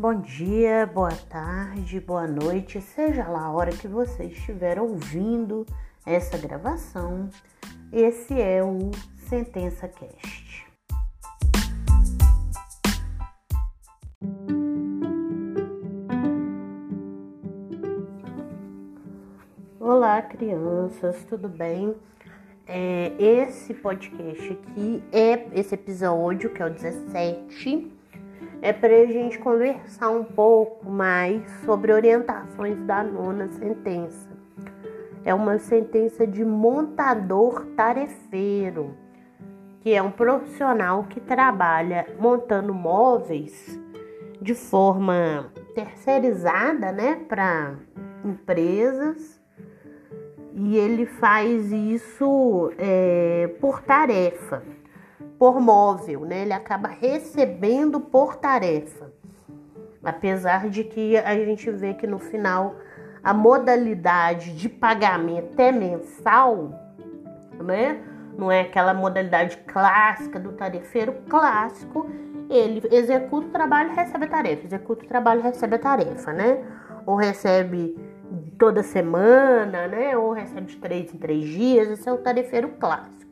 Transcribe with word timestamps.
Bom 0.00 0.20
dia, 0.20 0.86
boa 0.86 1.10
tarde, 1.28 1.98
boa 1.98 2.24
noite, 2.24 2.80
seja 2.80 3.26
lá 3.26 3.46
a 3.46 3.50
hora 3.50 3.72
que 3.72 3.88
você 3.88 4.26
estiver 4.26 4.80
ouvindo 4.80 5.66
essa 6.06 6.38
gravação. 6.38 7.28
Esse 7.92 8.40
é 8.40 8.62
o 8.62 8.92
Sentença 9.28 9.88
Cast. 9.88 10.68
Olá, 19.80 20.22
crianças, 20.22 21.24
tudo 21.24 21.48
bem? 21.48 21.96
É, 22.68 23.14
esse 23.18 23.74
podcast 23.74 24.52
aqui 24.52 25.02
é 25.10 25.48
esse 25.58 25.74
episódio, 25.74 26.54
que 26.54 26.62
é 26.62 26.66
o 26.66 26.70
17 26.70 27.97
é 28.60 28.72
para 28.72 28.94
a 28.94 29.06
gente 29.06 29.38
conversar 29.38 30.10
um 30.10 30.24
pouco 30.24 30.90
mais 30.90 31.48
sobre 31.64 31.92
orientações 31.92 32.76
da 32.86 33.02
nona 33.02 33.48
sentença. 33.48 34.28
É 35.24 35.32
uma 35.32 35.58
sentença 35.58 36.26
de 36.26 36.44
montador 36.44 37.66
tarefeiro, 37.76 38.96
que 39.80 39.94
é 39.94 40.02
um 40.02 40.10
profissional 40.10 41.04
que 41.04 41.20
trabalha 41.20 42.06
montando 42.18 42.74
móveis 42.74 43.78
de 44.40 44.54
forma 44.54 45.52
terceirizada, 45.74 46.92
né, 46.92 47.16
para 47.28 47.76
empresas. 48.24 49.38
E 50.54 50.76
ele 50.76 51.06
faz 51.06 51.70
isso 51.70 52.72
é, 52.78 53.54
por 53.60 53.80
tarefa 53.82 54.62
por 55.38 55.60
móvel, 55.60 56.20
né? 56.22 56.42
Ele 56.42 56.52
acaba 56.52 56.88
recebendo 56.88 58.00
por 58.00 58.36
tarefa. 58.36 59.12
Apesar 60.02 60.68
de 60.68 60.84
que 60.84 61.16
a 61.16 61.34
gente 61.34 61.70
vê 61.70 61.94
que 61.94 62.06
no 62.06 62.18
final 62.18 62.76
a 63.22 63.34
modalidade 63.34 64.54
de 64.54 64.68
pagamento 64.68 65.58
é 65.60 65.70
mensal, 65.70 66.72
né? 67.60 68.00
Não 68.36 68.50
é 68.50 68.60
aquela 68.60 68.94
modalidade 68.94 69.56
clássica 69.66 70.38
do 70.38 70.52
tarefeiro 70.52 71.14
clássico. 71.28 72.08
Ele 72.48 72.82
executa 72.90 73.48
o 73.48 73.50
trabalho, 73.50 73.94
recebe 73.94 74.24
a 74.24 74.28
tarefa, 74.28 74.64
executa 74.64 75.04
o 75.04 75.08
trabalho, 75.08 75.42
recebe 75.42 75.74
a 75.74 75.78
tarefa, 75.78 76.32
né? 76.32 76.64
Ou 77.04 77.16
recebe 77.16 77.96
toda 78.56 78.82
semana, 78.82 79.88
né? 79.88 80.16
Ou 80.16 80.32
recebe 80.32 80.68
de 80.68 80.76
três 80.76 81.12
em 81.12 81.18
três 81.18 81.44
dias. 81.44 81.88
Esse 81.90 82.08
é 82.08 82.12
o 82.12 82.18
tarefeiro 82.18 82.68
clássico. 82.78 83.27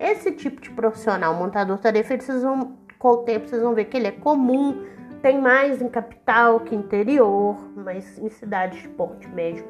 Esse 0.00 0.32
tipo 0.32 0.62
de 0.62 0.70
profissional, 0.70 1.34
montador 1.34 1.76
tarefa, 1.76 2.18
vocês 2.18 2.42
vão, 2.42 2.78
com 2.98 3.08
o 3.08 3.16
tempo 3.18 3.46
vocês 3.46 3.60
vão 3.60 3.74
ver 3.74 3.84
que 3.84 3.98
ele 3.98 4.06
é 4.06 4.12
comum, 4.12 4.86
tem 5.20 5.38
mais 5.38 5.82
em 5.82 5.90
capital 5.90 6.60
que 6.60 6.74
interior, 6.74 7.54
mas 7.76 8.18
em 8.18 8.30
cidades 8.30 8.80
de 8.80 8.88
porte 8.88 9.28
médio 9.28 9.66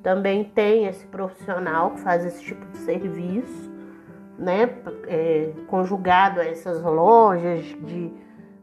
também 0.00 0.44
tem 0.44 0.86
esse 0.86 1.04
profissional 1.06 1.92
que 1.92 2.00
faz 2.00 2.24
esse 2.24 2.40
tipo 2.40 2.64
de 2.66 2.78
serviço, 2.78 3.72
né? 4.38 4.70
É, 5.08 5.50
conjugado 5.66 6.40
a 6.40 6.44
essas 6.44 6.80
lojas 6.82 7.64
de 7.64 8.12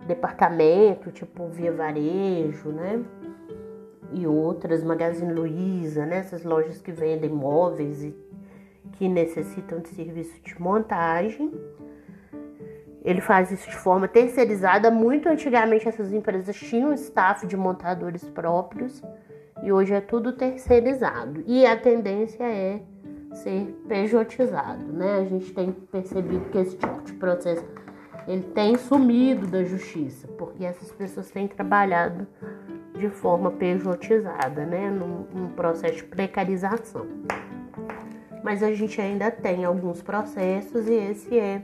departamento, 0.08 1.12
tipo 1.12 1.48
Via 1.48 1.74
Varejo, 1.74 2.70
né? 2.70 3.04
E 4.14 4.28
outras, 4.28 4.84
Magazine 4.84 5.34
Luiza, 5.34 6.06
né? 6.06 6.20
Essas 6.20 6.44
lojas 6.46 6.80
que 6.80 6.92
vendem 6.92 7.30
móveis 7.30 8.04
e 8.04 8.16
que 8.94 9.08
necessitam 9.08 9.80
de 9.80 9.90
serviço 9.90 10.42
de 10.44 10.60
montagem. 10.62 11.52
Ele 13.04 13.20
faz 13.22 13.52
isso 13.52 13.70
de 13.70 13.76
forma 13.76 14.08
terceirizada. 14.08 14.92
Muito 14.92 15.28
antigamente 15.28 15.88
essas 15.88 16.14
empresas 16.14 16.56
tinham 16.56 16.94
staff 16.94 17.48
de 17.48 17.58
montadores 17.58 18.24
próprios 18.30 19.02
e 19.64 19.72
hoje 19.72 19.94
é 19.94 20.02
tudo 20.02 20.34
terceirizado. 20.34 21.44
E 21.48 21.66
a 21.66 21.76
tendência 21.76 22.44
é 22.44 22.82
ser 23.34 23.76
pejotizado, 23.88 24.92
né? 24.92 25.20
A 25.20 25.26
gente 25.26 25.54
tem 25.54 25.72
percebido 25.72 26.50
que 26.50 26.58
esse 26.58 26.78
tipo 26.78 27.02
de 27.02 27.14
processo 27.14 27.66
ele 28.28 28.44
tem 28.44 28.78
sumido 28.78 29.48
da 29.48 29.64
justiça, 29.64 30.28
porque 30.38 30.64
essas 30.64 30.92
pessoas 30.92 31.32
têm 31.32 31.48
trabalhado 31.48 32.28
de 32.94 33.10
forma 33.10 33.50
pejotizada, 33.50 34.64
né? 34.66 34.92
Num, 34.92 35.26
num 35.34 35.48
processo 35.54 35.96
de 35.96 36.04
precarização 36.04 37.08
mas 38.44 38.64
a 38.64 38.74
gente 38.74 39.00
ainda 39.00 39.30
tem 39.30 39.66
alguns 39.66 40.02
processos 40.02 40.88
e 40.88 40.94
esse 40.94 41.38
é 41.38 41.62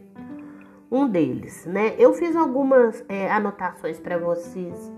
um 0.92 1.08
deles, 1.08 1.66
né? 1.66 1.96
Eu 1.98 2.14
fiz 2.14 2.36
algumas 2.36 3.04
é, 3.10 3.30
anotações 3.32 4.00
para 4.00 4.18
vocês 4.18 4.92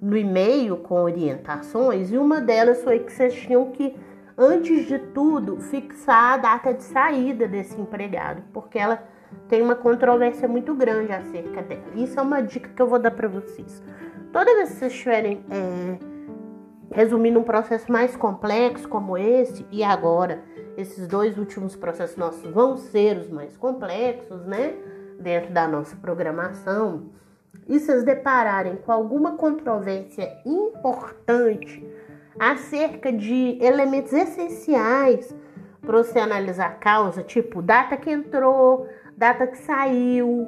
no 0.00 0.16
e-mail 0.16 0.78
com 0.78 1.02
orientações 1.02 2.10
e 2.10 2.16
uma 2.16 2.40
delas 2.40 2.82
foi 2.82 3.00
que 3.00 3.12
vocês 3.12 3.34
tinham 3.34 3.70
que, 3.70 3.94
antes 4.36 4.86
de 4.86 4.98
tudo, 4.98 5.60
fixar 5.60 6.34
a 6.34 6.36
data 6.38 6.72
de 6.74 6.82
saída 6.82 7.46
desse 7.46 7.78
empregado, 7.80 8.42
porque 8.52 8.78
ela 8.78 9.02
tem 9.48 9.62
uma 9.62 9.76
controvérsia 9.76 10.48
muito 10.48 10.74
grande 10.74 11.12
acerca 11.12 11.62
dela. 11.62 11.84
Isso 11.94 12.18
é 12.18 12.22
uma 12.22 12.42
dica 12.42 12.70
que 12.70 12.82
eu 12.82 12.88
vou 12.88 12.98
dar 12.98 13.10
para 13.10 13.28
vocês. 13.28 13.82
Toda 14.32 14.54
vez 14.54 14.70
que 14.70 14.76
vocês 14.76 14.92
estiverem 14.92 15.44
é, 15.50 15.98
resumindo 16.92 17.38
um 17.38 17.44
processo 17.44 17.90
mais 17.90 18.16
complexo 18.16 18.88
como 18.88 19.16
esse, 19.16 19.66
e 19.70 19.82
agora 19.82 20.42
esses 20.76 21.06
dois 21.06 21.38
últimos 21.38 21.76
processos 21.76 22.16
nossos 22.16 22.50
vão 22.50 22.76
ser 22.76 23.16
os 23.18 23.30
mais 23.30 23.56
complexos, 23.56 24.44
né? 24.46 24.74
Dentro 25.18 25.52
da 25.52 25.68
nossa 25.68 25.94
programação. 25.96 27.10
E 27.68 27.78
se 27.78 27.86
vocês 27.86 28.04
depararem 28.04 28.76
com 28.76 28.90
alguma 28.90 29.36
controvérsia 29.36 30.28
importante 30.44 31.86
acerca 32.38 33.12
de 33.12 33.58
elementos 33.60 34.12
essenciais 34.12 35.34
para 35.80 35.98
você 35.98 36.18
analisar 36.18 36.66
a 36.66 36.74
causa, 36.74 37.22
tipo 37.22 37.60
data 37.62 37.96
que 37.96 38.10
entrou, 38.10 38.88
data 39.16 39.46
que 39.46 39.58
saiu, 39.58 40.46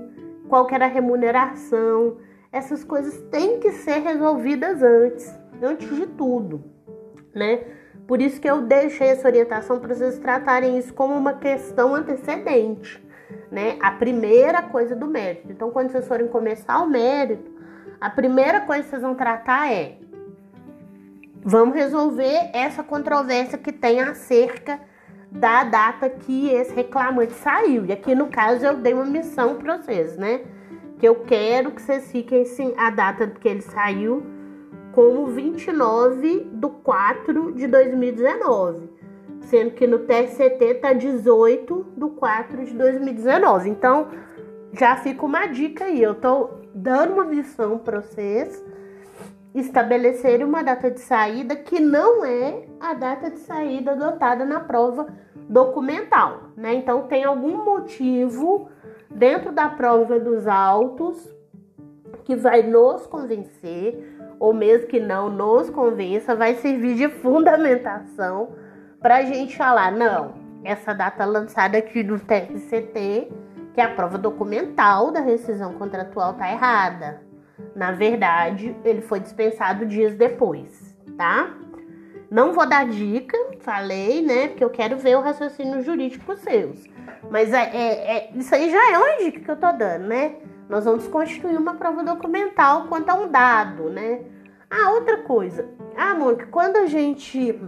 qual 0.49 0.67
era 0.71 0.87
a 0.87 0.89
remuneração, 0.89 2.17
essas 2.51 2.85
coisas 2.85 3.19
têm 3.31 3.61
que 3.61 3.73
ser 3.73 4.01
resolvidas 4.01 4.83
antes, 4.83 5.42
antes 5.63 5.95
de 5.95 6.07
tudo, 6.07 6.65
né? 7.35 7.65
Por 8.07 8.21
isso 8.21 8.41
que 8.41 8.49
eu 8.51 8.63
deixei 8.63 9.09
essa 9.09 9.29
orientação 9.29 9.79
para 9.79 9.95
vocês 9.95 10.19
tratarem 10.19 10.79
isso 10.79 10.93
como 10.93 11.15
uma 11.15 11.35
questão 11.35 11.95
antecedente, 11.95 13.03
né? 13.51 13.79
A 13.81 13.93
primeira 13.93 14.63
coisa 14.63 14.95
do 14.97 15.07
mérito. 15.07 15.51
Então, 15.51 15.71
quando 15.71 15.91
vocês 15.91 16.07
forem 16.07 16.29
começar 16.29 16.81
o 16.81 16.89
mérito, 16.89 17.51
a 18.01 18.11
primeira 18.11 18.61
coisa 18.63 18.83
que 18.83 18.91
vocês 18.91 19.03
vão 19.03 19.15
tratar 19.15 19.73
é 19.73 19.99
vamos 21.45 21.75
resolver 21.75 22.51
essa 22.53 22.83
controvérsia 22.83 23.59
que 23.59 23.73
tem 23.73 24.01
acerca 24.01 24.81
da 25.31 25.65
data 25.65 26.11
que 26.11 26.51
esse 26.51 26.75
reclamante 26.75 27.33
saiu. 27.33 27.87
E 27.87 27.93
aqui 27.93 28.15
no 28.15 28.27
caso 28.29 28.65
eu 28.67 28.77
dei 28.77 28.93
uma 28.93 29.05
missão 29.05 29.57
para 29.57 29.79
vocês, 29.79 30.17
né? 30.17 30.43
Que 30.99 31.09
eu 31.09 31.17
quero 31.25 31.71
que 31.71 31.81
vocês 31.81 32.11
fiquem 32.13 32.43
assim, 32.43 32.75
a 32.77 32.91
data 32.91 33.27
que 33.27 33.49
ele 33.49 33.63
saiu 33.63 34.42
como 34.93 35.27
29 35.27 36.51
de 36.53 36.69
4 36.83 37.53
de 37.53 37.67
2019, 37.67 38.89
sendo 39.43 39.73
que 39.73 39.87
no 39.87 40.01
TSCT 40.01 40.75
tá 40.75 40.93
18 40.93 41.87
de 41.97 42.11
4 42.11 42.65
de 42.65 42.75
2019. 42.75 43.71
Então, 43.71 44.09
já 44.73 44.97
fica 44.97 45.25
uma 45.25 45.47
dica 45.47 45.85
aí, 45.85 46.03
eu 46.03 46.15
tô 46.15 46.51
dando 46.75 47.15
uma 47.15 47.25
missão 47.25 47.79
para 47.79 48.01
vocês 48.01 48.65
estabelecerem 49.55 50.47
uma 50.47 50.63
data 50.63 50.91
de 50.91 51.01
saída 51.01 51.55
que 51.55 51.79
não 51.79 52.25
é 52.25 52.65
a 52.81 52.95
data 52.95 53.31
de 53.31 53.39
saída 53.41 53.93
adotada 53.93 54.45
na 54.45 54.61
prova 54.61 55.07
documental, 55.49 56.45
né? 56.57 56.75
Então 56.75 57.03
tem 57.03 57.25
algum 57.25 57.63
motivo 57.63 58.69
dentro 59.11 59.53
da 59.53 59.69
prova 59.69 60.19
dos 60.19 60.47
autos 60.47 61.29
que 62.25 62.35
vai 62.35 62.63
nos 62.63 63.07
convencer 63.07 64.12
ou 64.43 64.53
mesmo 64.53 64.89
que 64.89 64.99
não 64.99 65.31
nos 65.31 65.71
convença, 65.71 66.35
vai 66.35 66.57
servir 66.57 66.97
de 66.97 67.09
fundamentação 67.09 68.57
para 69.01 69.19
a 69.19 69.23
gente 69.23 69.57
falar: 69.57 69.93
não, 69.93 70.35
essa 70.65 70.93
data 70.93 71.25
lançada 71.25 71.79
aqui 71.79 72.03
no 72.03 72.19
TSCT, 72.19 73.31
que 73.73 73.81
é 73.81 73.85
a 73.85 73.95
prova 73.95 74.19
documental 74.19 75.13
da 75.13 75.21
rescisão 75.21 75.75
contratual, 75.75 76.35
tá 76.35 76.51
errada. 76.51 77.23
Na 77.77 77.93
verdade, 77.93 78.77
ele 78.85 79.01
foi 79.01 79.21
dispensado 79.21 79.87
dias 79.87 80.17
depois, 80.17 80.99
tá? 81.17 81.55
Não 82.29 82.53
vou 82.53 82.69
dar 82.69 82.85
dica, 82.89 83.39
falei, 83.61 84.23
né? 84.23 84.49
Porque 84.49 84.65
eu 84.65 84.71
quero 84.71 84.97
ver 84.97 85.17
o 85.17 85.21
raciocínio 85.21 85.83
jurídico 85.83 86.35
seus. 86.35 86.85
Mas 87.31 87.53
é, 87.53 87.71
é, 87.73 88.17
é, 88.17 88.31
isso 88.35 88.53
aí 88.53 88.69
já 88.69 88.93
é 88.93 88.99
uma 88.99 89.19
dica 89.19 89.39
que 89.39 89.51
eu 89.53 89.57
tô 89.57 89.71
dando, 89.71 90.09
né? 90.09 90.35
Nós 90.69 90.85
vamos 90.85 91.07
constituir 91.09 91.57
uma 91.57 91.75
prova 91.75 92.03
documental 92.03 92.87
quanto 92.89 93.11
a 93.11 93.15
um 93.15 93.29
dado, 93.29 93.91
né? 93.91 94.21
Ah, 94.71 94.91
outra 94.93 95.19
coisa. 95.19 95.69
Ah, 95.97 96.15
Mônica, 96.15 96.47
quando 96.47 96.77
a 96.77 96.87
gente 96.87 97.59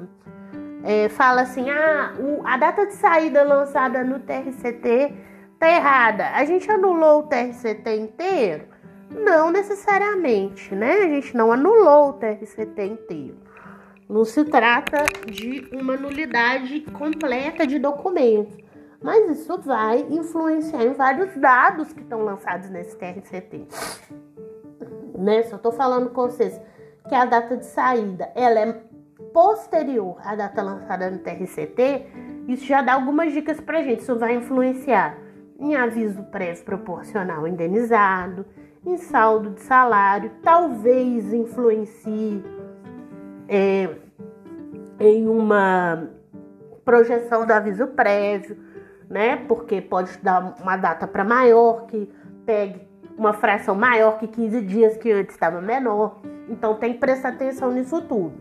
é, 0.82 1.08
fala 1.08 1.43
assim, 1.43 1.69
ah, 1.70 2.14
o, 2.19 2.46
a 2.46 2.56
data 2.56 2.87
de 2.87 2.94
saída 2.94 3.43
lançada 3.43 4.02
no 4.02 4.20
TRCT 4.20 5.14
tá 5.58 5.69
errada, 5.69 6.31
a 6.31 6.44
gente 6.44 6.70
anulou 6.70 7.20
o 7.20 7.23
TRCT 7.25 7.96
inteiro? 7.96 8.64
Não 9.11 9.50
necessariamente, 9.50 10.75
né? 10.75 10.93
A 10.93 11.08
gente 11.08 11.37
não 11.37 11.52
anulou 11.52 12.11
o 12.11 12.12
TRCT 12.14 12.85
inteiro. 12.85 13.37
Não 14.08 14.25
se 14.25 14.44
trata 14.44 15.05
de 15.26 15.67
uma 15.73 15.96
nulidade 15.96 16.81
completa 16.93 17.67
de 17.67 17.79
documentos, 17.79 18.56
mas 19.04 19.38
isso 19.38 19.58
vai 19.58 20.00
influenciar 20.08 20.82
em 20.82 20.94
vários 20.94 21.36
dados 21.36 21.92
que 21.92 22.00
estão 22.00 22.24
lançados 22.24 22.70
nesse 22.70 22.96
TRCT. 22.96 23.68
Né? 25.18 25.42
Só 25.42 25.56
estou 25.56 25.72
falando 25.72 26.08
com 26.08 26.22
vocês 26.22 26.58
que 27.06 27.14
a 27.14 27.26
data 27.26 27.54
de 27.54 27.66
saída 27.66 28.32
ela 28.34 28.58
é 28.60 28.82
posterior 29.34 30.16
à 30.24 30.34
data 30.34 30.62
lançada 30.62 31.10
no 31.10 31.18
TRCT, 31.18 32.06
isso 32.48 32.64
já 32.64 32.80
dá 32.80 32.94
algumas 32.94 33.30
dicas 33.30 33.60
para 33.60 33.82
gente. 33.82 34.00
Isso 34.00 34.18
vai 34.18 34.36
influenciar 34.36 35.18
em 35.60 35.76
aviso 35.76 36.22
prévio 36.24 36.64
proporcional 36.64 37.46
indenizado, 37.46 38.46
em 38.86 38.96
saldo 38.96 39.50
de 39.50 39.60
salário, 39.60 40.30
talvez 40.42 41.30
influencie 41.30 42.42
é, 43.48 43.90
em 44.98 45.28
uma 45.28 46.08
projeção 46.86 47.46
do 47.46 47.52
aviso 47.52 47.86
prévio, 47.88 48.56
né? 49.08 49.36
Porque 49.36 49.80
pode 49.80 50.16
dar 50.18 50.54
uma 50.60 50.76
data 50.76 51.06
para 51.06 51.24
maior 51.24 51.86
que 51.86 52.10
pegue 52.44 52.80
uma 53.16 53.32
fração 53.32 53.74
maior 53.74 54.18
que 54.18 54.26
15 54.26 54.60
dias 54.62 54.96
que 54.96 55.10
antes 55.12 55.34
estava 55.34 55.60
menor. 55.60 56.20
Então 56.48 56.74
tem 56.74 56.94
que 56.94 56.98
prestar 56.98 57.30
atenção 57.30 57.72
nisso 57.72 58.00
tudo. 58.02 58.34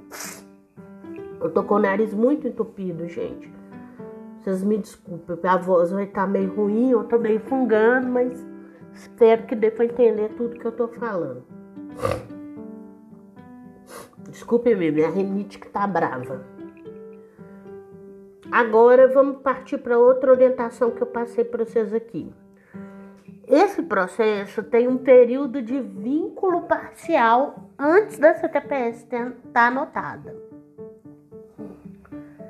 Eu 1.40 1.50
tô 1.50 1.64
com 1.64 1.76
o 1.76 1.80
nariz 1.80 2.14
muito 2.14 2.48
entupido, 2.48 3.08
gente. 3.08 3.52
Vocês 4.40 4.64
me 4.64 4.78
desculpem, 4.78 5.38
a 5.50 5.58
voz 5.58 5.92
vai 5.92 6.04
estar 6.04 6.22
tá 6.22 6.28
meio 6.28 6.54
ruim, 6.54 6.92
eu 6.92 7.06
tô 7.06 7.18
meio 7.18 7.40
fungando, 7.40 8.10
mas 8.10 8.46
espero 8.94 9.44
que 9.44 9.56
dê 9.56 9.72
pra 9.72 9.86
entender 9.86 10.30
tudo 10.36 10.60
que 10.60 10.66
eu 10.66 10.72
tô 10.72 10.88
falando. 10.90 11.44
Desculpe 14.30 14.76
me 14.76 14.92
minha 14.92 15.10
rinite 15.10 15.60
que 15.60 15.70
tá 15.70 15.88
brava. 15.88 16.53
Agora 18.52 19.08
vamos 19.08 19.42
partir 19.42 19.78
para 19.78 19.98
outra 19.98 20.32
orientação 20.32 20.92
que 20.92 21.02
eu 21.02 21.08
passei 21.08 21.44
para 21.44 21.64
vocês 21.64 21.94
aqui. 21.94 22.32
Esse 23.48 23.82
processo 23.84 24.64
tem 24.64 24.88
um 24.88 24.98
período 24.98 25.62
de 25.62 25.80
vínculo 25.80 26.62
parcial 26.64 27.70
antes 27.78 28.18
da 28.18 28.34
CTPS 28.34 29.04
estar 29.04 29.32
tá 29.52 29.68
anotada. 29.68 30.36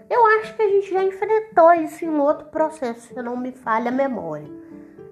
Eu 0.10 0.26
acho 0.38 0.56
que 0.56 0.62
a 0.62 0.70
gente 0.70 0.92
já 0.92 1.04
enfrentou 1.04 1.74
isso 1.74 2.06
em 2.06 2.16
outro 2.20 2.48
processo, 2.48 3.08
se 3.08 3.22
não 3.22 3.36
me 3.36 3.52
falha 3.52 3.90
a 3.90 3.92
memória. 3.92 4.48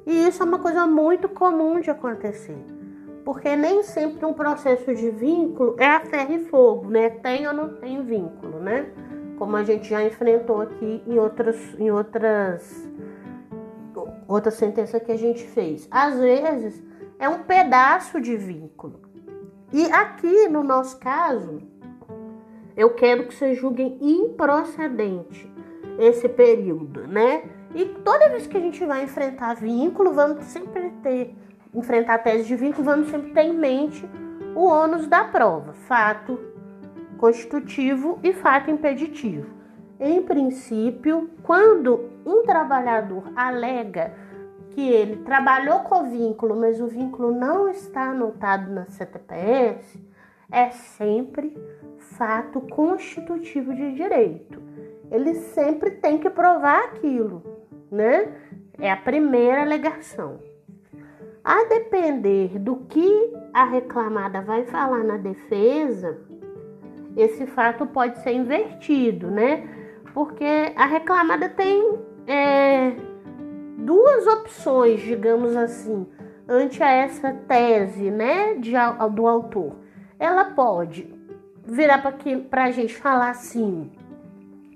E 0.06 0.28
isso 0.28 0.44
é 0.44 0.45
uma 0.45 0.60
coisa 0.60 0.86
muito 0.86 1.28
comum 1.28 1.80
de 1.80 1.89
acontecer. 1.89 2.57
Porque 3.25 3.56
nem 3.56 3.83
sempre 3.83 4.25
um 4.25 4.33
processo 4.33 4.94
de 4.94 5.10
vínculo 5.10 5.75
é 5.80 5.88
a 5.88 6.00
ferro 6.01 6.33
e 6.33 6.45
fogo, 6.45 6.89
né? 6.89 7.10
Tem 7.10 7.48
ou 7.48 7.54
não 7.54 7.75
tem 7.75 8.04
vínculo, 8.04 8.60
né? 8.60 8.92
Como 9.42 9.58
a 9.58 9.64
gente 9.64 9.90
já 9.90 10.04
enfrentou 10.04 10.62
aqui 10.62 11.02
em 11.08 11.18
outras, 11.18 11.58
em 11.80 11.90
outras, 11.90 12.88
outra 14.28 14.52
sentença 14.52 15.00
que 15.00 15.12
a 15.12 15.18
gente 15.18 15.44
fez. 15.48 15.88
Às 15.90 16.20
vezes 16.20 16.84
é 17.18 17.28
um 17.28 17.40
pedaço 17.40 18.22
de 18.22 18.38
vínculo. 18.38 19.02
E 19.74 19.92
aqui 19.92 20.48
no 20.48 20.62
nosso 20.62 21.00
caso, 21.00 21.60
eu 22.78 22.94
quero 22.94 23.26
que 23.26 23.34
vocês 23.34 23.58
julguem 23.58 23.98
improcedente 24.00 25.52
esse 25.98 26.30
período, 26.30 27.08
né? 27.08 27.42
E 27.74 27.86
toda 27.86 28.30
vez 28.30 28.46
que 28.46 28.58
a 28.58 28.62
gente 28.62 28.86
vai 28.86 29.06
enfrentar 29.06 29.56
vínculo, 29.56 30.14
vamos 30.14 30.46
sempre 30.46 30.92
ter, 31.02 31.36
enfrentar 31.74 32.20
tese 32.20 32.44
de 32.44 32.56
vínculo, 32.56 32.84
vamos 32.84 33.10
sempre 33.10 33.32
ter 33.32 33.46
em 33.46 33.58
mente 33.58 34.08
o 34.54 34.66
ônus 34.66 35.08
da 35.08 35.24
prova, 35.24 35.74
fato 35.74 36.50
constitutivo 37.21 38.18
e 38.23 38.33
fato 38.33 38.71
impeditivo. 38.71 39.45
Em 40.00 40.23
princípio, 40.23 41.29
quando 41.44 42.09
um 42.25 42.41
trabalhador 42.41 43.31
alega 43.35 44.12
que 44.71 44.81
ele 44.81 45.18
trabalhou 45.18 45.81
com 45.81 46.01
o 46.01 46.09
vínculo, 46.09 46.56
mas 46.56 46.81
o 46.81 46.88
vínculo 46.88 47.31
não 47.31 47.69
está 47.69 48.09
anotado 48.09 48.71
na 48.71 48.88
CTPS, 48.88 50.00
é 50.51 50.71
sempre 50.71 51.56
fato 52.00 52.59
constitutivo 52.62 53.75
de 53.75 53.94
direito. 53.94 54.59
Ele 55.12 55.35
sempre 55.35 55.91
tem 55.91 56.18
que 56.18 56.29
provar 56.29 56.85
aquilo, 56.85 57.44
né? 57.91 58.33
É 58.79 58.91
a 58.91 58.97
primeira 58.97 59.62
alegação. 59.62 60.39
A 61.44 61.65
depender 61.65 62.57
do 62.57 62.77
que 62.77 63.33
a 63.53 63.65
reclamada 63.65 64.41
vai 64.41 64.65
falar 64.65 65.03
na 65.03 65.18
defesa, 65.18 66.31
esse 67.16 67.46
fato 67.46 67.86
pode 67.86 68.19
ser 68.22 68.31
invertido, 68.34 69.30
né? 69.30 69.68
Porque 70.13 70.74
a 70.75 70.86
reclamada 70.86 71.50
tem 71.50 72.00
é, 72.28 72.94
duas 73.78 74.28
opções, 74.28 75.02
digamos 75.02 75.56
assim, 75.56 76.08
ante 76.48 76.81
essa 76.81 77.34
tese, 77.48 78.12
né, 78.12 78.56
de, 78.56 78.74
do 79.13 79.28
autor. 79.28 79.75
Ela 80.19 80.46
pode 80.46 81.13
virar 81.66 82.02
para 82.50 82.66
a 82.66 82.72
gente 82.72 82.96
falar 82.96 83.30
assim: 83.31 83.92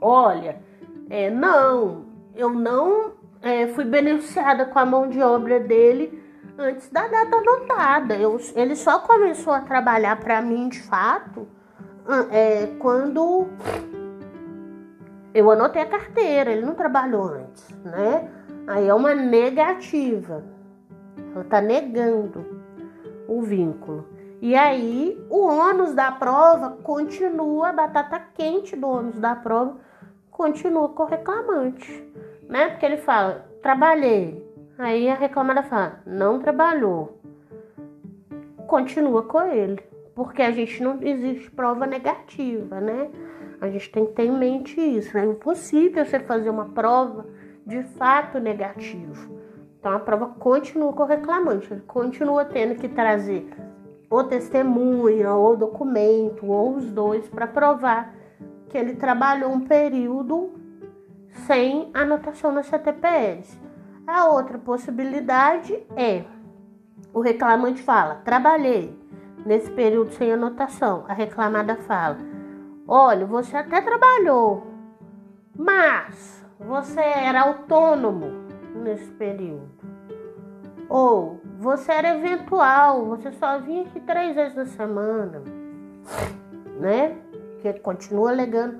olha, 0.01 0.61
é, 1.09 1.29
não, 1.29 2.05
eu 2.35 2.49
não 2.49 3.13
é, 3.41 3.67
fui 3.67 3.85
beneficiada 3.85 4.65
com 4.65 4.79
a 4.79 4.85
mão 4.85 5.07
de 5.09 5.21
obra 5.21 5.59
dele 5.59 6.23
antes 6.57 6.89
da 6.89 7.07
data 7.07 7.35
anotada. 7.35 8.15
Eu, 8.15 8.39
ele 8.55 8.75
só 8.75 8.99
começou 8.99 9.53
a 9.53 9.61
trabalhar 9.61 10.17
para 10.19 10.41
mim 10.41 10.69
de 10.69 10.81
fato 10.81 11.47
é, 12.31 12.67
quando 12.79 13.47
eu 15.33 15.49
anotei 15.51 15.81
a 15.81 15.85
carteira, 15.87 16.51
ele 16.51 16.65
não 16.65 16.75
trabalhou 16.75 17.25
antes, 17.25 17.69
né? 17.83 18.29
Aí 18.67 18.87
é 18.87 18.93
uma 18.93 19.13
negativa. 19.13 20.43
Ela 21.33 21.43
está 21.43 21.61
negando 21.61 22.45
o 23.27 23.41
vínculo. 23.41 24.07
E 24.41 24.55
aí, 24.55 25.19
o 25.29 25.45
ônus 25.47 25.93
da 25.93 26.11
prova 26.11 26.77
continua, 26.83 27.69
a 27.69 27.73
batata 27.73 28.21
quente 28.33 28.75
do 28.75 28.87
ônus 28.87 29.19
da 29.19 29.35
prova 29.35 29.77
continua 30.29 30.89
com 30.89 31.03
o 31.03 31.07
reclamante, 31.07 32.13
né? 32.47 32.69
Porque 32.69 32.85
ele 32.85 32.97
fala, 32.97 33.49
trabalhei. 33.61 34.45
Aí 34.77 35.09
a 35.09 35.15
reclamada 35.15 35.63
fala, 35.63 35.99
não 36.05 36.39
trabalhou. 36.39 37.19
Continua 38.67 39.23
com 39.23 39.41
ele, 39.41 39.81
porque 40.15 40.41
a 40.41 40.51
gente 40.51 40.81
não 40.81 40.97
existe 41.01 41.51
prova 41.51 41.85
negativa, 41.85 42.79
né? 42.79 43.09
A 43.61 43.69
gente 43.69 43.91
tem 43.91 44.05
que 44.05 44.13
ter 44.13 44.23
em 44.23 44.37
mente 44.37 44.79
isso. 44.79 45.17
É 45.17 45.25
impossível 45.25 46.05
você 46.05 46.19
fazer 46.19 46.49
uma 46.49 46.69
prova 46.69 47.25
de 47.65 47.83
fato 47.83 48.39
negativo. 48.39 49.35
Então 49.79 49.93
a 49.93 49.99
prova 49.99 50.29
continua 50.39 50.93
com 50.93 51.03
o 51.03 51.05
reclamante, 51.05 51.71
ele 51.71 51.81
continua 51.81 52.45
tendo 52.45 52.75
que 52.75 52.87
trazer 52.87 53.47
ou 54.09 54.23
testemunha, 54.23 55.33
ou 55.33 55.57
documento, 55.57 56.45
ou 56.45 56.75
os 56.75 56.85
dois, 56.91 57.27
para 57.27 57.47
provar 57.47 58.15
que 58.69 58.77
ele 58.77 58.95
trabalhou 58.95 59.51
um 59.51 59.61
período 59.61 60.53
sem 61.45 61.89
anotação 61.93 62.51
na 62.51 62.63
CTPS. 62.63 63.59
A 64.07 64.29
outra 64.29 64.57
possibilidade 64.57 65.73
é 65.95 66.23
o 67.13 67.19
reclamante 67.19 67.81
fala: 67.81 68.15
trabalhei 68.23 68.97
nesse 69.45 69.69
período 69.71 70.11
sem 70.11 70.33
anotação. 70.33 71.05
A 71.07 71.13
reclamada 71.13 71.75
fala: 71.75 72.17
olha, 72.87 73.25
você 73.25 73.55
até 73.55 73.81
trabalhou, 73.81 74.67
mas 75.57 76.43
você 76.59 76.99
era 76.99 77.41
autônomo 77.41 78.31
nesse 78.73 79.11
período. 79.11 79.69
Ou 80.89 81.39
você 81.59 81.91
era 81.91 82.17
eventual, 82.17 83.05
você 83.05 83.31
só 83.31 83.59
vinha 83.59 83.83
aqui 83.83 83.99
três 84.01 84.35
vezes 84.35 84.55
na 84.55 84.65
semana, 84.65 85.41
né? 86.79 87.15
Que 87.61 87.73
continua 87.79 88.29
alegando 88.31 88.79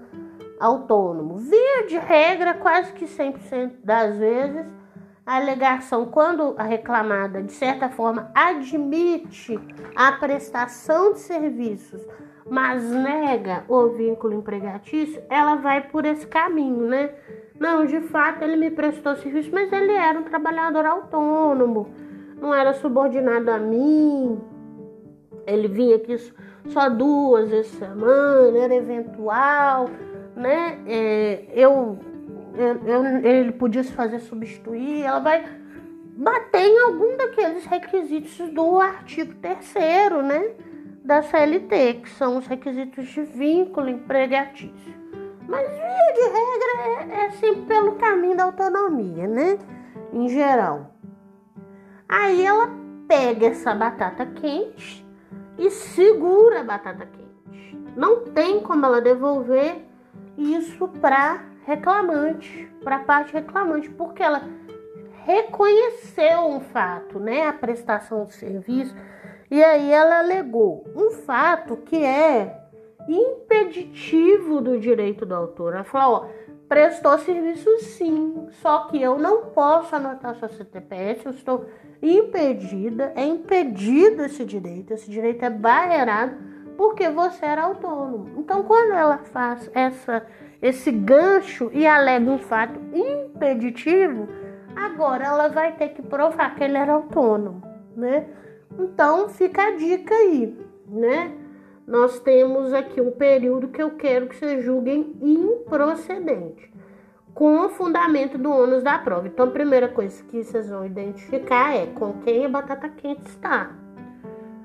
autônomo. 0.59 1.37
Via 1.37 1.87
de 1.87 1.97
regra, 1.97 2.53
quase 2.53 2.93
que 2.93 3.05
100% 3.05 3.77
das 3.83 4.17
vezes, 4.17 4.65
a 5.25 5.37
alegação, 5.37 6.05
quando 6.05 6.53
a 6.57 6.63
reclamada, 6.63 7.41
de 7.41 7.51
certa 7.51 7.89
forma, 7.89 8.29
admite 8.35 9.59
a 9.95 10.11
prestação 10.11 11.13
de 11.13 11.19
serviços, 11.19 12.05
mas 12.47 12.83
nega 12.83 13.63
o 13.67 13.87
vínculo 13.87 14.35
empregatício, 14.35 15.21
ela 15.27 15.55
vai 15.55 15.87
por 15.89 16.05
esse 16.05 16.27
caminho, 16.27 16.85
né? 16.87 17.09
Não, 17.59 17.85
de 17.85 18.01
fato 18.01 18.43
ele 18.43 18.55
me 18.55 18.69
prestou 18.69 19.15
serviço, 19.15 19.49
mas 19.51 19.71
ele 19.73 19.93
era 19.93 20.19
um 20.19 20.23
trabalhador 20.23 20.85
autônomo, 20.85 21.89
não 22.39 22.53
era 22.53 22.73
subordinado 22.73 23.49
a 23.49 23.57
mim. 23.57 24.39
Ele 25.47 25.67
vinha 25.67 25.95
aqui 25.95 26.17
só 26.67 26.89
duas 26.89 27.49
vezes 27.49 27.71
por 27.71 27.79
semana, 27.79 28.57
era 28.59 28.75
eventual, 28.75 29.89
né? 30.35 30.79
É, 30.85 31.45
eu, 31.51 31.97
eu, 32.57 33.05
ele 33.23 33.51
podia 33.51 33.83
se 33.83 33.91
fazer 33.91 34.19
substituir, 34.19 35.03
ela 35.03 35.19
vai 35.19 35.43
bater 36.17 36.61
em 36.61 36.79
algum 36.79 37.17
daqueles 37.17 37.65
requisitos 37.65 38.49
do 38.49 38.79
artigo 38.79 39.33
3 39.35 39.73
né, 40.23 40.51
da 41.03 41.21
CLT, 41.21 42.01
que 42.03 42.09
são 42.11 42.37
os 42.37 42.47
requisitos 42.47 43.07
de 43.07 43.21
vínculo 43.23 43.89
empregatício. 43.89 44.95
Mas, 45.47 45.67
via 45.69 46.13
de 46.13 46.21
regra, 46.21 47.13
é, 47.13 47.25
é 47.25 47.31
sempre 47.31 47.61
pelo 47.63 47.95
caminho 47.95 48.37
da 48.37 48.45
autonomia, 48.45 49.27
né, 49.27 49.59
em 50.13 50.29
geral. 50.29 50.95
Aí 52.07 52.45
ela 52.45 52.69
pega 53.07 53.47
essa 53.47 53.75
batata 53.75 54.25
quente 54.25 55.05
e 55.57 55.69
segura 55.69 56.61
a 56.61 56.63
batata 56.63 57.05
quente. 57.05 57.77
Não 57.95 58.25
tem 58.25 58.59
como 58.61 58.85
ela 58.85 59.01
devolver 59.01 59.85
isso 60.37 60.87
para 60.87 61.43
reclamante, 61.65 62.69
para 62.83 62.97
a 62.97 63.03
parte 63.03 63.33
reclamante, 63.33 63.89
porque 63.89 64.21
ela 64.21 64.41
reconheceu 65.25 66.41
um 66.41 66.59
fato, 66.59 67.19
né, 67.19 67.47
a 67.47 67.53
prestação 67.53 68.25
de 68.25 68.33
serviço, 68.33 68.95
e 69.49 69.63
aí 69.63 69.91
ela 69.91 70.19
alegou 70.19 70.85
um 70.95 71.11
fato 71.11 71.77
que 71.77 72.03
é 72.03 72.61
impeditivo 73.07 74.61
do 74.61 74.79
direito 74.79 75.25
do 75.25 75.35
autor. 75.35 75.73
Ela 75.73 75.83
falou, 75.83 76.17
ó, 76.17 76.45
prestou 76.67 77.17
serviço 77.19 77.69
sim, 77.79 78.47
só 78.61 78.87
que 78.87 79.01
eu 79.01 79.17
não 79.17 79.47
posso 79.47 79.95
anotar 79.95 80.35
sua 80.35 80.49
CTPS, 80.49 81.25
eu 81.25 81.31
estou 81.31 81.65
impedida, 82.01 83.11
é 83.15 83.25
impedido 83.25 84.23
esse 84.23 84.45
direito, 84.45 84.93
esse 84.93 85.09
direito 85.09 85.43
é 85.43 85.49
barreirado 85.49 86.55
porque 86.77 87.09
você 87.09 87.45
era 87.45 87.63
autônomo. 87.63 88.31
Então, 88.37 88.63
quando 88.63 88.91
ela 88.93 89.17
faz 89.17 89.69
essa, 89.73 90.25
esse 90.61 90.91
gancho 90.91 91.69
e 91.73 91.85
alega 91.85 92.29
um 92.29 92.37
fato 92.37 92.79
impeditivo, 92.93 94.27
agora 94.75 95.25
ela 95.25 95.47
vai 95.47 95.73
ter 95.73 95.89
que 95.89 96.01
provar 96.01 96.55
que 96.55 96.63
ele 96.63 96.77
era 96.77 96.93
autônomo, 96.93 97.61
né? 97.95 98.27
Então, 98.77 99.29
fica 99.29 99.63
a 99.63 99.75
dica 99.75 100.13
aí, 100.13 100.57
né? 100.87 101.31
Nós 101.87 102.19
temos 102.19 102.73
aqui 102.73 102.99
um 102.99 103.11
período 103.11 103.67
que 103.67 103.81
eu 103.81 103.91
quero 103.91 104.27
que 104.27 104.35
vocês 104.35 104.63
julguem 104.63 105.15
improcedente, 105.21 106.73
com 107.33 107.59
o 107.59 107.69
fundamento 107.69 108.37
do 108.37 108.51
ônus 108.51 108.83
da 108.83 108.97
prova. 108.97 109.27
Então, 109.27 109.47
a 109.47 109.51
primeira 109.51 109.87
coisa 109.87 110.23
que 110.23 110.43
vocês 110.43 110.69
vão 110.69 110.85
identificar 110.85 111.75
é 111.75 111.85
com 111.85 112.13
quem 112.21 112.45
a 112.45 112.49
batata 112.49 112.89
quente 112.89 113.27
está, 113.27 113.71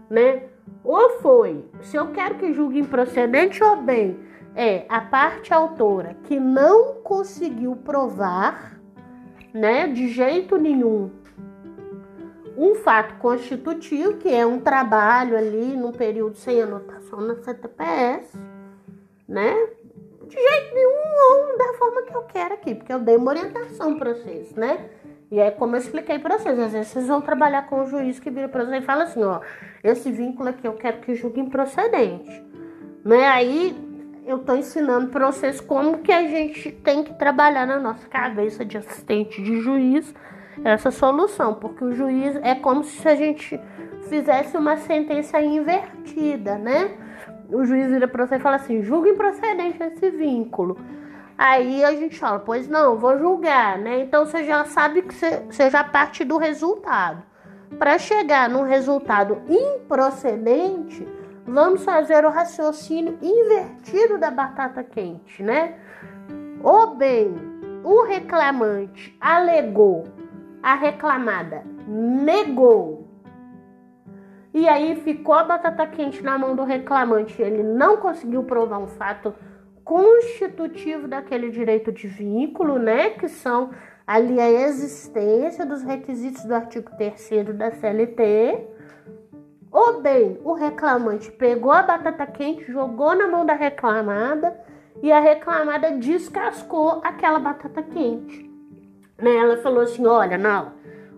né? 0.08 0.44
Ou 0.82 1.18
foi, 1.20 1.64
se 1.82 1.96
eu 1.96 2.08
quero 2.08 2.36
que 2.36 2.54
julgue 2.54 2.78
improcedente 2.78 3.62
ou 3.62 3.76
bem, 3.82 4.18
é 4.60 4.84
a 4.90 5.00
parte 5.00 5.54
autora 5.54 6.14
que 6.24 6.38
não 6.38 6.96
conseguiu 6.96 7.74
provar, 7.76 8.78
né, 9.54 9.86
de 9.86 10.08
jeito 10.08 10.58
nenhum, 10.58 11.10
um 12.58 12.74
fato 12.74 13.14
constitutivo, 13.16 14.18
que 14.18 14.28
é 14.28 14.44
um 14.44 14.60
trabalho 14.60 15.34
ali 15.34 15.74
num 15.74 15.92
período 15.92 16.36
sem 16.36 16.60
anotação 16.60 17.22
na 17.22 17.36
CTPS, 17.36 18.38
né? 19.26 19.50
De 20.28 20.36
jeito 20.36 20.74
nenhum 20.74 20.90
ou 21.30 21.56
da 21.56 21.78
forma 21.78 22.02
que 22.02 22.14
eu 22.14 22.22
quero 22.24 22.52
aqui, 22.52 22.74
porque 22.74 22.92
eu 22.92 23.00
dei 23.00 23.16
uma 23.16 23.30
orientação 23.30 23.98
para 23.98 24.12
vocês, 24.12 24.54
né? 24.54 24.90
E 25.30 25.40
é 25.40 25.50
como 25.50 25.74
eu 25.74 25.80
expliquei 25.80 26.18
para 26.18 26.38
vocês, 26.38 26.58
às 26.58 26.72
vezes 26.72 26.88
vocês 26.88 27.06
vão 27.06 27.22
trabalhar 27.22 27.66
com 27.66 27.82
o 27.82 27.86
juiz 27.86 28.20
que 28.20 28.28
vira 28.28 28.48
para 28.48 28.66
vocês 28.66 28.82
e 28.82 28.86
fala 28.86 29.04
assim, 29.04 29.22
ó, 29.22 29.40
esse 29.82 30.12
vínculo 30.12 30.50
aqui 30.50 30.66
eu 30.66 30.74
quero 30.74 31.00
que 31.00 31.14
julgue 31.14 31.40
improcedente. 31.40 32.44
Né? 33.02 33.26
Aí 33.26 33.89
eu 34.26 34.38
estou 34.38 34.56
ensinando 34.56 35.08
para 35.08 35.26
vocês 35.26 35.60
como 35.60 35.98
que 35.98 36.12
a 36.12 36.26
gente 36.26 36.70
tem 36.70 37.02
que 37.02 37.14
trabalhar 37.14 37.66
na 37.66 37.78
nossa 37.78 38.06
cabeça 38.08 38.64
de 38.64 38.78
assistente 38.78 39.42
de 39.42 39.60
juiz 39.60 40.14
essa 40.64 40.90
solução, 40.90 41.54
porque 41.54 41.84
o 41.84 41.92
juiz 41.92 42.36
é 42.42 42.54
como 42.54 42.84
se 42.84 43.08
a 43.08 43.14
gente 43.14 43.58
fizesse 44.08 44.56
uma 44.56 44.76
sentença 44.76 45.40
invertida, 45.40 46.58
né? 46.58 46.90
O 47.50 47.64
juiz 47.64 47.88
vira 47.90 48.06
para 48.06 48.26
você 48.26 48.36
e 48.36 48.40
fala 48.40 48.56
assim: 48.56 48.82
julga 48.82 49.08
improcedente 49.08 49.82
esse 49.82 50.10
vínculo. 50.10 50.76
Aí 51.38 51.82
a 51.82 51.92
gente 51.92 52.18
fala, 52.18 52.38
pois 52.38 52.68
não, 52.68 52.98
vou 52.98 53.18
julgar, 53.18 53.78
né? 53.78 54.00
Então 54.00 54.26
você 54.26 54.44
já 54.44 54.64
sabe 54.66 55.00
que 55.00 55.14
você 55.14 55.70
já 55.70 55.82
parte 55.82 56.22
do 56.22 56.36
resultado. 56.36 57.22
Para 57.78 57.96
chegar 57.96 58.50
num 58.50 58.62
resultado 58.62 59.40
improcedente, 59.48 61.08
vamos 61.46 61.84
fazer 61.84 62.24
o 62.24 62.30
raciocínio 62.30 63.18
invertido 63.22 64.18
da 64.18 64.30
batata 64.30 64.82
quente, 64.82 65.42
né? 65.42 65.78
Ou 66.62 66.94
bem, 66.94 67.34
o 67.82 68.04
reclamante 68.04 69.16
alegou, 69.20 70.04
a 70.62 70.74
reclamada 70.74 71.64
negou. 71.86 73.08
E 74.52 74.68
aí 74.68 74.96
ficou 74.96 75.34
a 75.34 75.44
batata 75.44 75.86
quente 75.86 76.22
na 76.22 76.36
mão 76.36 76.56
do 76.56 76.64
reclamante, 76.64 77.40
ele 77.40 77.62
não 77.62 77.96
conseguiu 77.98 78.42
provar 78.42 78.78
um 78.78 78.88
fato 78.88 79.34
constitutivo 79.84 81.08
daquele 81.08 81.50
direito 81.50 81.90
de 81.90 82.06
vínculo, 82.06 82.78
né, 82.78 83.10
que 83.10 83.28
são 83.28 83.70
ali 84.06 84.40
a 84.40 84.50
existência 84.50 85.64
dos 85.64 85.82
requisitos 85.82 86.44
do 86.44 86.54
artigo 86.54 86.90
3 86.96 87.56
da 87.56 87.70
CLT. 87.70 88.68
Ou 89.70 90.00
bem, 90.00 90.40
o 90.44 90.52
reclamante 90.52 91.30
pegou 91.30 91.72
a 91.72 91.82
batata 91.82 92.26
quente, 92.26 92.70
jogou 92.70 93.14
na 93.14 93.28
mão 93.28 93.46
da 93.46 93.54
reclamada 93.54 94.58
e 95.02 95.12
a 95.12 95.20
reclamada 95.20 95.92
descascou 95.92 97.00
aquela 97.04 97.38
batata 97.38 97.82
quente. 97.82 98.50
Né? 99.16 99.36
Ela 99.36 99.58
falou 99.58 99.82
assim: 99.82 100.06
olha, 100.06 100.36
não, 100.36 100.72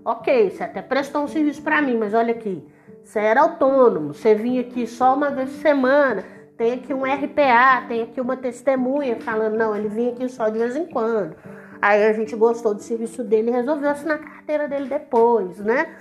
ok, 0.04 0.50
você 0.50 0.64
até 0.64 0.82
prestou 0.82 1.23
um 1.23 1.28
serviço 1.28 1.62
para 1.62 1.80
mim, 1.80 1.97
mas 1.97 2.12
olha 2.12 2.32
aqui, 2.32 2.66
você 3.02 3.21
era 3.21 3.40
autônomo, 3.40 4.12
você 4.12 4.35
vinha 4.35 4.61
aqui 4.61 4.87
só 4.87 5.14
uma 5.14 5.30
vez 5.30 5.50
por 5.50 5.61
semana 5.61 6.25
tem 6.62 6.75
aqui 6.75 6.94
um 6.94 7.02
RPA, 7.02 7.87
tem 7.88 8.02
aqui 8.02 8.21
uma 8.21 8.37
testemunha 8.37 9.16
falando, 9.21 9.56
não, 9.56 9.75
ele 9.75 9.88
vinha 9.88 10.12
aqui 10.12 10.28
só 10.28 10.49
de 10.49 10.59
vez 10.59 10.76
em 10.76 10.87
quando. 10.87 11.35
Aí 11.80 12.04
a 12.04 12.12
gente 12.12 12.37
gostou 12.37 12.73
do 12.73 12.80
serviço 12.80 13.25
dele 13.25 13.50
e 13.50 13.52
resolveu 13.52 13.90
assinar 13.90 14.16
a 14.16 14.23
carteira 14.23 14.68
dele 14.68 14.88
depois, 14.88 15.59
né? 15.59 15.92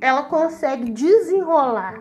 Ela 0.00 0.22
consegue 0.24 0.90
desenrolar 0.90 2.00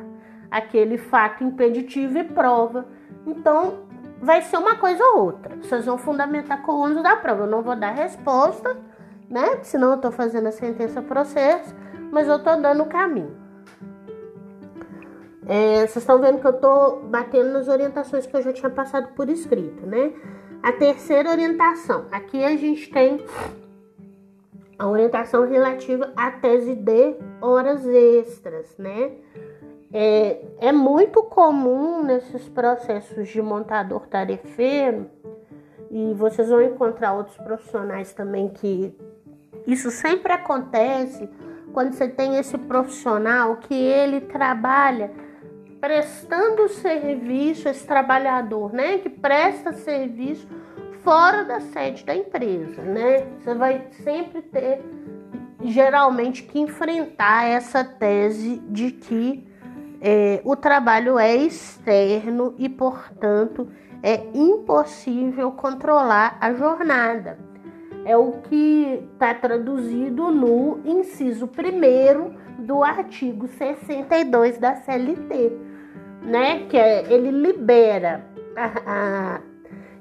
aquele 0.50 0.98
fato 0.98 1.44
impeditivo 1.44 2.18
e 2.18 2.24
prova. 2.24 2.88
Então, 3.25 3.79
vai 4.22 4.41
ser 4.41 4.58
uma 4.58 4.75
coisa 4.75 5.03
ou 5.03 5.25
outra. 5.25 5.56
Vocês 5.58 5.86
vão 5.86 5.98
fundamentar 5.98 6.62
com 6.62 6.72
o 6.74 6.79
ônus 6.82 7.03
da 7.03 7.15
prova. 7.15 7.44
Eu 7.44 7.48
não 7.48 7.62
vou 7.62 7.75
dar 7.75 7.91
resposta, 7.91 8.77
né? 9.29 9.60
Senão 9.63 9.91
eu 9.91 9.98
tô 9.98 10.12
fazendo 10.12 10.48
a 10.48 10.51
sentença 10.51 11.01
processo, 11.01 11.75
mas 12.12 12.27
eu 12.27 12.39
tô 12.44 12.56
dando 12.56 12.84
o 12.84 12.88
caminho. 12.88 13.38
É, 15.48 15.77
vocês 15.77 15.98
estão 15.98 16.20
vendo 16.20 16.39
que 16.39 16.46
eu 16.46 16.51
estou 16.51 17.01
batendo 17.06 17.53
nas 17.53 17.68
orientações 17.68 18.25
que 18.27 18.36
eu 18.36 18.41
já 18.41 18.53
tinha 18.53 18.70
passado 18.70 19.10
por 19.15 19.29
escrito, 19.29 19.86
né? 19.86 20.13
A 20.62 20.72
terceira 20.72 21.32
orientação. 21.32 22.06
Aqui 22.12 22.44
a 22.44 22.56
gente 22.56 22.91
tem 22.91 23.25
a 24.79 24.88
orientação 24.88 25.45
relativa 25.45 26.13
à 26.15 26.31
tese 26.31 26.74
de 26.74 27.17
horas 27.41 27.86
extras, 27.86 28.77
né? 28.77 29.12
É, 29.91 30.41
é 30.59 30.71
muito 30.71 31.21
comum 31.24 32.03
nesses 32.03 32.48
processos 32.48 33.27
de 33.27 33.41
montador 33.41 34.07
tarefeiro, 34.07 35.09
e 35.91 36.13
vocês 36.13 36.48
vão 36.48 36.62
encontrar 36.62 37.13
outros 37.13 37.38
profissionais 37.38 38.13
também 38.13 38.48
que 38.48 38.95
isso 39.65 39.91
sempre 39.91 40.31
acontece 40.31 41.27
quando 41.74 41.93
você 41.93 42.07
tem 42.07 42.38
esse 42.38 42.57
profissional 42.57 43.57
que 43.57 43.74
ele 43.74 44.21
trabalha 44.21 45.12
prestando 45.81 46.67
serviço, 46.69 47.67
esse 47.67 47.86
trabalhador, 47.86 48.74
né, 48.74 48.98
que 49.00 49.09
presta 49.09 49.74
serviço 49.74 50.48
fora 51.10 51.44
da 51.44 51.60
sede 51.60 52.06
da 52.06 52.16
empresa, 52.16 52.84
né? 52.84 53.25
Você 53.39 53.56
vai 53.56 53.88
sempre 54.04 54.44
ter, 54.44 54.80
geralmente, 55.63 56.44
que 56.44 56.60
enfrentar 56.60 57.46
essa 57.46 57.84
tese 57.84 58.62
de 58.70 58.92
que 58.92 59.44
é, 60.00 60.39
o 60.46 60.56
trabalho 60.56 61.18
é 61.18 61.36
externo 61.36 62.54
e, 62.60 62.70
portanto, 62.70 63.68
é 64.04 64.22
impossível 64.36 65.51
controlar 65.54 66.38
a 66.39 66.54
jornada. 66.54 67.39
É 68.06 68.16
o 68.16 68.34
que 68.44 69.04
está 69.13 69.34
traduzido 69.34 70.32
no 70.32 70.80
inciso 70.86 71.48
primeiro 71.48 72.36
do 72.60 72.84
artigo 72.84 73.48
62 73.48 74.60
da 74.60 74.75
CLT 74.75 75.70
né? 76.22 76.68
Que 76.70 76.78
é, 76.78 77.12
ele 77.12 77.32
libera 77.32 78.24
a, 78.56 79.42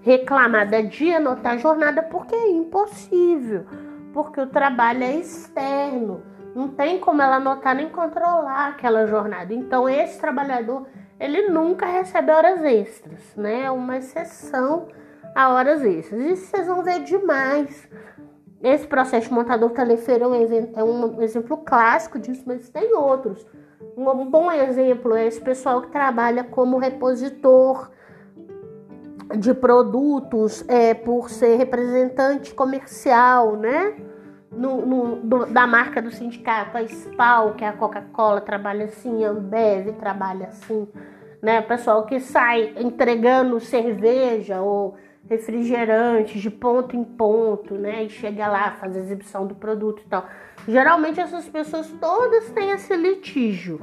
reclamada 0.00 0.83
de 0.83 1.12
anotar 1.12 1.55
a 1.55 1.57
jornada 1.59 2.02
porque 2.02 2.35
é 2.35 2.50
impossível, 2.50 3.67
porque 4.12 4.40
o 4.40 4.47
trabalho 4.47 5.02
é 5.02 5.17
externo, 5.17 6.23
não 6.55 6.69
tem 6.69 6.99
como 6.99 7.23
ela 7.23 7.37
anotar 7.37 7.75
nem 7.75 7.88
controlar 7.88 8.69
aquela 8.69 9.07
jornada. 9.07 9.52
Então 9.52 9.88
esse 9.88 10.21
trabalhador 10.21 10.87
ele 11.19 11.49
nunca 11.49 11.87
recebe 11.87 12.31
horas 12.31 12.62
extras, 12.62 13.35
né? 13.37 13.64
É 13.64 13.71
uma 13.71 13.97
exceção 13.97 14.88
a 15.35 15.50
horas 15.50 15.83
extras. 15.83 16.21
Isso 16.21 16.47
vocês 16.47 16.67
vão 16.67 16.83
ver 16.83 17.00
demais 17.00 17.88
esse 18.62 18.87
processo 18.87 19.28
de 19.28 19.35
montador 19.35 19.71
talefeiro 19.71 20.35
é 20.35 20.81
é 20.81 20.83
um 20.83 21.23
exemplo 21.23 21.59
clássico 21.59 22.19
disso, 22.19 22.43
mas 22.45 22.69
tem 22.69 22.95
outros. 22.95 23.47
Um 23.97 24.28
bom 24.28 24.50
exemplo 24.50 25.14
é 25.14 25.26
esse 25.26 25.40
pessoal 25.40 25.83
que 25.83 25.90
trabalha 25.90 26.43
como 26.43 26.78
repositor 26.78 27.90
de 29.37 29.52
produtos 29.52 30.64
é, 30.68 30.94
por 30.94 31.28
ser 31.28 31.56
representante 31.56 32.54
comercial, 32.54 33.56
né? 33.56 33.97
No, 34.50 34.87
no, 34.87 35.16
do, 35.16 35.47
da 35.47 35.66
marca 35.66 36.00
do 36.00 36.11
sindicato, 36.11 36.78
a 36.78 36.87
SPAL, 36.87 37.54
que 37.54 37.64
é 37.64 37.68
a 37.68 37.73
Coca-Cola, 37.73 38.40
trabalha 38.40 38.87
assim, 38.87 39.25
a 39.25 39.28
Ambev 39.28 39.92
trabalha 39.99 40.47
assim, 40.47 40.88
né? 41.42 41.61
Pessoal 41.61 42.06
que 42.06 42.18
sai 42.18 42.73
entregando 42.78 43.61
cerveja 43.61 44.61
ou 44.62 44.97
refrigerante 45.28 46.40
de 46.40 46.50
ponto 46.50 46.97
em 46.97 47.04
ponto, 47.04 47.75
né? 47.75 48.04
E 48.04 48.08
chega 48.08 48.49
lá, 48.49 48.73
faz 48.80 48.97
exibição 48.97 49.47
do 49.47 49.54
produto 49.54 50.02
e 50.04 50.08
tal. 50.08 50.26
Geralmente 50.66 51.20
essas 51.20 51.47
pessoas 51.47 51.87
todas 52.00 52.50
têm 52.50 52.70
esse 52.70 52.97
litígio, 52.97 53.80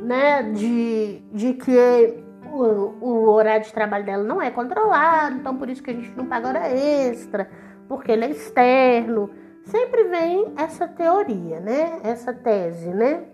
né? 0.00 0.42
De, 0.42 1.20
de 1.32 1.52
que 1.52 2.24
o, 2.56 2.94
o 3.00 3.28
horário 3.30 3.64
de 3.64 3.72
trabalho 3.72 4.04
dela 4.04 4.24
não 4.24 4.40
é 4.40 4.50
controlado, 4.50 5.36
então 5.36 5.56
por 5.56 5.68
isso 5.68 5.82
que 5.82 5.90
a 5.90 5.94
gente 5.94 6.10
não 6.16 6.26
paga 6.26 6.48
hora 6.48 6.68
extra, 6.68 7.50
porque 7.88 8.12
ele 8.12 8.24
é 8.24 8.30
externo. 8.30 9.30
Sempre 9.64 10.04
vem 10.04 10.52
essa 10.56 10.86
teoria, 10.86 11.60
né? 11.60 12.00
Essa 12.04 12.32
tese, 12.32 12.88
né? 12.88 13.24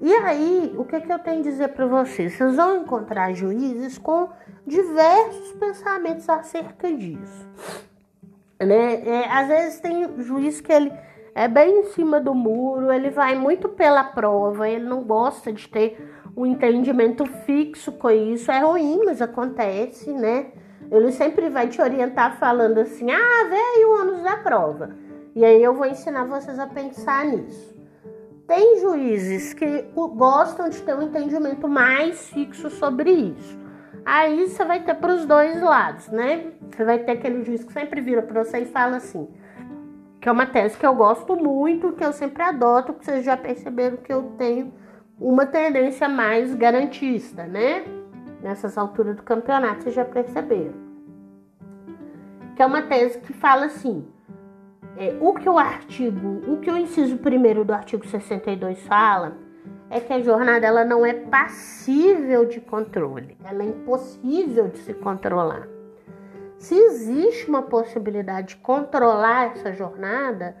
E 0.00 0.12
aí, 0.12 0.74
o 0.76 0.84
que, 0.84 1.00
que 1.00 1.12
eu 1.12 1.18
tenho 1.18 1.40
a 1.40 1.42
dizer 1.42 1.68
para 1.68 1.86
vocês? 1.86 2.34
Vocês 2.34 2.56
vão 2.56 2.82
encontrar 2.82 3.32
juízes 3.32 3.98
com 3.98 4.28
diversos 4.66 5.52
pensamentos 5.52 6.28
acerca 6.28 6.92
disso. 6.92 7.46
Né? 8.60 9.06
É, 9.06 9.30
às 9.30 9.48
vezes 9.48 9.80
tem 9.80 10.22
juiz 10.22 10.60
que 10.60 10.72
ele 10.72 10.92
é 11.34 11.48
bem 11.48 11.80
em 11.80 11.84
cima 11.84 12.18
do 12.18 12.34
muro, 12.34 12.90
ele 12.90 13.10
vai 13.10 13.34
muito 13.34 13.68
pela 13.68 14.02
prova, 14.02 14.68
ele 14.68 14.84
não 14.84 15.02
gosta 15.02 15.52
de 15.52 15.68
ter 15.68 16.15
um 16.36 16.44
entendimento 16.44 17.24
fixo 17.24 17.92
com 17.92 18.10
isso. 18.10 18.50
É 18.50 18.60
ruim, 18.60 19.00
mas 19.04 19.22
acontece, 19.22 20.12
né? 20.12 20.52
Ele 20.90 21.10
sempre 21.10 21.48
vai 21.48 21.68
te 21.68 21.80
orientar 21.80 22.38
falando 22.38 22.78
assim: 22.78 23.10
ah, 23.10 23.42
aí 23.50 23.84
o 23.84 24.00
ônus 24.00 24.22
da 24.22 24.36
prova. 24.36 24.90
E 25.34 25.44
aí 25.44 25.62
eu 25.62 25.74
vou 25.74 25.86
ensinar 25.86 26.24
vocês 26.24 26.58
a 26.58 26.66
pensar 26.66 27.24
nisso. 27.24 27.74
Tem 28.46 28.78
juízes 28.78 29.52
que 29.52 29.84
gostam 29.94 30.68
de 30.68 30.80
ter 30.82 30.94
um 30.94 31.02
entendimento 31.02 31.66
mais 31.66 32.28
fixo 32.28 32.70
sobre 32.70 33.10
isso. 33.10 33.58
Aí 34.04 34.46
você 34.46 34.64
vai 34.64 34.84
ter 34.84 34.94
para 34.94 35.12
os 35.12 35.26
dois 35.26 35.60
lados, 35.60 36.08
né? 36.08 36.52
Você 36.70 36.84
vai 36.84 37.00
ter 37.00 37.12
aquele 37.12 37.42
juiz 37.42 37.64
que 37.64 37.72
sempre 37.72 38.00
vira 38.00 38.22
para 38.22 38.44
você 38.44 38.60
e 38.60 38.66
fala 38.66 38.98
assim: 38.98 39.28
que 40.20 40.28
é 40.28 40.32
uma 40.32 40.46
tese 40.46 40.78
que 40.78 40.86
eu 40.86 40.94
gosto 40.94 41.34
muito, 41.36 41.92
que 41.92 42.04
eu 42.04 42.12
sempre 42.12 42.42
adoto, 42.42 42.92
que 42.94 43.04
vocês 43.04 43.24
já 43.24 43.36
perceberam 43.36 43.96
que 43.96 44.12
eu 44.12 44.22
tenho 44.38 44.72
uma 45.18 45.46
tendência 45.46 46.08
mais 46.08 46.54
garantista, 46.54 47.44
né? 47.44 47.84
Nessas 48.42 48.76
alturas 48.76 49.16
do 49.16 49.22
campeonato, 49.22 49.82
vocês 49.82 49.94
já 49.94 50.04
perceberam. 50.04 50.74
Que 52.54 52.62
é 52.62 52.66
uma 52.66 52.82
tese 52.82 53.18
que 53.20 53.32
fala 53.32 53.66
assim: 53.66 54.06
é, 54.96 55.16
o 55.20 55.32
que 55.34 55.48
o 55.48 55.58
artigo, 55.58 56.42
o 56.46 56.58
que 56.58 56.70
o 56.70 56.76
inciso 56.76 57.18
primeiro 57.18 57.64
do 57.64 57.72
artigo 57.72 58.06
62 58.06 58.82
fala 58.86 59.36
é 59.88 60.00
que 60.00 60.12
a 60.12 60.20
jornada 60.20 60.66
ela 60.66 60.84
não 60.84 61.04
é 61.04 61.12
passível 61.12 62.44
de 62.46 62.60
controle, 62.60 63.36
ela 63.44 63.62
é 63.62 63.66
impossível 63.66 64.68
de 64.68 64.78
se 64.78 64.94
controlar. 64.94 65.68
Se 66.58 66.74
existe 66.74 67.48
uma 67.48 67.62
possibilidade 67.62 68.48
de 68.48 68.56
controlar 68.56 69.52
essa 69.52 69.72
jornada, 69.72 70.56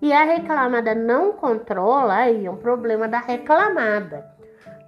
e 0.00 0.12
a 0.12 0.24
reclamada 0.24 0.94
não 0.94 1.32
controla, 1.32 2.14
aí 2.14 2.46
é 2.46 2.50
um 2.50 2.56
problema 2.56 3.06
da 3.06 3.18
reclamada. 3.18 4.24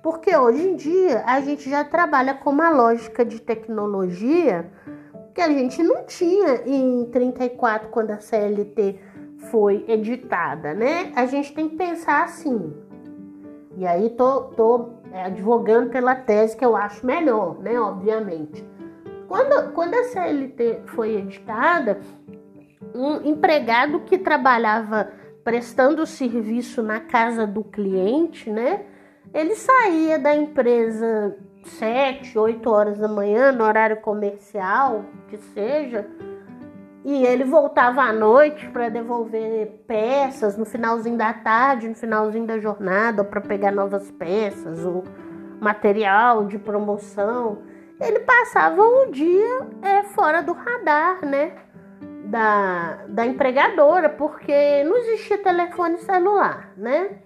Porque 0.02 0.34
hoje 0.36 0.68
em 0.68 0.76
dia 0.76 1.22
a 1.26 1.40
gente 1.40 1.68
já 1.70 1.84
trabalha 1.84 2.34
com 2.34 2.50
uma 2.50 2.70
lógica 2.70 3.24
de 3.24 3.40
tecnologia 3.40 4.70
que 5.34 5.40
a 5.40 5.48
gente 5.48 5.82
não 5.82 6.04
tinha 6.04 6.62
em 6.66 7.04
34 7.06 7.88
quando 7.88 8.10
a 8.10 8.18
CLT 8.18 8.98
foi 9.50 9.84
editada, 9.88 10.74
né? 10.74 11.12
A 11.14 11.26
gente 11.26 11.54
tem 11.54 11.68
que 11.68 11.76
pensar 11.76 12.24
assim. 12.24 12.72
E 13.76 13.86
aí 13.86 14.10
tô, 14.10 14.42
tô 14.42 14.90
é, 15.12 15.24
advogando 15.24 15.90
pela 15.90 16.14
tese 16.14 16.56
que 16.56 16.64
eu 16.64 16.76
acho 16.76 17.04
melhor, 17.06 17.58
né? 17.60 17.78
Obviamente. 17.80 18.64
Quando, 19.28 19.72
quando 19.72 19.94
a 19.94 20.04
CLT 20.04 20.82
foi 20.86 21.16
editada, 21.16 22.00
um 22.94 23.22
empregado 23.28 24.00
que 24.00 24.18
trabalhava 24.18 25.10
prestando 25.44 26.06
serviço 26.06 26.82
na 26.82 27.00
casa 27.00 27.46
do 27.46 27.64
cliente, 27.64 28.50
né? 28.50 28.84
Ele 29.32 29.54
saía 29.54 30.18
da 30.18 30.34
empresa 30.34 31.36
sete, 31.64 32.38
oito 32.38 32.70
horas 32.70 32.98
da 32.98 33.08
manhã, 33.08 33.52
no 33.52 33.64
horário 33.64 34.00
comercial, 34.00 35.04
que 35.28 35.36
seja, 35.36 36.06
e 37.04 37.26
ele 37.26 37.44
voltava 37.44 38.02
à 38.02 38.12
noite 38.12 38.68
para 38.68 38.88
devolver 38.88 39.82
peças 39.86 40.56
no 40.56 40.64
finalzinho 40.64 41.16
da 41.16 41.32
tarde, 41.32 41.88
no 41.88 41.94
finalzinho 41.94 42.46
da 42.46 42.58
jornada, 42.58 43.24
para 43.24 43.40
pegar 43.40 43.72
novas 43.72 44.10
peças 44.12 44.84
ou 44.84 45.02
material 45.60 46.46
de 46.46 46.58
promoção. 46.58 47.58
Ele 48.00 48.20
passava 48.20 48.82
o 48.82 49.10
dia 49.10 49.66
é, 49.82 50.02
fora 50.04 50.42
do 50.42 50.52
radar, 50.52 51.24
né? 51.24 51.52
Da, 52.32 53.04
da 53.08 53.26
empregadora, 53.26 54.08
porque 54.08 54.82
não 54.84 54.96
existia 54.96 55.36
telefone 55.36 55.98
celular, 55.98 56.72
né? 56.78 57.18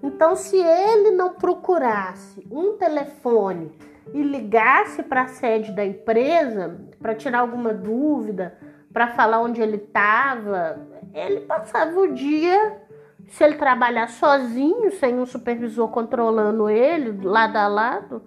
Então, 0.00 0.36
se 0.36 0.56
ele 0.56 1.10
não 1.10 1.34
procurasse 1.34 2.46
um 2.48 2.76
telefone 2.76 3.76
e 4.14 4.22
ligasse 4.22 5.02
para 5.02 5.22
a 5.22 5.26
sede 5.26 5.72
da 5.72 5.84
empresa 5.84 6.78
para 7.02 7.12
tirar 7.12 7.40
alguma 7.40 7.74
dúvida, 7.74 8.56
para 8.92 9.08
falar 9.08 9.40
onde 9.40 9.60
ele 9.60 9.78
estava, 9.78 10.78
ele 11.12 11.40
passava 11.40 11.98
o 11.98 12.14
dia, 12.14 12.80
se 13.26 13.42
ele 13.42 13.56
trabalhar 13.56 14.08
sozinho, 14.08 14.92
sem 14.92 15.18
um 15.18 15.26
supervisor 15.26 15.88
controlando 15.88 16.70
ele, 16.70 17.26
lado 17.26 17.56
a 17.56 17.66
lado, 17.66 18.22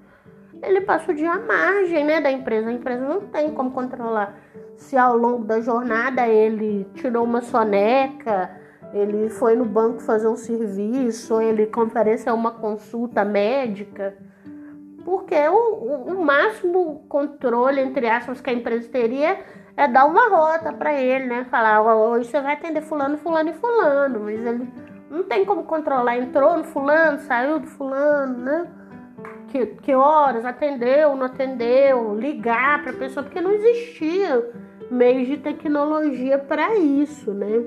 ele 0.61 0.81
passa 0.81 1.11
o 1.11 1.15
dia 1.15 1.31
à 1.31 1.39
margem 1.39 2.03
né, 2.05 2.21
da 2.21 2.31
empresa. 2.31 2.69
A 2.69 2.73
empresa 2.73 3.07
não 3.07 3.21
tem 3.21 3.53
como 3.53 3.71
controlar 3.71 4.35
se 4.79 4.97
ao 4.97 5.15
longo 5.17 5.43
da 5.43 5.59
jornada 5.59 6.27
ele 6.27 6.87
tirou 6.95 7.23
uma 7.23 7.41
soneca, 7.41 8.49
ele 8.93 9.29
foi 9.29 9.55
no 9.55 9.65
banco 9.65 9.99
fazer 9.99 10.27
um 10.27 10.37
serviço, 10.37 11.39
ele 11.41 11.67
compareceu 11.67 12.33
a 12.33 12.35
uma 12.35 12.51
consulta 12.51 13.23
médica. 13.23 14.17
Porque 15.03 15.35
o, 15.47 16.13
o, 16.13 16.23
máximo 16.23 17.03
controle, 17.07 17.81
entre 17.81 18.07
aspas, 18.07 18.41
que 18.41 18.49
a 18.49 18.53
empresa 18.53 18.87
teria 18.89 19.39
é 19.75 19.87
dar 19.87 20.05
uma 20.05 20.29
rota 20.29 20.71
para 20.73 20.93
ele, 20.93 21.25
né? 21.25 21.45
Falar, 21.49 21.81
hoje 21.81 22.29
você 22.29 22.41
vai 22.41 22.53
atender 22.53 22.81
fulano, 22.81 23.17
fulano 23.17 23.49
e 23.49 23.53
fulano. 23.53 24.19
Mas 24.19 24.39
ele 24.45 24.71
não 25.09 25.23
tem 25.23 25.45
como 25.45 25.63
controlar. 25.63 26.17
Entrou 26.17 26.57
no 26.57 26.63
fulano, 26.63 27.19
saiu 27.19 27.59
do 27.59 27.67
fulano, 27.67 28.37
né? 28.37 28.67
Que, 29.49 29.65
que 29.65 29.93
horas 29.93 30.45
atendeu, 30.45 31.15
não 31.15 31.25
atendeu, 31.25 32.15
ligar 32.15 32.83
para 32.83 32.91
a 32.91 32.95
pessoa, 32.95 33.23
porque 33.23 33.41
não 33.41 33.51
existia 33.51 34.51
meios 34.91 35.27
de 35.27 35.37
tecnologia 35.37 36.37
para 36.37 36.75
isso, 36.77 37.33
né? 37.33 37.63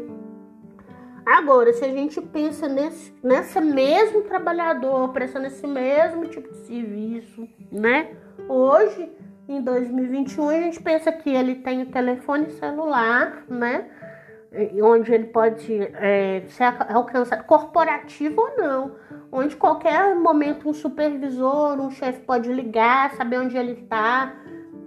Agora, 1.24 1.72
se 1.72 1.84
a 1.84 1.88
gente 1.88 2.20
pensa 2.20 2.68
nesse, 2.68 3.14
nessa 3.22 3.60
mesmo 3.60 4.22
trabalhador 4.22 5.12
prestando 5.12 5.46
esse 5.46 5.66
mesmo 5.66 6.26
tipo 6.26 6.48
de 6.50 6.58
serviço, 6.66 7.48
né? 7.70 8.10
Hoje, 8.48 9.10
em 9.48 9.60
2021, 9.62 10.48
a 10.48 10.54
gente 10.54 10.82
pensa 10.82 11.12
que 11.12 11.30
ele 11.30 11.56
tem 11.56 11.82
o 11.82 11.86
telefone 11.86 12.50
celular, 12.50 13.44
né? 13.48 13.88
Onde 14.82 15.14
ele 15.14 15.26
pode 15.26 15.80
é, 15.94 16.42
ser 16.48 16.64
alcançado, 16.88 17.44
corporativo 17.44 18.40
ou 18.40 18.56
não, 18.56 18.92
onde 19.32 19.56
qualquer 19.56 20.14
momento 20.14 20.68
um 20.68 20.74
supervisor, 20.74 21.80
um 21.80 21.90
chefe 21.90 22.20
pode 22.20 22.52
ligar, 22.52 23.14
saber 23.14 23.38
onde 23.38 23.56
ele 23.56 23.72
está, 23.72 24.34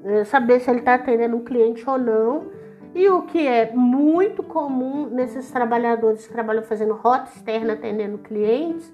é, 0.04 0.24
saber 0.24 0.60
se 0.60 0.70
ele 0.70 0.80
está 0.80 0.94
atendendo 0.94 1.36
um 1.36 1.44
cliente 1.44 1.90
ou 1.90 1.98
não. 1.98 2.52
E 2.94 3.10
o 3.10 3.24
que 3.24 3.46
é 3.46 3.74
muito 3.74 4.44
comum 4.44 5.08
nesses 5.08 5.52
trabalhadores 5.52 6.28
que 6.28 6.32
trabalham 6.32 6.64
fazendo 6.64 6.94
rota 6.94 7.30
externa 7.36 7.74
atendendo 7.74 8.20
clientes 8.20 8.94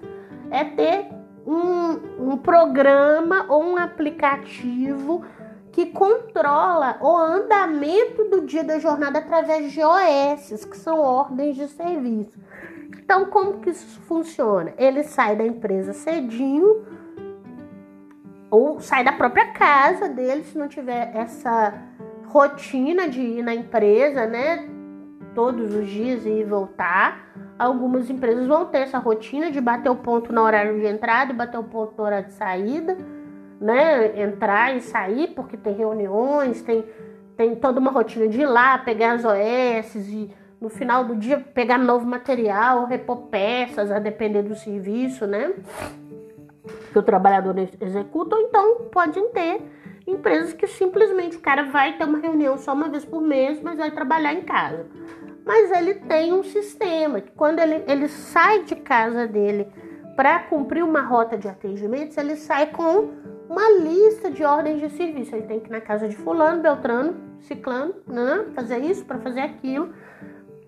é 0.50 0.64
ter 0.64 1.08
um, 1.46 2.30
um 2.32 2.36
programa 2.38 3.46
ou 3.48 3.62
um 3.62 3.76
aplicativo 3.76 5.22
que 5.72 5.86
controla 5.86 6.98
o 7.00 7.16
andamento 7.16 8.24
do 8.24 8.42
dia 8.42 8.62
da 8.62 8.78
jornada 8.78 9.18
através 9.18 9.72
de 9.72 9.80
OS, 9.82 10.64
que 10.64 10.76
são 10.76 11.00
ordens 11.00 11.56
de 11.56 11.66
serviço. 11.66 12.38
Então, 12.98 13.26
como 13.26 13.58
que 13.60 13.70
isso 13.70 14.00
funciona? 14.02 14.72
Ele 14.78 15.02
sai 15.02 15.34
da 15.34 15.44
empresa 15.44 15.92
cedinho, 15.92 16.86
ou 18.50 18.80
sai 18.80 19.02
da 19.02 19.12
própria 19.12 19.52
casa 19.52 20.08
dele 20.08 20.44
se 20.44 20.56
não 20.56 20.68
tiver 20.68 21.10
essa 21.16 21.74
rotina 22.26 23.08
de 23.08 23.20
ir 23.20 23.42
na 23.42 23.54
empresa, 23.54 24.26
né? 24.26 24.68
todos 25.34 25.74
os 25.74 25.88
dias 25.88 26.24
e 26.24 26.44
voltar. 26.44 27.32
Algumas 27.58 28.08
empresas 28.10 28.46
vão 28.46 28.66
ter 28.66 28.78
essa 28.78 28.98
rotina 28.98 29.50
de 29.50 29.60
bater 29.60 29.90
o 29.90 29.96
ponto 29.96 30.32
no 30.32 30.40
horário 30.40 30.78
de 30.78 30.86
entrada 30.86 31.32
e 31.32 31.36
bater 31.36 31.58
o 31.58 31.64
ponto 31.64 31.94
no 31.96 32.04
horário 32.04 32.26
de 32.26 32.32
saída, 32.32 32.96
né? 33.62 34.20
Entrar 34.20 34.76
e 34.76 34.80
sair, 34.80 35.28
porque 35.28 35.56
tem 35.56 35.72
reuniões, 35.74 36.60
tem, 36.62 36.84
tem 37.36 37.54
toda 37.54 37.78
uma 37.78 37.90
rotina 37.90 38.28
de 38.28 38.40
ir 38.40 38.46
lá, 38.46 38.76
pegar 38.78 39.12
as 39.12 39.24
OS 39.24 39.94
e 39.94 40.30
no 40.60 40.68
final 40.68 41.04
do 41.04 41.16
dia 41.16 41.38
pegar 41.38 41.78
novo 41.78 42.04
material, 42.06 42.86
repor 42.86 43.28
peças, 43.28 43.90
a 43.90 43.98
depender 43.98 44.42
do 44.42 44.54
serviço, 44.54 45.26
né? 45.26 45.54
Que 46.92 46.98
o 46.98 47.02
trabalhador 47.02 47.54
executa, 47.80 48.36
ou 48.36 48.42
então 48.42 48.88
podem 48.92 49.28
ter 49.30 49.62
empresas 50.06 50.52
que 50.52 50.66
simplesmente 50.66 51.36
o 51.36 51.40
cara 51.40 51.64
vai 51.64 51.96
ter 51.96 52.04
uma 52.04 52.18
reunião 52.18 52.58
só 52.58 52.72
uma 52.72 52.88
vez 52.88 53.04
por 53.04 53.22
mês, 53.22 53.60
mas 53.62 53.78
vai 53.78 53.90
trabalhar 53.90 54.34
em 54.34 54.42
casa. 54.42 54.86
Mas 55.44 55.70
ele 55.72 55.94
tem 55.94 56.32
um 56.32 56.42
sistema 56.42 57.20
que 57.20 57.32
quando 57.32 57.58
ele, 57.58 57.82
ele 57.88 58.08
sai 58.08 58.62
de 58.62 58.76
casa 58.76 59.26
dele 59.26 59.66
para 60.16 60.40
cumprir 60.40 60.84
uma 60.84 61.00
rota 61.00 61.36
de 61.36 61.48
atendimentos, 61.48 62.16
ele 62.16 62.36
sai 62.36 62.66
com 62.66 63.10
uma 63.52 63.70
lista 63.70 64.30
de 64.30 64.42
ordens 64.42 64.80
de 64.80 64.88
serviço. 64.88 65.36
Ele 65.36 65.46
tem 65.46 65.60
que 65.60 65.68
ir 65.68 65.72
na 65.72 65.80
casa 65.80 66.08
de 66.08 66.16
fulano, 66.16 66.62
beltrano, 66.62 67.14
ciclano, 67.40 67.94
né, 68.06 68.46
fazer 68.54 68.78
isso 68.78 69.04
para 69.04 69.18
fazer 69.18 69.40
aquilo. 69.40 69.92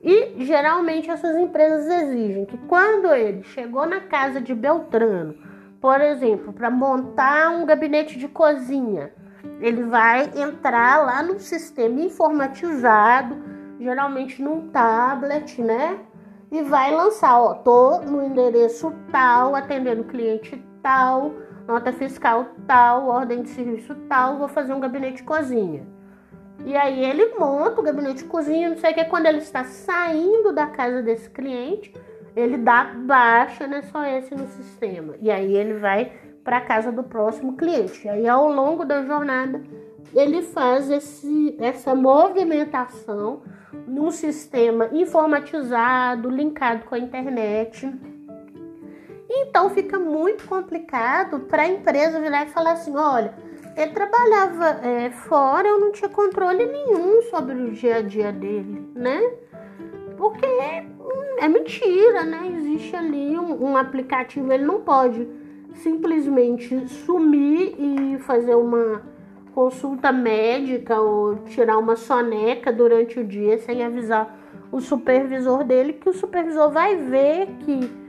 E 0.02 0.44
geralmente 0.44 1.10
essas 1.10 1.34
empresas 1.34 1.86
exigem 2.02 2.44
que 2.44 2.58
quando 2.68 3.14
ele 3.14 3.42
chegou 3.42 3.86
na 3.86 4.00
casa 4.00 4.38
de 4.38 4.54
Beltrano, 4.54 5.34
por 5.80 5.98
exemplo, 5.98 6.52
para 6.52 6.70
montar 6.70 7.50
um 7.52 7.64
gabinete 7.64 8.18
de 8.18 8.28
cozinha, 8.28 9.10
ele 9.60 9.84
vai 9.84 10.30
entrar 10.36 11.06
lá 11.06 11.22
no 11.22 11.40
sistema 11.40 12.02
informatizado, 12.02 13.34
geralmente 13.80 14.42
num 14.42 14.68
tablet, 14.68 15.62
né? 15.62 15.98
E 16.52 16.60
vai 16.62 16.94
lançar, 16.94 17.40
ó, 17.40 17.54
tô 17.54 18.00
no 18.00 18.22
endereço 18.22 18.92
tal, 19.10 19.54
atendendo 19.54 20.04
cliente 20.04 20.62
tal, 20.82 21.32
nota 21.66 21.92
fiscal 21.92 22.48
tal, 22.66 23.08
ordem 23.08 23.42
de 23.42 23.48
serviço 23.50 23.94
tal, 24.08 24.38
vou 24.38 24.48
fazer 24.48 24.72
um 24.72 24.80
gabinete 24.80 25.18
de 25.18 25.22
cozinha. 25.22 25.86
E 26.64 26.76
aí 26.76 27.04
ele 27.04 27.34
monta 27.38 27.80
o 27.80 27.84
gabinete 27.84 28.22
de 28.22 28.28
cozinha, 28.28 28.70
não 28.70 28.76
sei 28.76 28.92
o 28.92 28.94
que, 28.94 29.04
quando 29.04 29.26
ele 29.26 29.38
está 29.38 29.64
saindo 29.64 30.52
da 30.52 30.66
casa 30.66 31.02
desse 31.02 31.28
cliente, 31.28 31.92
ele 32.36 32.56
dá 32.56 32.84
baixa 32.84 33.66
nessa 33.66 33.98
OS 33.98 34.30
no 34.30 34.46
sistema. 34.46 35.14
E 35.20 35.30
aí 35.30 35.54
ele 35.54 35.74
vai 35.74 36.12
para 36.42 36.58
a 36.58 36.60
casa 36.60 36.92
do 36.92 37.02
próximo 37.02 37.56
cliente. 37.56 38.06
E 38.06 38.10
aí 38.10 38.28
ao 38.28 38.50
longo 38.52 38.84
da 38.84 39.02
jornada 39.02 39.62
ele 40.14 40.42
faz 40.42 40.90
esse, 40.90 41.56
essa 41.58 41.94
movimentação 41.94 43.42
num 43.86 44.10
sistema 44.10 44.88
informatizado, 44.92 46.30
linkado 46.30 46.84
com 46.84 46.94
a 46.94 46.98
internet. 46.98 47.92
Então 49.28 49.70
fica 49.70 49.98
muito 49.98 50.46
complicado 50.46 51.40
para 51.40 51.62
a 51.62 51.68
empresa 51.68 52.20
virar 52.20 52.44
e 52.44 52.50
falar 52.50 52.72
assim: 52.72 52.94
olha, 52.96 53.34
ele 53.76 53.90
trabalhava 53.92 54.86
é, 54.86 55.10
fora, 55.10 55.66
eu 55.66 55.80
não 55.80 55.92
tinha 55.92 56.08
controle 56.08 56.64
nenhum 56.64 57.22
sobre 57.22 57.54
o 57.54 57.70
dia 57.70 57.96
a 57.96 58.02
dia 58.02 58.30
dele, 58.30 58.86
né? 58.94 59.20
Porque 60.16 60.46
é, 60.46 61.48
mentira, 61.48 62.22
né? 62.24 62.52
Existe 62.56 62.94
ali 62.94 63.38
um, 63.38 63.70
um 63.70 63.76
aplicativo, 63.76 64.52
ele 64.52 64.64
não 64.64 64.80
pode 64.80 65.26
simplesmente 65.74 66.86
sumir 66.88 67.74
e 67.78 68.18
fazer 68.18 68.54
uma 68.54 69.02
consulta 69.54 70.12
médica 70.12 71.00
ou 71.00 71.36
tirar 71.46 71.78
uma 71.78 71.96
soneca 71.96 72.72
durante 72.72 73.20
o 73.20 73.24
dia 73.24 73.58
sem 73.58 73.84
avisar 73.84 74.38
o 74.70 74.80
supervisor 74.80 75.62
dele, 75.64 75.92
que 75.92 76.08
o 76.08 76.12
supervisor 76.12 76.70
vai 76.70 76.96
ver 76.96 77.46
que 77.60 78.03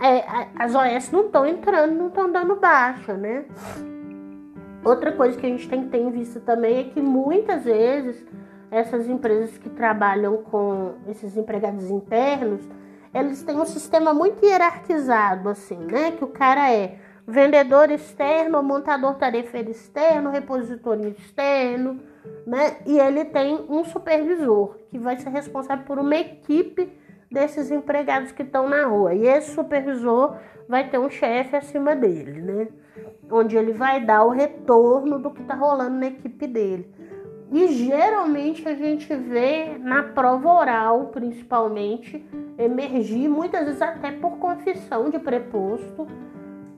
é, 0.00 0.48
as 0.58 0.74
OS 0.74 1.10
não 1.12 1.26
estão 1.26 1.46
entrando, 1.46 1.94
não 1.94 2.08
estão 2.08 2.32
dando 2.32 2.56
baixa, 2.56 3.14
né? 3.14 3.44
Outra 4.82 5.12
coisa 5.12 5.38
que 5.38 5.46
a 5.46 5.48
gente 5.48 5.68
tem 5.68 5.84
que 5.84 5.90
ter 5.90 5.98
em 5.98 6.10
vista 6.10 6.40
também 6.40 6.78
é 6.78 6.84
que 6.84 7.02
muitas 7.02 7.64
vezes 7.64 8.26
essas 8.70 9.08
empresas 9.08 9.58
que 9.58 9.68
trabalham 9.68 10.38
com 10.38 10.94
esses 11.06 11.36
empregados 11.36 11.90
internos, 11.90 12.62
eles 13.12 13.42
têm 13.42 13.58
um 13.58 13.66
sistema 13.66 14.14
muito 14.14 14.44
hierarquizado, 14.44 15.48
assim, 15.48 15.76
né? 15.76 16.12
Que 16.12 16.24
o 16.24 16.28
cara 16.28 16.72
é 16.72 16.96
vendedor 17.26 17.90
externo, 17.90 18.62
montador 18.62 19.16
tarefeiro 19.16 19.70
externo, 19.70 20.30
repositório 20.30 21.08
externo, 21.08 22.00
né? 22.46 22.78
E 22.86 22.98
ele 22.98 23.24
tem 23.26 23.66
um 23.68 23.84
supervisor 23.84 24.76
que 24.88 24.98
vai 24.98 25.18
ser 25.18 25.30
responsável 25.30 25.84
por 25.84 25.98
uma 25.98 26.16
equipe 26.16 26.90
desses 27.30 27.70
empregados 27.70 28.32
que 28.32 28.42
estão 28.42 28.68
na 28.68 28.86
rua. 28.86 29.14
E 29.14 29.26
esse 29.26 29.54
supervisor 29.54 30.36
vai 30.68 30.88
ter 30.88 30.98
um 30.98 31.10
chefe 31.10 31.56
acima 31.56 31.94
dele, 31.94 32.40
né? 32.40 32.68
onde 33.30 33.56
ele 33.56 33.72
vai 33.72 34.04
dar 34.04 34.24
o 34.24 34.30
retorno 34.30 35.18
do 35.18 35.30
que 35.30 35.42
está 35.42 35.54
rolando 35.54 35.96
na 35.96 36.06
equipe 36.06 36.46
dele. 36.46 36.92
E 37.52 37.66
geralmente 37.68 38.68
a 38.68 38.74
gente 38.74 39.14
vê 39.14 39.76
na 39.78 40.04
prova 40.04 40.52
oral, 40.52 41.06
principalmente, 41.06 42.24
emergir, 42.56 43.28
muitas 43.28 43.64
vezes 43.64 43.82
até 43.82 44.12
por 44.12 44.38
confissão 44.38 45.10
de 45.10 45.18
preposto, 45.18 46.06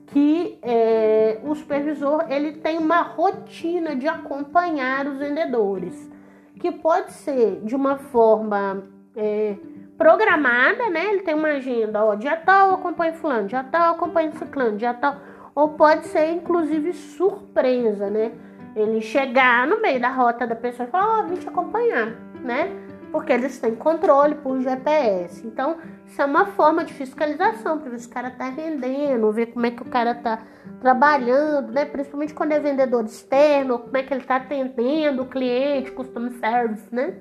que 0.07 0.57
é, 0.61 1.39
o 1.43 1.53
supervisor 1.53 2.25
ele 2.29 2.53
tem 2.53 2.77
uma 2.77 3.01
rotina 3.01 3.95
de 3.95 4.07
acompanhar 4.07 5.05
os 5.07 5.19
vendedores, 5.19 6.11
que 6.59 6.71
pode 6.71 7.13
ser 7.13 7.61
de 7.63 7.75
uma 7.75 7.97
forma 7.97 8.83
é, 9.15 9.55
programada, 9.97 10.89
né? 10.89 11.05
Ele 11.13 11.21
tem 11.21 11.33
uma 11.33 11.49
agenda, 11.49 12.03
ó, 12.03 12.15
dia 12.15 12.35
tal 12.35 12.73
acompanha 12.73 13.13
fulano, 13.13 13.47
dia 13.47 13.63
tal 13.63 13.93
acompanha 13.93 14.31
ciclano, 14.31 14.77
dia 14.77 14.93
tal 14.93 15.17
ou 15.55 15.69
pode 15.69 16.07
ser 16.07 16.31
inclusive 16.31 16.93
surpresa, 16.93 18.09
né? 18.09 18.31
Ele 18.75 19.01
chegar 19.01 19.67
no 19.67 19.81
meio 19.81 19.99
da 19.99 20.09
rota 20.09 20.47
da 20.47 20.55
pessoa 20.55 20.87
e 20.87 20.91
falar: 20.91 21.19
Ó, 21.19 21.21
oh, 21.21 21.27
vim 21.27 21.35
te 21.35 21.47
acompanhar, 21.47 22.07
né? 22.43 22.71
Porque 23.11 23.31
eles 23.31 23.59
têm 23.59 23.75
controle 23.75 24.33
por 24.35 24.59
GPS. 24.59 25.45
Então, 25.45 25.77
isso 26.07 26.19
é 26.19 26.25
uma 26.25 26.47
forma 26.47 26.83
de 26.83 26.91
fiscalização 26.91 27.77
para 27.77 27.91
ver 27.91 27.99
se 27.99 28.07
o 28.07 28.09
cara 28.09 28.31
tá 28.31 28.49
vendendo, 28.49 29.31
ver 29.31 29.47
como 29.47 29.67
é 29.67 29.71
que 29.71 29.83
o 29.83 29.85
cara 29.85 30.15
tá 30.15 30.41
trabalhando, 30.81 31.71
né? 31.71 31.85
Principalmente 31.85 32.33
quando 32.33 32.53
é 32.53 32.59
vendedor 32.59 33.05
externo, 33.05 33.77
como 33.77 33.95
é 33.95 34.01
que 34.01 34.11
ele 34.11 34.23
tá 34.23 34.37
atendendo 34.37 35.21
o 35.21 35.27
cliente, 35.27 35.91
custom 35.91 36.31
service, 36.31 36.87
né? 36.91 37.17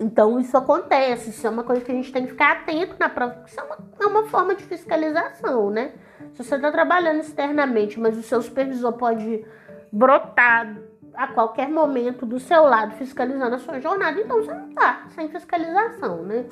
Então 0.00 0.38
isso 0.38 0.56
acontece, 0.56 1.30
isso 1.30 1.44
é 1.46 1.50
uma 1.50 1.64
coisa 1.64 1.80
que 1.82 1.90
a 1.90 1.94
gente 1.94 2.12
tem 2.12 2.22
que 2.22 2.30
ficar 2.30 2.52
atento 2.52 2.94
na 3.00 3.08
prova, 3.08 3.42
isso 3.44 3.58
é 3.58 3.62
uma, 3.64 3.78
é 4.00 4.06
uma 4.06 4.24
forma 4.26 4.54
de 4.54 4.62
fiscalização, 4.62 5.70
né? 5.70 5.92
Se 6.34 6.44
você 6.44 6.54
está 6.54 6.70
trabalhando 6.70 7.20
externamente, 7.20 7.98
mas 7.98 8.16
o 8.16 8.22
seu 8.22 8.40
supervisor 8.40 8.92
pode 8.92 9.44
brotar 9.90 10.76
a 11.14 11.26
qualquer 11.26 11.68
momento 11.68 12.24
do 12.24 12.38
seu 12.38 12.62
lado 12.62 12.94
fiscalizando 12.94 13.56
a 13.56 13.58
sua 13.58 13.80
jornada, 13.80 14.20
então 14.20 14.36
você 14.36 14.54
não 14.54 14.68
está 14.68 15.06
sem 15.16 15.28
fiscalização, 15.28 16.22
né? 16.22 16.46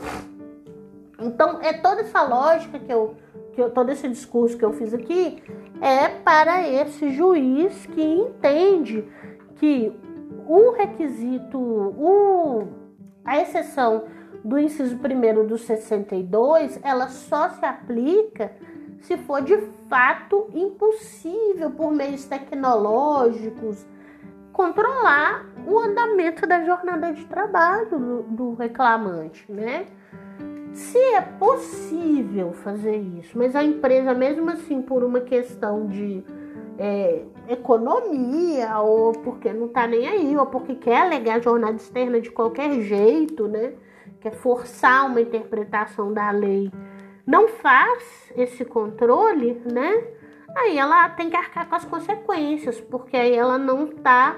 Então 1.21 1.61
é 1.63 1.73
toda 1.73 2.01
essa 2.01 2.23
lógica 2.23 2.81
que 2.81 2.93
eu, 2.93 3.15
que 3.53 3.63
eu, 3.63 3.71
todo 3.71 3.91
esse 3.91 4.09
discurso 4.09 4.59
que 4.59 4.65
eu 4.65 4.73
fiz 4.73 4.93
aqui 4.93 5.41
é 5.81 6.09
para 6.09 6.69
esse 6.69 7.11
juiz 7.11 7.87
que 7.87 8.03
entende 8.03 9.05
que 9.55 9.93
o 10.49 10.73
requisito, 10.73 11.59
o, 11.59 12.69
a 13.27 13.41
exceção 13.41 14.05
do 14.45 14.59
inciso 14.59 14.97
primeiro 14.99 15.45
do 15.47 15.59
62, 15.59 16.79
ela 16.83 17.09
só 17.09 17.49
se 17.51 17.65
aplica 17.65 18.53
se 19.01 19.17
for 19.17 19.43
de 19.43 19.57
fato 19.89 20.49
impossível 20.55 21.71
por 21.71 21.93
meios 21.93 22.25
tecnológicos 22.25 23.85
controlar 24.53 25.45
o 25.67 25.79
andamento 25.79 26.47
da 26.47 26.65
jornada 26.65 27.13
de 27.13 27.25
trabalho 27.27 27.91
do, 27.91 28.23
do 28.23 28.55
reclamante, 28.55 29.45
né? 29.51 29.87
Se 30.73 30.99
é 30.99 31.21
possível 31.21 32.53
fazer 32.53 32.97
isso, 32.97 33.37
mas 33.37 33.55
a 33.57 33.63
empresa, 33.63 34.15
mesmo 34.15 34.51
assim, 34.51 34.81
por 34.81 35.03
uma 35.05 35.21
questão 35.21 35.87
de 35.87 36.25
é, 36.79 37.23
economia, 37.49 38.79
ou 38.81 39.13
porque 39.13 39.53
não 39.53 39.69
tá 39.69 39.87
nem 39.87 40.09
aí, 40.09 40.37
ou 40.37 40.47
porque 40.47 40.75
quer 40.75 41.03
alegar 41.03 41.41
jornada 41.41 41.77
externa 41.77 42.21
de 42.21 42.31
qualquer 42.31 42.81
jeito, 42.83 43.49
né? 43.49 43.75
Quer 44.21 44.33
forçar 44.33 45.07
uma 45.07 45.21
interpretação 45.21 46.13
da 46.13 46.31
lei 46.31 46.71
não 47.27 47.49
faz 47.49 48.33
esse 48.37 48.65
controle, 48.65 49.61
né? 49.71 50.05
Aí 50.57 50.79
ela 50.79 51.09
tem 51.11 51.29
que 51.29 51.37
arcar 51.37 51.69
com 51.69 51.75
as 51.75 51.85
consequências, 51.85 52.81
porque 52.81 53.17
aí 53.17 53.35
ela 53.35 53.59
não 53.59 53.87
está 53.87 54.37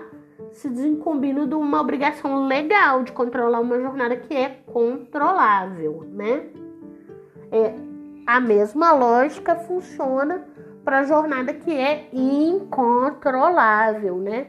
se 0.52 0.70
desincumbindo 0.70 1.46
de 1.46 1.54
uma 1.54 1.80
obrigação 1.80 2.46
legal 2.46 3.04
de 3.04 3.12
controlar 3.12 3.60
uma 3.60 3.78
jornada 3.78 4.16
que 4.16 4.34
é 4.34 4.62
controlável, 4.66 6.04
né? 6.10 6.46
É, 7.52 7.74
a 8.26 8.40
mesma 8.40 8.92
lógica 8.92 9.54
funciona 9.54 10.44
para 10.88 11.00
a 11.00 11.04
jornada 11.04 11.52
que 11.52 11.70
é 11.70 12.08
incontrolável, 12.14 14.16
né? 14.16 14.46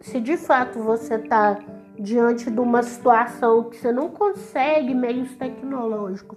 Se 0.00 0.20
de 0.20 0.36
fato 0.36 0.80
você 0.80 1.14
está 1.14 1.58
diante 1.98 2.50
de 2.50 2.60
uma 2.60 2.82
situação 2.82 3.70
que 3.70 3.78
você 3.78 3.90
não 3.90 4.10
consegue 4.10 4.94
meios 4.94 5.34
tecnológicos 5.36 6.36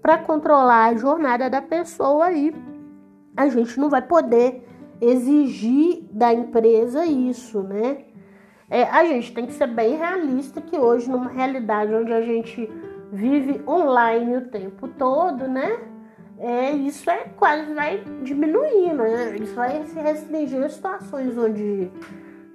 para 0.00 0.16
controlar 0.16 0.86
a 0.86 0.96
jornada 0.96 1.50
da 1.50 1.60
pessoa 1.60 2.24
aí, 2.24 2.54
a 3.36 3.50
gente 3.50 3.78
não 3.78 3.90
vai 3.90 4.00
poder 4.00 4.66
exigir 4.98 6.02
da 6.10 6.32
empresa 6.32 7.04
isso, 7.04 7.62
né? 7.62 8.06
É, 8.70 8.84
a 8.84 9.04
gente 9.04 9.34
tem 9.34 9.44
que 9.44 9.52
ser 9.52 9.66
bem 9.66 9.98
realista 9.98 10.62
que 10.62 10.78
hoje, 10.78 11.10
numa 11.10 11.28
realidade 11.28 11.92
onde 11.92 12.14
a 12.14 12.22
gente 12.22 12.66
vive 13.12 13.62
online 13.68 14.38
o 14.38 14.48
tempo 14.48 14.88
todo, 14.88 15.46
né? 15.46 15.92
É, 16.38 16.72
isso 16.72 17.08
é 17.08 17.24
quase 17.36 17.72
vai 17.74 18.02
diminuindo, 18.22 19.02
né? 19.02 19.36
Isso 19.36 19.54
vai 19.54 19.84
se 19.86 19.98
restringir 19.98 20.62
a 20.62 20.68
situações 20.68 21.38
onde, 21.38 21.90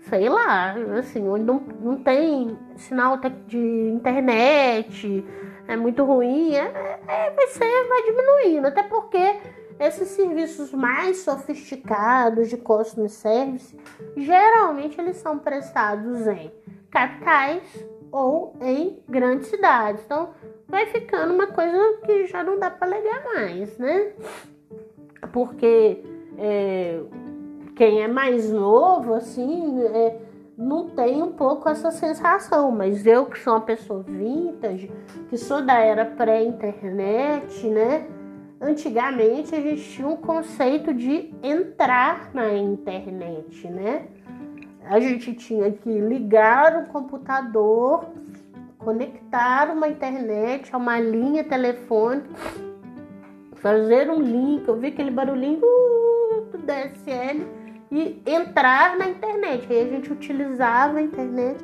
sei 0.01 0.27
lá, 0.27 0.75
assim, 0.97 1.27
onde 1.27 1.45
não, 1.45 1.59
não 1.81 1.97
tem 1.97 2.57
sinal 2.75 3.17
de 3.47 3.57
internet, 3.57 5.25
é 5.67 5.77
muito 5.77 6.03
ruim, 6.03 6.55
é, 6.55 6.99
é, 7.07 7.31
vai 7.31 7.47
ser, 7.47 7.87
vai 7.87 8.03
diminuindo, 8.03 8.67
até 8.67 8.83
porque 8.83 9.37
esses 9.79 10.09
serviços 10.09 10.73
mais 10.73 11.19
sofisticados 11.19 12.49
de 12.49 12.57
customer 12.57 13.09
service, 13.09 13.77
geralmente 14.17 14.99
eles 14.99 15.17
são 15.17 15.39
prestados 15.39 16.27
em 16.27 16.51
capitais 16.91 17.63
ou 18.11 18.53
em 18.61 18.99
grandes 19.07 19.47
cidades. 19.47 20.03
Então, 20.05 20.29
vai 20.67 20.85
ficando 20.87 21.33
uma 21.33 21.47
coisa 21.47 21.77
que 22.05 22.25
já 22.27 22.43
não 22.43 22.59
dá 22.59 22.69
para 22.69 22.87
alegar 22.87 23.23
mais, 23.25 23.77
né? 23.77 24.13
Porque 25.31 26.03
é, 26.37 27.01
quem 27.75 28.01
é 28.01 28.07
mais 28.07 28.51
novo, 28.51 29.13
assim, 29.13 29.81
é, 29.83 30.17
não 30.57 30.89
tem 30.89 31.23
um 31.23 31.31
pouco 31.31 31.69
essa 31.69 31.91
sensação, 31.91 32.71
mas 32.71 33.05
eu 33.05 33.25
que 33.25 33.39
sou 33.39 33.53
uma 33.53 33.61
pessoa 33.61 34.03
vintage, 34.03 34.91
que 35.29 35.37
sou 35.37 35.61
da 35.61 35.79
era 35.79 36.05
pré-internet, 36.05 37.65
né? 37.67 38.05
Antigamente 38.61 39.55
a 39.55 39.61
gente 39.61 39.81
tinha 39.81 40.07
um 40.07 40.17
conceito 40.17 40.93
de 40.93 41.33
entrar 41.41 42.29
na 42.33 42.53
internet, 42.53 43.67
né? 43.69 44.07
A 44.85 44.99
gente 44.99 45.33
tinha 45.33 45.71
que 45.71 45.89
ligar 45.89 46.77
o 46.77 46.87
computador, 46.87 48.05
conectar 48.77 49.69
uma 49.71 49.87
internet 49.87 50.73
a 50.73 50.77
uma 50.77 50.99
linha 50.99 51.43
telefônica, 51.43 52.29
fazer 53.55 54.09
um 54.09 54.21
link, 54.21 54.67
eu 54.67 54.77
vi 54.77 54.87
aquele 54.87 55.11
barulhinho 55.11 55.59
do 55.59 56.57
DSL 56.57 57.45
e 57.91 58.21
entrar 58.25 58.97
na 58.97 59.09
internet. 59.09 59.67
Aí 59.69 59.81
a 59.81 59.89
gente 59.89 60.11
utilizava 60.11 60.99
a 60.99 61.01
internet 61.01 61.63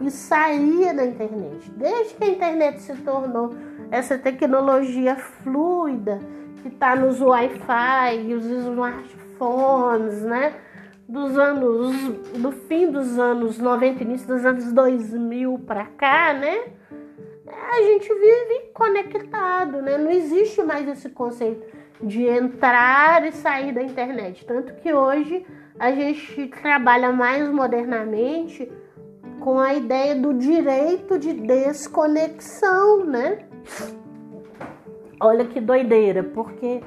e 0.00 0.10
saía 0.10 0.94
da 0.94 1.04
internet. 1.04 1.70
Desde 1.72 2.14
que 2.14 2.24
a 2.24 2.28
internet 2.28 2.80
se 2.80 2.94
tornou 2.96 3.50
essa 3.90 4.16
tecnologia 4.16 5.16
fluida 5.16 6.18
que 6.62 6.68
está 6.68 6.94
nos 6.94 7.20
Wi-Fi 7.20 8.34
os 8.34 8.44
smartphones, 8.44 10.22
né? 10.22 10.54
Dos 11.12 11.36
anos, 11.36 11.94
do 12.38 12.50
fim 12.52 12.90
dos 12.90 13.18
anos 13.18 13.58
90, 13.58 14.02
início 14.02 14.26
dos 14.26 14.46
anos 14.46 14.72
2000 14.72 15.58
para 15.66 15.84
cá, 15.84 16.32
né? 16.32 16.72
A 17.46 17.82
gente 17.82 18.08
vive 18.08 18.70
conectado, 18.72 19.82
né? 19.82 19.98
Não 19.98 20.10
existe 20.10 20.62
mais 20.62 20.88
esse 20.88 21.10
conceito 21.10 21.66
de 22.02 22.26
entrar 22.26 23.26
e 23.26 23.32
sair 23.32 23.74
da 23.74 23.82
internet. 23.82 24.46
Tanto 24.46 24.72
que 24.76 24.90
hoje 24.90 25.44
a 25.78 25.92
gente 25.92 26.46
trabalha 26.62 27.12
mais 27.12 27.46
modernamente 27.50 28.72
com 29.38 29.60
a 29.60 29.74
ideia 29.74 30.14
do 30.14 30.32
direito 30.32 31.18
de 31.18 31.34
desconexão, 31.34 33.04
né? 33.04 33.46
Olha 35.20 35.44
que 35.44 35.60
doideira, 35.60 36.22
porque 36.22 36.82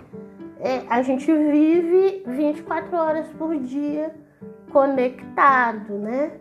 é, 0.65 0.83
a 0.89 1.03
gente 1.03 1.31
vive 1.31 2.23
24 2.25 2.97
horas 2.97 3.27
por 3.37 3.55
dia 3.55 4.15
conectado, 4.71 5.93
né? 5.93 6.31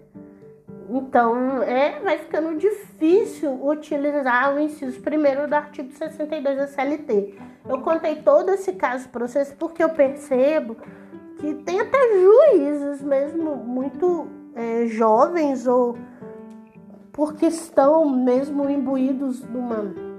Então, 0.89 1.63
é, 1.63 2.01
vai 2.01 2.17
ficando 2.17 2.57
difícil 2.57 3.53
utilizar 3.67 4.55
o 4.55 4.59
inciso 4.59 4.99
primeiro 5.03 5.47
do 5.47 5.55
artigo 5.55 5.93
62 5.93 6.57
da 6.57 6.67
CLT. 6.67 7.35
Eu 7.69 7.83
contei 7.83 8.17
todo 8.17 8.51
esse 8.51 8.73
caso 8.73 9.11
vocês 9.13 9.55
porque 9.59 9.85
eu 9.85 9.91
percebo 9.91 10.77
que 11.39 11.55
tem 11.57 11.81
até 11.81 11.99
juízes 12.19 13.03
mesmo 13.03 13.57
muito 13.57 14.27
é, 14.55 14.87
jovens 14.87 15.67
ou 15.67 15.99
porque 17.13 17.47
estão 17.47 18.09
mesmo 18.09 18.71
imbuídos 18.71 19.43
numa. 19.43 20.14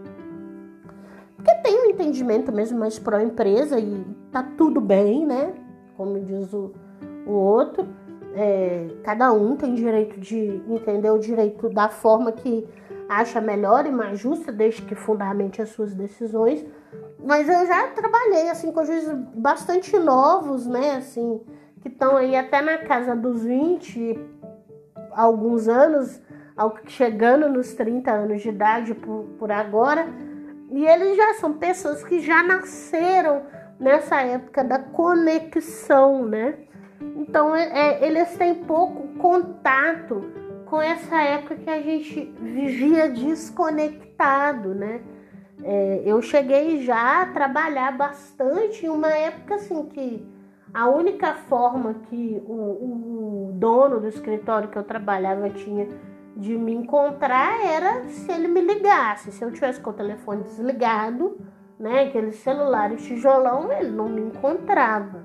Porque 1.45 1.62
tem 1.62 1.79
um 1.79 1.91
entendimento 1.91 2.51
mesmo 2.51 2.79
mais 2.79 2.97
pró-empresa 2.97 3.79
e 3.79 4.03
tá 4.31 4.41
tudo 4.58 4.81
bem, 4.81 5.27
né? 5.27 5.53
Como 5.95 6.19
diz 6.19 6.51
o, 6.51 6.73
o 7.27 7.31
outro. 7.31 7.88
É, 8.34 8.88
cada 9.03 9.31
um 9.31 9.55
tem 9.55 9.75
direito 9.75 10.19
de 10.19 10.60
entender 10.67 11.12
o 11.12 11.19
direito 11.19 11.69
da 11.69 11.88
forma 11.88 12.31
que 12.31 12.67
acha 13.08 13.39
melhor 13.39 13.86
e 13.86 13.91
mais 13.91 14.19
justa, 14.19 14.51
desde 14.51 14.81
que 14.81 14.95
fundamente 14.95 15.62
as 15.62 15.69
suas 15.69 15.93
decisões. 15.93 16.65
Mas 17.23 17.47
eu 17.47 17.63
já 17.67 17.89
trabalhei 17.89 18.49
assim 18.49 18.71
com 18.71 18.84
juízes 18.84 19.13
bastante 19.36 19.99
novos, 19.99 20.65
né? 20.65 20.95
Assim, 20.95 21.39
que 21.79 21.89
estão 21.89 22.17
aí 22.17 22.36
até 22.36 22.60
na 22.60 22.79
casa 22.79 23.15
dos 23.15 23.43
20, 23.43 24.19
alguns 25.12 25.67
anos, 25.67 26.19
chegando 26.88 27.47
nos 27.47 27.75
30 27.75 28.12
anos 28.12 28.41
de 28.41 28.49
idade 28.49 28.95
por, 28.95 29.25
por 29.38 29.51
agora. 29.51 30.08
E 30.69 30.86
eles 30.86 31.15
já 31.15 31.34
são 31.36 31.54
pessoas 31.54 32.04
que 32.04 32.19
já 32.19 32.43
nasceram 32.43 33.43
nessa 33.80 34.21
época 34.21 34.63
da 34.63 34.80
conexão, 34.80 36.25
né? 36.25 36.56
Então 37.17 37.56
é, 37.56 37.69
é, 37.73 38.08
eles 38.08 38.36
têm 38.38 38.56
pouco 38.56 39.08
contato 39.19 40.23
com 40.65 40.82
essa 40.82 41.21
época 41.21 41.56
que 41.56 41.69
a 41.69 41.82
gente 41.82 42.34
vivia 42.39 43.10
desconectado, 43.10 44.73
né? 44.73 45.01
É, 45.63 46.04
eu 46.06 46.21
cheguei 46.21 46.84
já 46.84 47.21
a 47.21 47.25
trabalhar 47.28 47.97
bastante 47.97 48.86
em 48.86 48.89
uma 48.89 49.10
época 49.10 49.56
assim 49.56 49.86
que 49.88 50.25
a 50.73 50.89
única 50.89 51.34
forma 51.34 51.95
que 52.10 52.41
o, 52.45 52.54
o 52.54 53.51
dono 53.54 53.99
do 53.99 54.08
escritório 54.08 54.67
que 54.69 54.78
eu 54.78 54.84
trabalhava 54.84 55.49
tinha 55.49 55.88
de 56.35 56.57
me 56.57 56.73
encontrar 56.73 57.65
era 57.65 58.03
se 58.09 58.31
ele 58.31 58.47
me 58.47 58.61
ligasse. 58.61 59.31
Se 59.31 59.43
eu 59.43 59.51
tivesse 59.51 59.79
com 59.79 59.91
o 59.91 59.93
telefone 59.93 60.43
desligado, 60.43 61.37
né, 61.79 62.03
aquele 62.03 62.31
celular 62.31 62.91
e 62.91 62.97
tijolão, 62.97 63.71
ele 63.71 63.91
não 63.91 64.09
me 64.09 64.21
encontrava. 64.21 65.23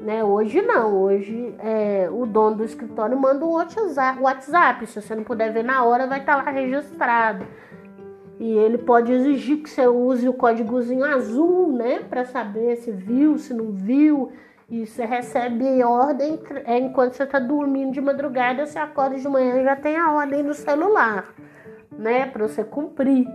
Né? 0.00 0.22
Hoje 0.22 0.60
não, 0.60 0.94
hoje 0.94 1.54
é, 1.58 2.08
o 2.10 2.26
dono 2.26 2.56
do 2.56 2.64
escritório 2.64 3.18
manda 3.18 3.44
um 3.44 3.52
WhatsApp, 4.20 4.86
se 4.86 5.00
você 5.00 5.14
não 5.14 5.24
puder 5.24 5.52
ver 5.52 5.64
na 5.64 5.84
hora, 5.84 6.06
vai 6.06 6.20
estar 6.20 6.36
lá 6.36 6.50
registrado. 6.50 7.46
E 8.38 8.52
ele 8.52 8.76
pode 8.76 9.10
exigir 9.10 9.62
que 9.62 9.70
você 9.70 9.86
use 9.86 10.28
o 10.28 10.34
códigozinho 10.34 11.04
azul, 11.04 11.72
né, 11.72 12.00
para 12.00 12.26
saber 12.26 12.76
se 12.76 12.92
viu, 12.92 13.38
se 13.38 13.54
não 13.54 13.72
viu, 13.72 14.30
e 14.68 14.84
você 14.84 15.04
recebe 15.04 15.82
ordem 15.84 16.40
é, 16.64 16.78
enquanto 16.78 17.14
você 17.14 17.22
está 17.22 17.38
dormindo 17.38 17.92
de 17.92 18.00
madrugada, 18.00 18.66
você 18.66 18.78
acorda 18.78 19.16
de 19.16 19.28
manhã 19.28 19.60
e 19.60 19.64
já 19.64 19.76
tem 19.76 19.96
a 19.96 20.12
ordem 20.12 20.42
no 20.42 20.54
celular, 20.54 21.32
né? 21.96 22.26
Para 22.26 22.48
você 22.48 22.64
cumprir. 22.64 23.28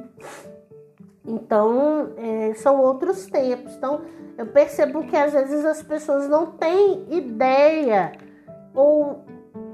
Então, 1.25 2.11
é, 2.17 2.53
são 2.55 2.81
outros 2.81 3.27
tempos. 3.27 3.75
Então, 3.75 4.01
eu 4.37 4.45
percebo 4.47 5.05
que 5.05 5.15
às 5.15 5.31
vezes 5.31 5.63
as 5.63 5.81
pessoas 5.81 6.27
não 6.27 6.47
têm 6.47 7.05
ideia, 7.09 8.11
ou 8.73 9.23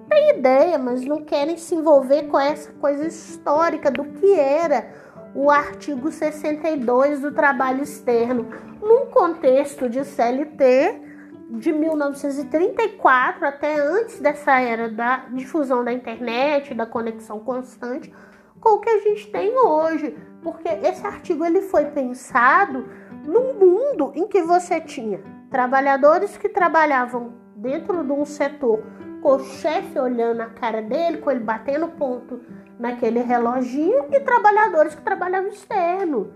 têm 0.07 0.37
ideia, 0.37 0.77
mas 0.77 1.03
não 1.03 1.23
querem 1.23 1.57
se 1.57 1.73
envolver 1.73 2.23
com 2.23 2.39
essa 2.39 2.71
coisa 2.73 3.07
histórica 3.07 3.89
do 3.89 4.03
que 4.03 4.39
era 4.39 4.91
o 5.33 5.49
artigo 5.49 6.11
62 6.11 7.21
do 7.21 7.31
trabalho 7.31 7.81
externo, 7.81 8.47
num 8.79 9.07
contexto 9.07 9.89
de 9.89 10.05
CLT 10.05 11.06
de 11.49 11.71
1934 11.71 13.47
até 13.47 13.79
antes 13.79 14.19
dessa 14.19 14.59
era 14.59 14.89
da 14.89 15.25
difusão 15.31 15.83
da 15.83 15.93
internet, 15.93 16.73
da 16.73 16.85
conexão 16.85 17.39
constante, 17.39 18.13
com 18.59 18.69
o 18.75 18.79
que 18.79 18.89
a 18.89 18.99
gente 18.99 19.31
tem 19.31 19.57
hoje, 19.57 20.17
porque 20.41 20.67
esse 20.67 21.05
artigo 21.05 21.45
ele 21.45 21.61
foi 21.61 21.85
pensado 21.85 22.87
num 23.23 23.53
mundo 23.53 24.11
em 24.15 24.27
que 24.27 24.41
você 24.41 24.81
tinha 24.81 25.21
trabalhadores 25.49 26.37
que 26.37 26.49
trabalhavam 26.49 27.33
dentro 27.55 28.03
de 28.03 28.11
um 28.11 28.25
setor 28.25 28.83
com 29.21 29.35
o 29.35 29.39
chefe 29.39 29.97
olhando 29.97 30.41
a 30.41 30.47
cara 30.47 30.81
dele, 30.81 31.17
com 31.17 31.31
ele 31.31 31.39
batendo 31.39 31.87
ponto 31.87 32.41
naquele 32.79 33.21
reloginho, 33.21 34.05
e 34.11 34.19
trabalhadores 34.19 34.93
que 34.93 35.01
trabalhavam 35.01 35.49
externo. 35.49 36.31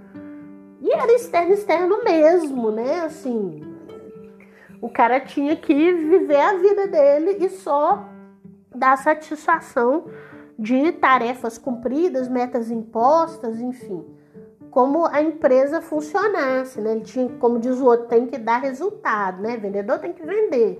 E 0.81 0.91
era 0.91 1.13
externo, 1.13 1.53
externo 1.53 2.03
mesmo, 2.03 2.71
né? 2.71 3.01
Assim, 3.01 3.70
o 4.81 4.89
cara 4.89 5.19
tinha 5.19 5.55
que 5.55 5.73
viver 5.73 6.41
a 6.41 6.57
vida 6.57 6.87
dele 6.87 7.45
e 7.45 7.49
só 7.49 8.09
dar 8.75 8.97
satisfação 8.97 10.05
de 10.57 10.91
tarefas 10.93 11.57
cumpridas, 11.57 12.27
metas 12.27 12.71
impostas, 12.71 13.59
enfim. 13.59 14.03
Como 14.71 15.05
a 15.05 15.21
empresa 15.21 15.81
funcionasse, 15.81 16.79
né? 16.79 16.93
Ele 16.93 17.01
tinha, 17.01 17.29
como 17.39 17.59
diz 17.59 17.79
o 17.79 17.85
outro, 17.85 18.07
tem 18.07 18.25
que 18.25 18.37
dar 18.37 18.59
resultado, 18.59 19.41
né? 19.41 19.57
Vendedor 19.57 19.99
tem 19.99 20.13
que 20.13 20.25
vender. 20.25 20.79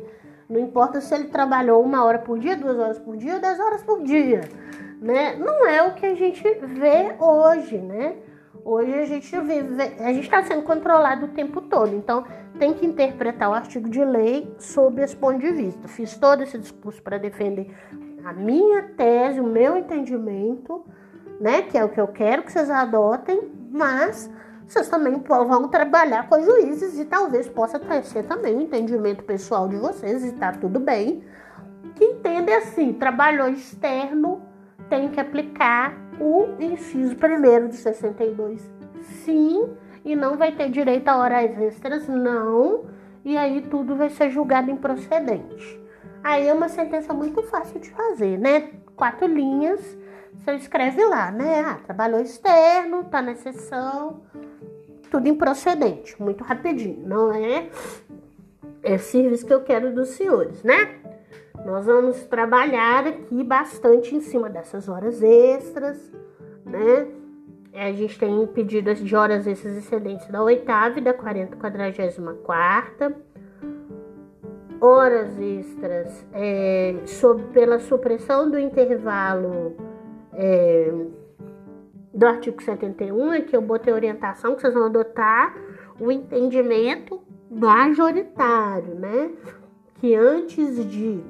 Não 0.49 0.59
importa 0.59 0.99
se 0.99 1.13
ele 1.13 1.25
trabalhou 1.25 1.83
uma 1.83 2.03
hora 2.03 2.19
por 2.19 2.39
dia, 2.39 2.55
duas 2.55 2.77
horas 2.77 2.99
por 2.99 3.15
dia 3.17 3.35
ou 3.35 3.39
dez 3.39 3.59
horas 3.59 3.83
por 3.83 4.01
dia, 4.03 4.41
né? 5.01 5.35
Não 5.35 5.65
é 5.67 5.83
o 5.83 5.93
que 5.93 6.05
a 6.05 6.15
gente 6.15 6.43
vê 6.43 7.15
hoje, 7.19 7.77
né? 7.77 8.15
Hoje 8.63 8.93
a 8.93 9.05
gente 9.05 9.39
vive, 9.39 9.81
a 9.99 10.13
gente 10.13 10.25
está 10.25 10.43
sendo 10.43 10.61
controlado 10.63 11.25
o 11.25 11.29
tempo 11.29 11.61
todo, 11.61 11.95
então 11.95 12.23
tem 12.59 12.73
que 12.73 12.85
interpretar 12.85 13.49
o 13.49 13.53
artigo 13.53 13.89
de 13.89 14.03
lei 14.03 14.53
sob 14.59 15.01
esse 15.01 15.15
ponto 15.15 15.39
de 15.39 15.51
vista. 15.51 15.87
Fiz 15.87 16.15
todo 16.17 16.43
esse 16.43 16.57
discurso 16.57 17.01
para 17.01 17.17
defender 17.17 17.75
a 18.23 18.33
minha 18.33 18.83
tese, 18.95 19.39
o 19.39 19.43
meu 19.43 19.77
entendimento, 19.77 20.85
né? 21.39 21.63
Que 21.63 21.77
é 21.77 21.83
o 21.83 21.89
que 21.89 21.99
eu 21.99 22.07
quero 22.07 22.43
que 22.43 22.51
vocês 22.51 22.69
adotem, 22.69 23.51
mas 23.71 24.29
vocês 24.67 24.87
também 24.87 25.21
vão 25.27 25.67
trabalhar 25.67 26.29
com 26.29 26.35
os 26.35 26.45
juízes 26.45 26.99
e 26.99 27.05
talvez 27.05 27.49
possa 27.49 27.81
ser 28.03 28.23
também 28.23 28.55
o 28.55 28.61
entendimento 28.61 29.23
pessoal 29.23 29.67
de 29.67 29.75
vocês 29.75 30.23
e 30.23 30.33
tá 30.33 30.51
tudo 30.51 30.79
bem. 30.79 31.23
Que 31.95 32.05
entende 32.05 32.53
assim, 32.53 32.93
trabalhou 32.93 33.49
externo, 33.49 34.41
tem 34.87 35.09
que 35.09 35.19
aplicar 35.19 35.95
o 36.21 36.55
inciso 36.59 37.15
primeiro 37.15 37.67
de 37.67 37.75
62. 37.75 38.61
Sim, 39.01 39.67
e 40.05 40.15
não 40.15 40.37
vai 40.37 40.51
ter 40.51 40.69
direito 40.69 41.07
a 41.07 41.17
horas 41.17 41.59
extras, 41.59 42.07
não. 42.07 42.85
E 43.25 43.35
aí 43.35 43.61
tudo 43.61 43.95
vai 43.95 44.09
ser 44.09 44.29
julgado 44.29 44.69
improcedente. 44.69 45.81
Aí 46.23 46.47
é 46.47 46.53
uma 46.53 46.69
sentença 46.69 47.13
muito 47.13 47.41
fácil 47.43 47.79
de 47.79 47.89
fazer, 47.89 48.37
né? 48.37 48.69
Quatro 48.95 49.25
linhas, 49.25 49.97
você 50.35 50.53
escreve 50.53 51.03
lá, 51.03 51.31
né? 51.31 51.61
Ah, 51.61 51.79
trabalhou 51.83 52.21
externo, 52.21 53.03
tá 53.05 53.21
na 53.21 53.31
exceção, 53.31 54.21
tudo 55.09 55.27
improcedente, 55.27 56.21
muito 56.21 56.43
rapidinho, 56.43 57.07
não 57.07 57.33
é? 57.33 57.69
É 58.83 58.97
serviço 58.97 59.45
que 59.45 59.53
eu 59.53 59.63
quero 59.63 59.93
dos 59.93 60.09
senhores, 60.09 60.63
né? 60.63 61.00
Nós 61.65 61.85
vamos 61.85 62.23
trabalhar 62.25 63.07
aqui 63.07 63.43
bastante 63.43 64.15
em 64.15 64.21
cima 64.21 64.49
dessas 64.49 64.89
horas 64.89 65.21
extras, 65.21 66.11
né? 66.65 67.07
A 67.73 67.91
gente 67.93 68.19
tem 68.19 68.45
pedidos 68.47 68.99
de 68.99 69.15
horas 69.15 69.47
extras 69.47 69.77
excedentes 69.77 70.27
da 70.27 70.43
oitava 70.43 70.99
e 70.99 71.01
da 71.01 71.13
quarenta, 71.13 71.55
quadragésima 71.55 72.33
quarta 72.33 73.15
horas 74.81 75.39
extras 75.39 76.25
é, 76.33 76.95
sob, 77.05 77.43
pela 77.53 77.79
supressão 77.79 78.49
do 78.49 78.57
intervalo 78.57 79.77
é, 80.33 80.91
do 82.11 82.25
artigo 82.25 82.61
71, 82.61 83.33
é 83.33 83.41
que 83.41 83.55
eu 83.55 83.61
botei 83.61 83.93
orientação 83.93 84.55
que 84.55 84.61
vocês 84.61 84.73
vão 84.73 84.85
adotar 84.85 85.55
o 85.99 86.11
entendimento 86.11 87.21
majoritário, 87.49 88.95
né? 88.95 89.31
Que 89.99 90.15
antes 90.15 90.89
de 90.89 91.23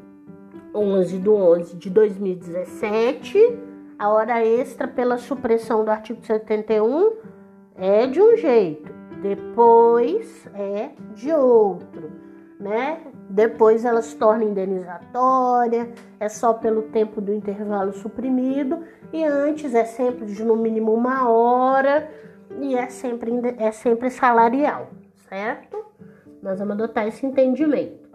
11 0.73 1.17
de 1.17 1.29
11 1.29 1.75
de 1.75 1.89
2017, 1.89 3.37
a 3.99 4.09
hora 4.09 4.45
extra 4.45 4.87
pela 4.87 5.17
supressão 5.17 5.83
do 5.83 5.91
artigo 5.91 6.25
71 6.25 7.13
é 7.75 8.07
de 8.07 8.21
um 8.21 8.35
jeito, 8.37 8.91
depois 9.21 10.47
é 10.55 10.91
de 11.13 11.31
outro, 11.31 12.11
né? 12.59 13.01
Depois 13.29 13.85
ela 13.85 14.01
se 14.01 14.15
torna 14.15 14.43
indenizatória, 14.43 15.91
é 16.19 16.29
só 16.29 16.53
pelo 16.53 16.83
tempo 16.83 17.21
do 17.21 17.33
intervalo 17.33 17.93
suprimido, 17.93 18.79
e 19.11 19.23
antes 19.23 19.73
é 19.73 19.85
sempre 19.85 20.25
de 20.25 20.43
no 20.43 20.55
mínimo 20.55 20.93
uma 20.93 21.29
hora 21.29 22.09
e 22.59 22.75
é 22.75 22.87
sempre, 22.87 23.31
é 23.57 23.71
sempre 23.71 24.09
salarial, 24.09 24.89
certo? 25.29 25.85
Nós 26.41 26.59
vamos 26.59 26.73
adotar 26.73 27.07
esse 27.07 27.25
entendimento. 27.25 28.09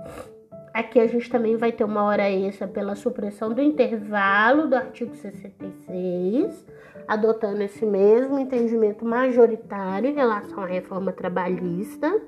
Aqui 0.76 1.00
a 1.00 1.06
gente 1.06 1.30
também 1.30 1.56
vai 1.56 1.72
ter 1.72 1.84
uma 1.84 2.04
hora 2.04 2.30
extra 2.30 2.68
pela 2.68 2.94
supressão 2.94 3.50
do 3.50 3.62
intervalo 3.62 4.68
do 4.68 4.76
artigo 4.76 5.16
66, 5.16 6.66
adotando 7.08 7.62
esse 7.62 7.86
mesmo 7.86 8.38
entendimento 8.38 9.02
majoritário 9.02 10.10
em 10.10 10.12
relação 10.12 10.62
à 10.62 10.66
reforma 10.66 11.14
trabalhista. 11.14 12.20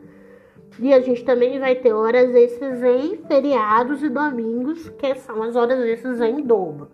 E 0.78 0.94
a 0.94 1.00
gente 1.02 1.22
também 1.26 1.58
vai 1.58 1.74
ter 1.74 1.92
horas 1.92 2.34
extras 2.34 2.82
em 2.82 3.18
feriados 3.18 4.02
e 4.02 4.08
domingos, 4.08 4.88
que 4.88 5.14
são 5.16 5.42
as 5.42 5.54
horas 5.54 5.80
extras 5.80 6.18
em 6.22 6.40
dobro. 6.40 6.88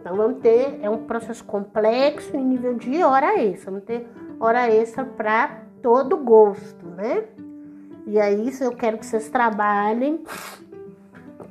Então 0.00 0.14
vamos 0.14 0.38
ter, 0.38 0.78
é 0.80 0.88
um 0.88 1.06
processo 1.06 1.42
complexo 1.42 2.36
em 2.36 2.44
nível 2.44 2.74
de 2.74 3.02
hora 3.02 3.36
extra. 3.36 3.72
Vamos 3.72 3.84
ter 3.84 4.06
hora 4.38 4.72
extra 4.72 5.04
para 5.04 5.60
todo 5.82 6.16
gosto, 6.18 6.86
né? 6.86 7.24
E 8.06 8.20
aí 8.20 8.48
eu 8.60 8.70
quero 8.70 8.96
que 8.96 9.06
vocês 9.06 9.28
trabalhem 9.28 10.22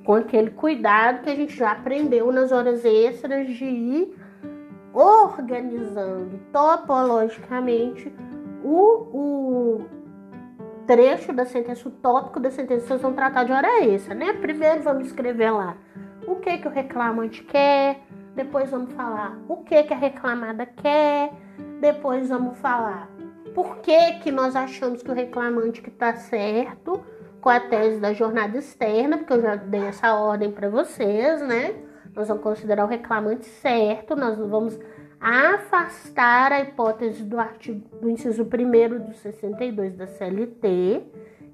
com 0.10 0.15
aquele 0.15 0.50
cuidado 0.50 1.22
que 1.22 1.30
a 1.30 1.36
gente 1.36 1.56
já 1.56 1.72
aprendeu 1.72 2.32
nas 2.32 2.52
horas 2.52 2.84
extras 2.84 3.48
de 3.48 3.63
ir 3.63 4.17
organizando 4.91 6.39
topologicamente 6.52 8.12
o, 8.63 8.82
o 9.13 9.86
trecho 10.88 11.32
da 11.32 11.45
sentença, 11.45 11.88
o 11.88 11.91
tópico 11.91 12.39
da 12.39 12.50
sentença, 12.50 12.88
vocês 12.88 13.02
vão 13.04 13.13
tratar 13.13 13.43
de 13.43 13.52
hora 13.52 13.86
extra, 13.86 14.15
né? 14.15 14.34
Primeiro 14.34 14.82
vamos 14.82 15.06
escrever 15.06 15.52
lá 15.52 15.78
o 16.26 16.38
que, 16.38 16.58
que 16.58 16.67
o 16.67 16.72
reclamante 16.72 17.43
quer, 17.43 18.02
depois 18.34 18.72
vamos 18.72 18.91
falar 18.93 19.38
o 19.48 19.58
que, 19.58 19.84
que 19.84 19.93
a 19.93 19.98
reclamada 19.98 20.65
quer, 20.65 21.32
depois 21.80 22.30
vamos 22.30 22.58
falar 22.58 23.08
por 23.54 23.78
que, 23.78 24.13
que 24.24 24.32
nós 24.32 24.56
achamos 24.56 25.04
que 25.04 25.12
o 25.12 25.13
reclamante 25.13 25.84
que 25.84 25.89
está 25.89 26.15
certo 26.15 27.00
com 27.41 27.49
a 27.49 27.60
tese 27.60 27.99
da 27.99 28.13
jornada 28.13 28.58
externa, 28.58 29.17
porque 29.17 29.34
eu 29.34 29.41
já 29.41 29.56
dei 29.56 29.86
essa 29.86 30.13
ordem 30.13 30.52
para 30.52 30.69
vocês, 30.69 31.41
né? 31.41 31.75
Nós 32.15 32.28
vamos 32.28 32.43
considerar 32.43 32.86
o 32.86 32.88
reclamante 32.88 33.45
certo, 33.45 34.15
nós 34.15 34.38
vamos 34.38 34.78
afastar 35.19 36.52
a 36.52 36.62
hipótese 36.62 37.23
do 37.23 37.39
artigo 37.39 37.82
do 37.99 38.10
inciso 38.10 38.43
1 38.43 39.06
do 39.06 39.13
62 39.13 39.95
da 39.95 40.08
CLT, 40.08 41.04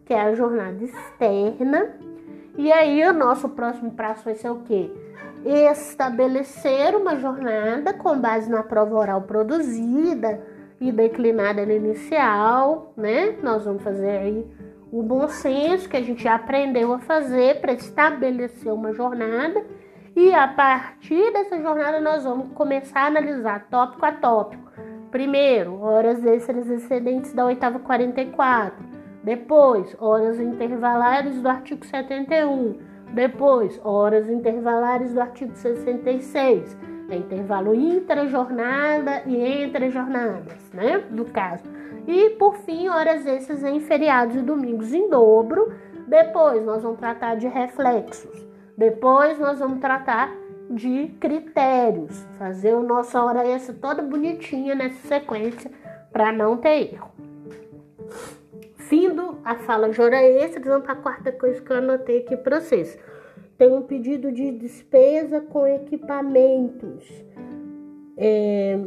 que 0.06 0.14
é 0.14 0.22
a 0.22 0.34
jornada 0.34 0.84
externa. 0.84 1.96
E 2.58 2.72
aí 2.72 3.04
o 3.06 3.14
nosso 3.14 3.50
próximo 3.50 3.92
prazo 3.92 4.24
vai 4.24 4.36
ser 4.36 4.50
o 4.50 4.62
quê? 4.62 4.92
Estabelecer 5.44 6.96
uma 6.96 7.18
jornada 7.18 7.94
com 7.94 8.20
base 8.20 8.50
na 8.50 8.64
prova 8.64 8.96
oral 8.96 9.22
produzida 9.24 10.42
e 10.80 10.92
declinada 10.92 11.66
no 11.66 11.72
inicial, 11.72 12.94
né? 12.96 13.36
Nós 13.44 13.66
vamos 13.66 13.84
fazer 13.84 14.10
aí 14.10 14.48
o 14.92 15.02
bom 15.04 15.28
senso 15.28 15.90
que 15.90 15.98
a 15.98 16.02
gente 16.02 16.28
aprendeu 16.28 16.94
a 16.94 17.00
fazer 17.00 17.60
para 17.60 17.74
estabelecer 17.74 18.72
uma 18.72 18.94
jornada 18.94 19.66
e 20.16 20.34
a 20.34 20.48
partir 20.48 21.34
dessa 21.34 21.62
jornada 21.62 22.00
nós 22.00 22.24
vamos 22.24 22.54
começar 22.54 23.02
a 23.02 23.08
analisar 23.08 23.68
tópico 23.70 24.06
a 24.06 24.12
tópico. 24.14 24.72
Primeiro, 25.12 25.82
horas 25.82 26.26
extras 26.26 26.70
excedentes 26.70 27.34
da 27.34 27.46
oitava 27.46 27.80
44. 27.80 28.86
Depois, 29.24 29.96
horas 30.00 30.40
intervalares 30.40 31.42
do 31.42 31.50
artigo 31.50 31.86
71. 31.86 32.78
Depois, 33.14 33.80
horas 33.84 34.30
intervalares 34.30 35.14
do 35.14 35.22
artigo 35.22 35.56
66. 35.56 36.78
É 37.10 37.18
intervalo 37.18 37.74
intra-jornada 37.74 39.24
e 39.26 39.38
entre-jornadas, 39.38 40.72
né? 40.74 41.04
No 41.12 41.26
caso. 41.26 41.64
E, 42.08 42.32
por 42.32 42.56
fim, 42.58 42.88
horas 42.88 43.26
extras 43.26 43.64
em 43.64 43.80
feriados 43.80 44.36
e 44.36 44.42
domingos 44.42 44.94
em 44.94 45.10
dobro. 45.10 45.74
Depois, 46.08 46.64
nós 46.64 46.84
vamos 46.84 47.00
tratar 47.00 47.36
de 47.36 47.48
reflexos. 47.48 48.46
Depois 48.78 49.40
nós 49.40 49.60
vamos 49.60 49.80
tratar 49.80 50.36
de 50.70 51.08
critérios, 51.20 52.26
fazer 52.38 52.74
o 52.74 52.84
nosso 52.84 53.18
hora 53.18 53.48
extra 53.48 53.74
toda 53.74 54.02
bonitinha 54.02 54.76
nessa 54.76 55.08
sequência 55.08 55.72
para 56.12 56.32
não 56.32 56.58
ter 56.58 56.94
erro. 56.94 57.12
Findo 58.76 59.38
a 59.44 59.56
fala 59.56 59.90
de 59.90 60.02
hora 60.02 60.22
extra, 60.22 60.62
vamos 60.62 60.84
para 60.84 60.94
a 60.94 61.02
quarta 61.02 61.32
coisa 61.32 61.62
que 61.62 61.72
eu 61.72 61.78
anotei 61.78 62.20
aqui 62.20 62.36
para 62.36 62.60
vocês. 62.60 63.00
Tem 63.58 63.72
um 63.72 63.84
pedido 63.84 64.32
de 64.32 64.52
despesa 64.52 65.40
com 65.40 65.66
equipamentos. 65.66 67.08
É, 68.18 68.78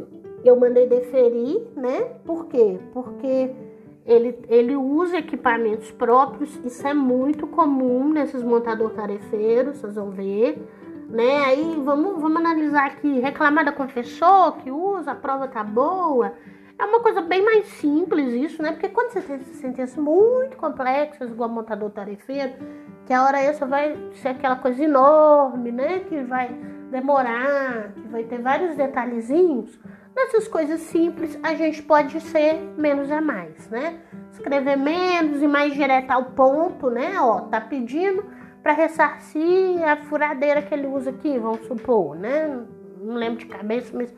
eu 0.43 0.59
mandei 0.59 0.87
deferir, 0.87 1.61
né? 1.75 2.01
Por 2.25 2.45
quê? 2.45 2.79
Porque 2.93 3.51
ele, 4.05 4.39
ele 4.47 4.75
usa 4.75 5.17
equipamentos 5.17 5.91
próprios, 5.91 6.59
isso 6.65 6.87
é 6.87 6.93
muito 6.93 7.45
comum 7.45 8.09
nesses 8.09 8.41
montadores 8.41 8.95
tarefeiros, 8.95 9.77
vocês 9.77 9.95
vão 9.95 10.09
ver. 10.09 10.57
Né? 11.07 11.37
Aí 11.45 11.81
vamos, 11.83 12.21
vamos 12.21 12.37
analisar 12.37 12.85
aqui, 12.85 13.19
reclamar 13.19 13.65
da 13.65 13.71
confessor 13.71 14.57
que 14.57 14.69
usa, 14.69 15.11
a 15.11 15.15
prova 15.15 15.47
tá 15.47 15.63
boa. 15.63 16.33
É 16.77 16.85
uma 16.85 17.01
coisa 17.01 17.21
bem 17.21 17.43
mais 17.43 17.67
simples 17.67 18.33
isso, 18.33 18.61
né? 18.61 18.71
Porque 18.71 18.87
quando 18.87 19.11
você 19.11 19.21
tem 19.21 19.39
sentenças 19.39 19.97
muito 19.97 20.55
complexas, 20.55 21.29
igual 21.29 21.49
montador 21.49 21.89
tarefeiro, 21.89 22.53
que 23.05 23.11
a 23.11 23.25
hora 23.25 23.37
essa 23.37 23.65
vai 23.65 23.97
ser 24.13 24.29
aquela 24.29 24.55
coisa 24.55 24.81
enorme, 24.81 25.71
né? 25.73 25.99
Que 26.07 26.21
vai 26.21 26.55
demorar, 26.89 27.91
que 27.93 28.07
vai 28.07 28.23
ter 28.23 28.41
vários 28.41 28.77
detalhezinhos, 28.77 29.77
nessas 30.15 30.47
coisas 30.47 30.81
simples 30.81 31.37
a 31.43 31.53
gente 31.55 31.81
pode 31.83 32.19
ser 32.21 32.55
menos 32.77 33.09
é 33.09 33.21
mais, 33.21 33.69
né? 33.69 33.99
Escrever 34.31 34.77
menos 34.77 35.41
e 35.41 35.47
mais 35.47 35.73
direto 35.73 36.11
ao 36.11 36.25
ponto, 36.25 36.89
né? 36.89 37.19
Ó, 37.19 37.41
tá 37.41 37.59
pedindo 37.59 38.23
para 38.61 38.73
ressarcir 38.73 39.83
a 39.87 39.97
furadeira 39.97 40.61
que 40.61 40.73
ele 40.73 40.87
usa 40.87 41.09
aqui, 41.09 41.37
vamos 41.37 41.65
supor, 41.65 42.15
né? 42.15 42.63
Não 43.01 43.15
lembro 43.15 43.39
de 43.39 43.45
cabeça, 43.45 43.95
mas 43.95 44.13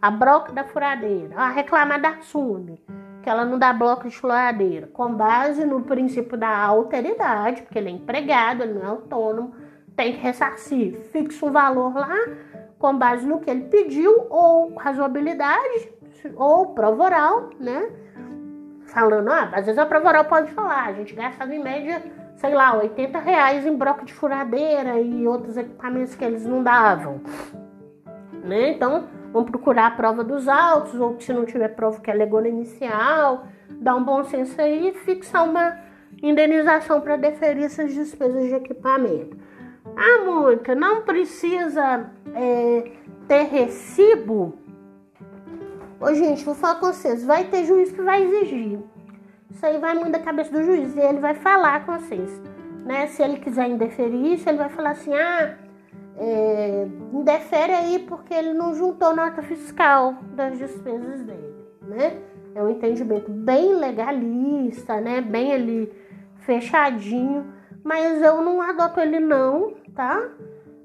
a 0.00 0.10
broca 0.10 0.52
da 0.52 0.64
furadeira, 0.64 1.34
a 1.36 1.48
reclamar 1.48 2.00
da 2.00 2.20
Sume, 2.20 2.82
que 3.22 3.30
ela 3.30 3.44
não 3.44 3.58
dá 3.58 3.72
bloco 3.72 4.08
de 4.08 4.16
furadeira, 4.16 4.86
com 4.88 5.12
base 5.14 5.64
no 5.64 5.82
princípio 5.82 6.36
da 6.36 6.58
alteridade, 6.58 7.62
porque 7.62 7.78
ele 7.78 7.88
é 7.88 7.92
empregado, 7.92 8.62
ele 8.62 8.74
não 8.74 8.82
é 8.82 8.86
autônomo, 8.86 9.54
tem 9.96 10.12
que 10.12 10.20
ressarcir, 10.20 10.94
fixa 11.10 11.44
um 11.44 11.50
valor 11.50 11.94
lá 11.94 12.18
com 12.78 12.96
base 12.96 13.26
no 13.26 13.40
que 13.40 13.50
ele 13.50 13.64
pediu, 13.64 14.26
ou 14.28 14.74
razoabilidade, 14.74 15.92
ou 16.36 16.68
prova 16.74 17.04
oral, 17.04 17.50
né? 17.58 17.90
Falando, 18.86 19.30
ah, 19.30 19.50
às 19.52 19.66
vezes 19.66 19.78
a 19.78 19.86
prova 19.86 20.08
oral 20.08 20.24
pode 20.26 20.52
falar, 20.52 20.86
a 20.86 20.92
gente 20.92 21.14
gastava 21.14 21.54
em 21.54 21.62
média, 21.62 22.02
sei 22.36 22.54
lá, 22.54 22.76
80 22.76 23.18
reais 23.18 23.66
em 23.66 23.76
broca 23.76 24.04
de 24.04 24.12
furadeira 24.12 25.00
e 25.00 25.26
outros 25.26 25.56
equipamentos 25.56 26.14
que 26.14 26.24
eles 26.24 26.44
não 26.46 26.62
davam. 26.62 27.20
Né? 28.44 28.70
Então, 28.70 29.08
vamos 29.32 29.50
procurar 29.50 29.86
a 29.86 29.90
prova 29.90 30.22
dos 30.22 30.46
autos, 30.46 30.94
ou 30.94 31.20
se 31.20 31.32
não 31.32 31.44
tiver 31.44 31.68
prova 31.68 32.00
que 32.00 32.10
é 32.10 32.14
legona 32.14 32.48
inicial, 32.48 33.46
dar 33.68 33.96
um 33.96 34.04
bom 34.04 34.22
senso 34.24 34.60
aí 34.60 34.88
e 34.88 34.94
fixar 34.94 35.44
uma 35.44 35.76
indenização 36.22 37.00
para 37.00 37.16
deferir 37.16 37.64
essas 37.64 37.92
despesas 37.92 38.44
de 38.44 38.54
equipamento. 38.54 39.36
Ah, 39.94 40.24
Mônica, 40.24 40.74
não 40.74 41.02
precisa 41.02 42.10
é, 42.34 42.92
ter 43.28 43.44
recibo? 43.44 44.58
Ô, 46.00 46.12
gente, 46.14 46.44
vou 46.44 46.54
falar 46.54 46.80
com 46.80 46.86
vocês. 46.86 47.24
Vai 47.24 47.44
ter 47.44 47.64
juiz 47.64 47.92
que 47.92 48.02
vai 48.02 48.22
exigir. 48.22 48.78
Isso 49.50 49.64
aí 49.64 49.78
vai 49.78 49.94
muito 49.94 50.12
da 50.12 50.18
cabeça 50.18 50.50
do 50.50 50.62
juiz 50.62 50.94
e 50.94 51.00
ele 51.00 51.20
vai 51.20 51.34
falar 51.34 51.86
com 51.86 51.98
vocês. 51.98 52.40
Né? 52.84 53.06
Se 53.06 53.22
ele 53.22 53.38
quiser 53.38 53.68
indeferir 53.68 54.34
isso, 54.34 54.48
ele 54.48 54.58
vai 54.58 54.68
falar 54.68 54.90
assim: 54.90 55.14
ah, 55.14 55.56
é, 56.18 56.86
indefere 57.12 57.72
aí 57.72 57.98
porque 58.00 58.34
ele 58.34 58.52
não 58.52 58.74
juntou 58.74 59.14
nota 59.14 59.42
fiscal 59.42 60.14
das 60.34 60.58
despesas 60.58 61.22
dele, 61.22 61.54
né? 61.82 62.20
É 62.54 62.62
um 62.62 62.70
entendimento 62.70 63.30
bem 63.30 63.74
legalista, 63.74 65.00
né? 65.00 65.20
Bem 65.20 65.52
ali 65.52 65.92
fechadinho 66.40 67.52
mas 67.86 68.20
eu 68.20 68.42
não 68.42 68.60
adoto 68.60 68.98
ele 68.98 69.20
não, 69.20 69.74
tá? 69.94 70.28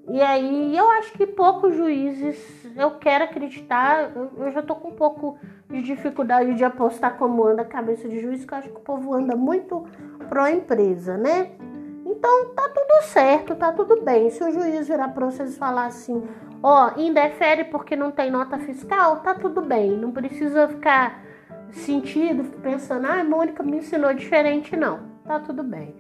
E 0.08 0.22
aí 0.22 0.78
eu 0.78 0.88
acho 0.92 1.14
que 1.14 1.26
poucos 1.26 1.76
juízes, 1.76 2.38
eu 2.76 2.92
quero 2.92 3.24
acreditar, 3.24 4.12
eu, 4.16 4.52
já 4.52 4.62
tô 4.62 4.76
com 4.76 4.90
um 4.90 4.96
pouco 4.96 5.36
de 5.68 5.82
dificuldade 5.82 6.54
de 6.54 6.64
apostar 6.64 7.18
como 7.18 7.44
anda 7.44 7.64
a 7.64 7.66
cabeça 7.66 8.08
de 8.08 8.20
juiz, 8.20 8.46
que 8.46 8.54
eu 8.54 8.58
acho 8.60 8.70
que 8.70 8.78
o 8.78 8.82
povo 8.82 9.16
anda 9.16 9.36
muito 9.36 9.84
pró 10.30 10.48
empresa, 10.48 11.18
né? 11.18 11.54
Então 12.06 12.50
tá 12.54 12.70
tudo 12.70 13.04
certo, 13.06 13.56
tá 13.56 13.72
tudo 13.72 14.04
bem. 14.04 14.30
Se 14.30 14.44
o 14.44 14.52
juiz 14.52 14.88
virar 14.88 15.08
para 15.08 15.26
vocês 15.26 15.58
falar 15.58 15.88
assim, 15.88 16.22
ó, 16.62 16.92
indefere 16.98 17.64
porque 17.64 17.96
não 17.96 18.12
tem 18.12 18.30
nota 18.30 18.60
fiscal, 18.60 19.22
tá 19.22 19.34
tudo 19.34 19.62
bem. 19.62 19.98
Não 19.98 20.12
precisa 20.12 20.68
ficar 20.68 21.24
sentido, 21.72 22.44
pensando, 22.60 23.08
ah, 23.08 23.24
Mônica 23.24 23.64
me 23.64 23.78
ensinou 23.78 24.14
diferente, 24.14 24.76
não. 24.76 25.10
Tá 25.26 25.40
tudo 25.40 25.64
bem. 25.64 25.96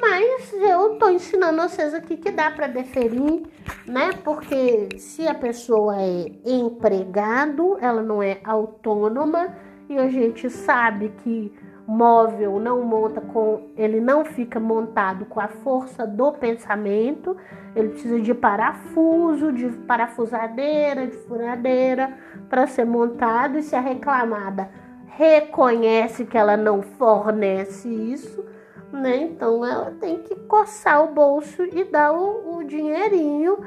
Mas 0.00 0.52
eu 0.52 0.96
tô 0.96 1.08
ensinando 1.08 1.62
vocês 1.62 1.92
aqui 1.94 2.16
que 2.16 2.30
dá 2.30 2.50
para 2.50 2.66
deferir, 2.66 3.42
né? 3.86 4.10
Porque 4.24 4.88
se 4.98 5.26
a 5.26 5.34
pessoa 5.34 5.96
é 6.00 6.26
empregado, 6.44 7.76
ela 7.80 8.02
não 8.02 8.22
é 8.22 8.40
autônoma 8.44 9.54
e 9.88 9.98
a 9.98 10.08
gente 10.08 10.48
sabe 10.48 11.12
que 11.22 11.52
móvel 11.86 12.60
não 12.60 12.82
monta 12.82 13.20
com, 13.20 13.70
ele 13.76 14.00
não 14.00 14.24
fica 14.24 14.60
montado 14.60 15.26
com 15.26 15.40
a 15.40 15.48
força 15.48 16.06
do 16.06 16.32
pensamento, 16.32 17.36
ele 17.74 17.90
precisa 17.90 18.20
de 18.20 18.32
parafuso, 18.32 19.52
de 19.52 19.68
parafusadeira, 19.68 21.06
de 21.06 21.16
furadeira 21.18 22.16
para 22.48 22.66
ser 22.66 22.84
montado 22.84 23.58
e 23.58 23.62
se 23.62 23.74
a 23.74 23.80
reclamada 23.80 24.70
reconhece 25.06 26.24
que 26.24 26.38
ela 26.38 26.56
não 26.56 26.82
fornece 26.82 27.88
isso, 27.88 28.44
né? 28.92 29.16
Então 29.22 29.64
ela 29.64 29.90
tem 29.92 30.22
que 30.22 30.34
coçar 30.36 31.02
o 31.04 31.12
bolso 31.12 31.64
e 31.64 31.84
dar 31.84 32.12
o, 32.12 32.56
o 32.56 32.64
dinheirinho 32.64 33.58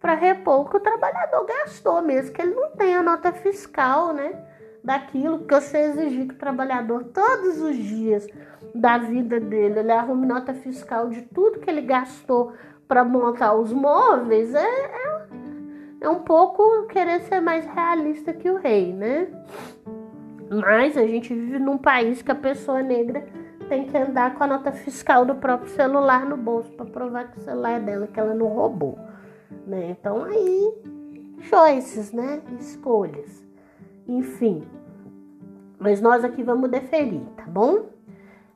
para 0.00 0.14
repor 0.14 0.60
o 0.60 0.64
que 0.68 0.76
o 0.76 0.80
trabalhador 0.80 1.46
gastou, 1.46 2.02
mesmo 2.02 2.34
que 2.34 2.42
ele 2.42 2.54
não 2.54 2.70
tenha 2.72 3.02
nota 3.02 3.32
fiscal, 3.32 4.12
né? 4.12 4.38
Daquilo 4.82 5.46
que 5.46 5.54
você 5.54 5.78
exigir 5.78 6.28
que 6.28 6.34
o 6.34 6.38
trabalhador 6.38 7.04
todos 7.04 7.60
os 7.60 7.74
dias 7.74 8.26
da 8.74 8.98
vida 8.98 9.40
dele 9.40 9.78
ele 9.78 9.92
arrume 9.92 10.26
nota 10.26 10.52
fiscal 10.52 11.08
de 11.08 11.22
tudo 11.22 11.60
que 11.60 11.70
ele 11.70 11.80
gastou 11.80 12.52
para 12.86 13.02
montar 13.02 13.54
os 13.54 13.72
móveis, 13.72 14.54
é, 14.54 14.62
é, 14.62 15.26
é 16.02 16.08
um 16.08 16.20
pouco 16.20 16.86
querer 16.88 17.22
ser 17.22 17.40
mais 17.40 17.64
realista 17.64 18.32
que 18.32 18.50
o 18.50 18.56
rei, 18.56 18.92
né? 18.92 19.28
Mas 20.50 20.96
a 20.98 21.06
gente 21.06 21.32
vive 21.32 21.58
num 21.58 21.78
país 21.78 22.20
que 22.20 22.30
a 22.30 22.34
pessoa 22.34 22.82
negra 22.82 23.24
tem 23.64 23.86
que 23.86 23.96
andar 23.96 24.34
com 24.34 24.44
a 24.44 24.46
nota 24.46 24.72
fiscal 24.72 25.24
do 25.24 25.34
próprio 25.34 25.70
celular 25.70 26.26
no 26.26 26.36
bolso 26.36 26.70
para 26.72 26.86
provar 26.86 27.30
que 27.30 27.38
o 27.38 27.42
celular 27.42 27.72
é 27.72 27.80
dela, 27.80 28.06
que 28.06 28.18
ela 28.18 28.34
não 28.34 28.46
roubou. 28.46 28.98
Né? 29.66 29.96
Então 29.98 30.24
aí, 30.24 30.74
choices, 31.40 32.12
né? 32.12 32.40
Escolhas. 32.58 33.44
Enfim. 34.06 34.62
Mas 35.78 36.00
nós 36.00 36.24
aqui 36.24 36.42
vamos 36.42 36.70
deferir, 36.70 37.22
tá 37.36 37.44
bom? 37.46 37.86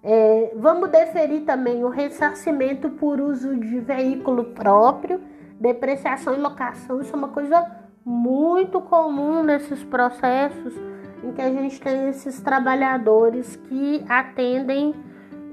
É, 0.02 0.52
vamos 0.56 0.90
deferir 0.90 1.44
também 1.44 1.84
o 1.84 1.88
ressarcimento 1.88 2.88
por 2.90 3.20
uso 3.20 3.56
de 3.56 3.80
veículo 3.80 4.44
próprio, 4.44 5.20
depreciação 5.60 6.34
e 6.34 6.38
locação. 6.38 7.00
Isso 7.00 7.12
é 7.12 7.16
uma 7.16 7.28
coisa 7.28 7.66
muito 8.04 8.80
comum 8.80 9.42
nesses 9.42 9.82
processos 9.84 10.74
em 11.22 11.32
que 11.32 11.42
a 11.42 11.50
gente 11.50 11.80
tem 11.80 12.08
esses 12.08 12.40
trabalhadores 12.40 13.56
que 13.56 14.04
atendem 14.08 14.94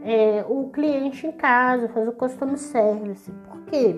é, 0.03 0.45
o 0.47 0.69
cliente 0.69 1.25
em 1.25 1.31
casa, 1.31 1.89
faz 1.89 2.07
o 2.07 2.11
customer 2.11 2.57
service. 2.57 3.31
Por 3.31 3.61
quê? 3.65 3.95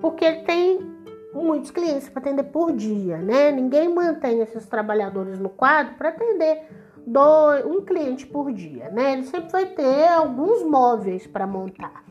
Porque 0.00 0.32
tem 0.42 0.80
muitos 1.32 1.70
clientes 1.70 2.08
para 2.08 2.20
atender 2.20 2.44
por 2.44 2.72
dia, 2.72 3.18
né? 3.18 3.52
Ninguém 3.52 3.88
mantém 3.88 4.40
esses 4.40 4.66
trabalhadores 4.66 5.38
no 5.38 5.48
quadro 5.48 5.94
para 5.94 6.08
atender 6.08 6.66
dois, 7.06 7.64
um 7.64 7.82
cliente 7.82 8.26
por 8.26 8.52
dia, 8.52 8.90
né? 8.90 9.12
Ele 9.12 9.24
sempre 9.24 9.50
vai 9.50 9.66
ter 9.66 10.08
alguns 10.08 10.62
móveis 10.64 11.26
para 11.26 11.46
montar. 11.46 12.04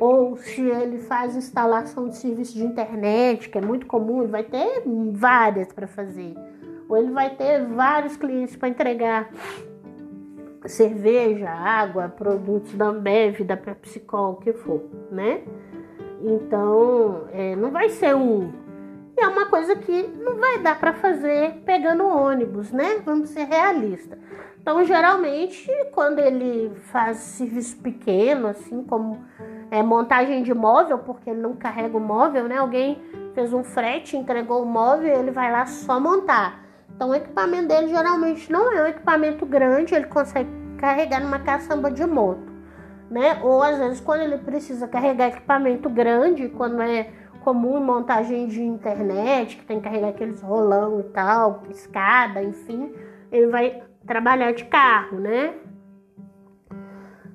Ou 0.00 0.36
se 0.36 0.60
ele 0.62 0.98
faz 0.98 1.36
instalação 1.36 2.08
de 2.08 2.16
serviço 2.16 2.54
de 2.54 2.64
internet, 2.64 3.48
que 3.48 3.58
é 3.58 3.60
muito 3.60 3.86
comum, 3.86 4.22
ele 4.22 4.32
vai 4.32 4.42
ter 4.42 4.82
várias 5.12 5.72
para 5.72 5.86
fazer 5.86 6.34
ou 6.88 6.96
ele 6.96 7.10
vai 7.10 7.30
ter 7.30 7.64
vários 7.66 8.16
clientes 8.16 8.56
para 8.56 8.68
entregar 8.68 9.30
cerveja, 10.66 11.50
água, 11.50 12.08
produtos 12.08 12.74
da 12.74 12.86
Ambev, 12.86 13.44
da 13.44 13.56
PepsiCo, 13.56 14.16
o 14.16 14.36
que 14.36 14.52
for, 14.52 14.82
né? 15.10 15.42
Então, 16.20 17.28
é, 17.32 17.54
não 17.54 17.70
vai 17.70 17.90
ser 17.90 18.14
um. 18.14 18.50
E 19.16 19.22
é 19.22 19.28
uma 19.28 19.46
coisa 19.46 19.76
que 19.76 20.08
não 20.18 20.36
vai 20.36 20.58
dar 20.58 20.78
para 20.80 20.94
fazer 20.94 21.62
pegando 21.64 22.06
ônibus, 22.06 22.72
né? 22.72 23.00
Vamos 23.04 23.30
ser 23.30 23.44
realistas. 23.44 24.18
Então, 24.60 24.82
geralmente, 24.84 25.70
quando 25.92 26.18
ele 26.18 26.72
faz 26.86 27.18
serviço 27.18 27.76
pequeno, 27.80 28.48
assim 28.48 28.82
como 28.82 29.22
é, 29.70 29.82
montagem 29.82 30.42
de 30.42 30.54
móvel, 30.54 30.98
porque 31.00 31.28
ele 31.28 31.40
não 31.40 31.54
carrega 31.54 31.96
o 31.96 32.00
móvel, 32.00 32.44
né? 32.44 32.56
Alguém 32.56 32.98
fez 33.34 33.52
um 33.52 33.62
frete, 33.62 34.16
entregou 34.16 34.62
o 34.62 34.66
móvel, 34.66 35.20
ele 35.20 35.30
vai 35.30 35.52
lá 35.52 35.66
só 35.66 36.00
montar. 36.00 36.63
Então 36.94 37.10
o 37.10 37.14
equipamento 37.14 37.68
dele 37.68 37.88
geralmente 37.88 38.50
não 38.50 38.72
é 38.72 38.82
um 38.82 38.86
equipamento 38.86 39.44
grande, 39.44 39.94
ele 39.94 40.06
consegue 40.06 40.50
carregar 40.78 41.20
numa 41.20 41.38
caçamba 41.38 41.90
de 41.90 42.04
moto, 42.06 42.52
né? 43.10 43.40
Ou 43.42 43.62
às 43.62 43.78
vezes 43.78 44.00
quando 44.00 44.20
ele 44.20 44.38
precisa 44.38 44.86
carregar 44.86 45.28
equipamento 45.28 45.88
grande, 45.90 46.48
quando 46.48 46.80
é 46.80 47.10
comum 47.42 47.78
montagem 47.80 48.46
de 48.46 48.62
internet, 48.62 49.56
que 49.56 49.64
tem 49.64 49.78
que 49.78 49.84
carregar 49.84 50.08
aqueles 50.08 50.40
rolão 50.40 51.00
e 51.00 51.04
tal, 51.04 51.62
escada, 51.70 52.42
enfim, 52.42 52.94
ele 53.30 53.48
vai 53.48 53.82
trabalhar 54.06 54.52
de 54.52 54.64
carro, 54.64 55.18
né? 55.18 55.54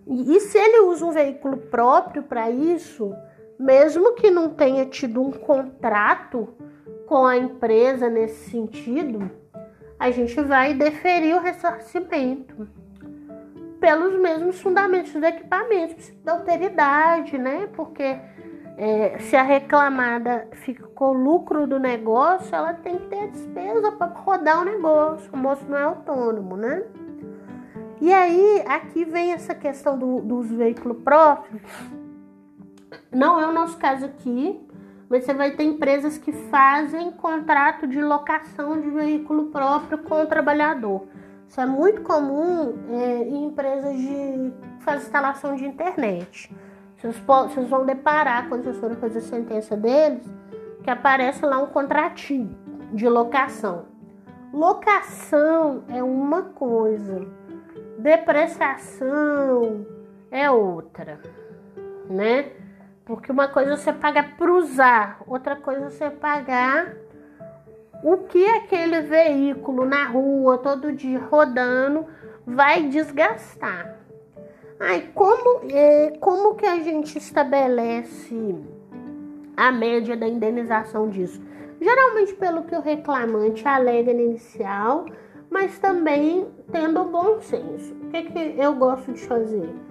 E, 0.07 0.36
e 0.36 0.39
se 0.39 0.57
ele 0.57 0.82
usa 0.88 1.05
um 1.05 1.12
veículo 1.12 1.57
próprio 1.57 2.24
para 2.24 2.49
isso, 2.49 3.14
mesmo 3.60 4.14
que 4.14 4.32
não 4.32 4.49
tenha 4.49 4.86
tido 4.86 5.22
um 5.22 5.32
contrato 5.32 6.49
com 7.05 7.26
a 7.26 7.38
empresa 7.38 8.10
nesse 8.10 8.49
sentido, 8.49 9.30
a 10.00 10.12
gente 10.12 10.39
vai 10.41 10.74
deferir 10.74 11.36
o 11.36 11.41
ressarcimento 11.41 12.68
pelos 13.80 14.20
mesmos 14.20 14.60
fundamentos 14.62 15.12
do 15.14 15.26
equipamento, 15.26 16.14
da 16.24 16.34
alteridade, 16.34 17.38
né? 17.38 17.68
Porque 17.74 18.18
é, 18.78 19.18
se 19.20 19.36
a 19.36 19.43
reclamada 19.43 20.47
ficou 20.54 21.12
lucro 21.12 21.68
do 21.68 21.78
negócio, 21.78 22.56
ela 22.56 22.74
tem 22.74 22.97
que 22.97 23.08
ter 23.08 23.20
a 23.20 23.28
despesa 23.28 23.91
para 23.91 24.08
rodar 24.08 24.62
o 24.62 24.66
negócio. 24.66 25.30
O 25.34 25.38
moço 25.38 25.66
não 25.68 25.78
é 25.78 25.84
autônomo, 25.84 26.56
né? 26.56 26.84
E 28.02 28.14
aí, 28.14 28.64
aqui 28.66 29.04
vem 29.04 29.34
essa 29.34 29.54
questão 29.54 29.97
do, 29.97 30.22
dos 30.22 30.50
veículos 30.50 30.97
próprios. 31.04 31.62
Não 33.12 33.39
é 33.39 33.45
o 33.45 33.52
nosso 33.52 33.78
caso 33.78 34.06
aqui, 34.06 34.66
você 35.10 35.34
vai 35.34 35.51
ter 35.51 35.64
empresas 35.64 36.20
que 36.20 36.32
fazem 36.32 37.12
contrato 37.12 37.88
de 37.88 37.99
locação 37.99 38.80
de 38.80 38.89
veículo 38.91 39.45
próprio 39.45 39.97
com 39.97 40.22
o 40.22 40.28
trabalhador. 40.28 41.07
Isso 41.47 41.60
é 41.60 41.66
muito 41.66 42.01
comum 42.03 42.78
é, 42.91 43.24
em 43.24 43.45
empresas 43.45 43.97
de 43.97 44.53
faz 44.82 45.01
instalação 45.01 45.55
de 45.55 45.66
internet. 45.66 46.55
Vocês 46.95 47.68
vão 47.68 47.86
deparar 47.86 48.47
quando 48.47 48.64
vocês 48.64 48.78
forem 48.78 48.97
fazer 48.97 49.18
a 49.18 49.22
sentença 49.22 49.76
deles, 49.76 50.24
que 50.84 50.91
aparece 50.91 51.43
lá 51.43 51.57
um 51.57 51.68
contratinho 51.68 52.55
de 52.93 53.10
locação. 53.10 53.86
Locação 54.53 55.84
é 55.89 56.03
uma 56.03 56.43
coisa, 56.43 57.26
depreciação 57.97 59.88
é 60.30 60.51
outra, 60.51 61.20
né? 62.07 62.51
Porque 63.10 63.32
uma 63.32 63.47
coisa 63.47 63.76
você 63.76 63.91
paga 63.91 64.22
para 64.22 64.53
usar, 64.53 65.20
outra 65.26 65.55
coisa 65.55 65.89
você 65.89 66.12
pagar 66.12 66.95
o 68.03 68.18
que 68.18 68.45
aquele 68.45 69.01
veículo 69.01 69.84
na 69.84 70.05
rua 70.05 70.60
todo 70.60 70.93
dia 70.93 71.18
rodando 71.18 72.05
vai 72.45 72.84
desgastar. 72.84 73.97
Ai, 74.80 75.10
como, 75.16 75.62
é, 75.72 76.18
como 76.20 76.53
que 76.53 76.68
a 76.68 76.84
gente 76.84 77.18
estabelece 77.18 78.55
a 79.57 79.72
média 79.72 80.16
da 80.16 80.28
indenização 80.28 81.10
disso? 81.10 81.41
Geralmente 81.82 82.36
pelo 82.36 82.62
que 82.66 82.76
o 82.76 82.80
reclamante 82.80 83.68
alega 83.68 84.14
no 84.14 84.22
inicial, 84.22 85.07
mas 85.49 85.80
também 85.80 86.47
tendo 86.72 87.03
bom 87.05 87.41
senso. 87.41 87.91
O 88.03 88.12
que, 88.12 88.22
que 88.22 88.55
eu 88.55 88.76
gosto 88.76 89.12
de 89.14 89.22
fazer? 89.22 89.88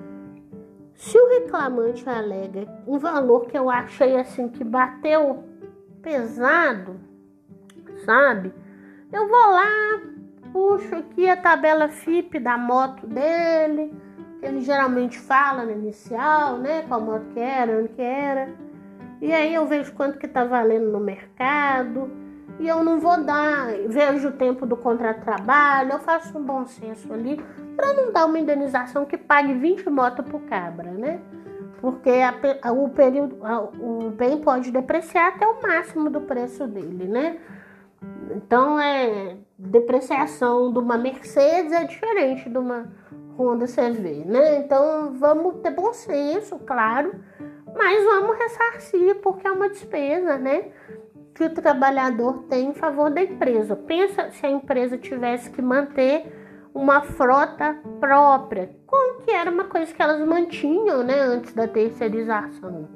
Se 0.99 1.17
o 1.19 1.29
reclamante 1.41 2.07
alega 2.07 2.67
um 2.87 2.99
valor 2.99 3.47
que 3.47 3.57
eu 3.57 3.71
achei 3.71 4.17
assim 4.17 4.49
que 4.49 4.63
bateu 4.63 5.45
pesado, 6.03 7.01
sabe? 8.05 8.53
Eu 9.11 9.27
vou 9.27 9.47
lá, 9.47 10.03
puxo 10.53 10.97
aqui 10.97 11.31
a 11.31 11.37
tabela 11.37 11.89
FIP 11.89 12.39
da 12.39 12.59
moto 12.59 13.07
dele 13.07 13.91
ele 14.43 14.61
geralmente 14.61 15.19
fala 15.19 15.65
no 15.65 15.73
inicial, 15.73 16.59
né? 16.59 16.83
Qual 16.87 17.01
moto 17.01 17.25
que 17.33 17.41
era, 17.41 17.79
onde 17.79 17.89
que 17.89 18.03
era. 18.03 18.49
E 19.21 19.33
aí 19.33 19.53
eu 19.53 19.67
vejo 19.67 19.93
quanto 19.93 20.19
que 20.19 20.29
tá 20.29 20.45
valendo 20.45 20.91
no 20.93 21.01
mercado. 21.01 22.11
E 22.61 22.67
eu 22.67 22.83
não 22.83 22.99
vou 22.99 23.23
dar, 23.23 23.69
vejo 23.89 24.29
o 24.29 24.33
tempo 24.33 24.67
do 24.67 24.77
contrato 24.77 25.19
de 25.19 25.25
trabalho, 25.25 25.93
eu 25.93 25.99
faço 26.01 26.37
um 26.37 26.43
bom 26.43 26.67
senso 26.67 27.13
ali 27.13 27.41
para 27.79 27.95
não 27.95 28.11
dar 28.11 28.27
uma 28.27 28.41
indenização 28.41 29.05
que 29.05 29.17
pague 29.17 29.55
20 29.55 29.89
motos 29.89 30.29
por 30.29 30.41
cabra, 30.41 30.91
né? 30.91 31.21
Porque 31.81 32.11
a, 32.11 32.73
o 32.73 32.89
período, 32.89 33.39
a, 33.47 33.61
o 33.61 34.11
bem 34.11 34.41
pode 34.41 34.73
depreciar 34.73 35.29
até 35.29 35.47
o 35.47 35.63
máximo 35.63 36.11
do 36.11 36.23
preço 36.23 36.67
dele, 36.67 37.07
né? 37.07 37.39
Então 38.35 38.81
é 38.81 39.37
depreciação 39.57 40.73
de 40.73 40.79
uma 40.81 40.99
Mercedes 40.99 41.73
é 41.73 41.85
diferente 41.85 42.51
de 42.51 42.59
uma 42.59 42.93
Honda 43.39 43.67
CV, 43.67 44.25
né? 44.27 44.57
Então 44.57 45.15
vamos 45.15 45.61
ter 45.63 45.71
bom 45.71 45.93
senso, 45.93 46.59
claro, 46.59 47.15
mas 47.77 48.05
vamos 48.05 48.37
ressarcir 48.39 49.21
porque 49.21 49.47
é 49.47 49.53
uma 49.53 49.69
despesa, 49.69 50.37
né? 50.37 50.65
Que 51.33 51.45
o 51.45 51.55
trabalhador 51.55 52.43
tem 52.49 52.71
em 52.71 52.75
favor 52.75 53.09
da 53.09 53.23
empresa. 53.23 53.77
Pensa 53.77 54.33
se 54.33 54.45
a 54.45 54.51
empresa 54.51 54.99
tivesse 54.99 55.49
que 55.49 55.63
manter 55.63 56.38
uma 56.79 57.01
frota 57.01 57.77
própria, 57.99 58.71
como 58.87 59.23
que 59.23 59.33
era 59.33 59.51
uma 59.51 59.65
coisa 59.65 59.93
que 59.93 60.01
elas 60.01 60.25
mantinham, 60.25 61.03
né? 61.03 61.21
Antes 61.21 61.53
da 61.53 61.67
terceirização 61.67 62.89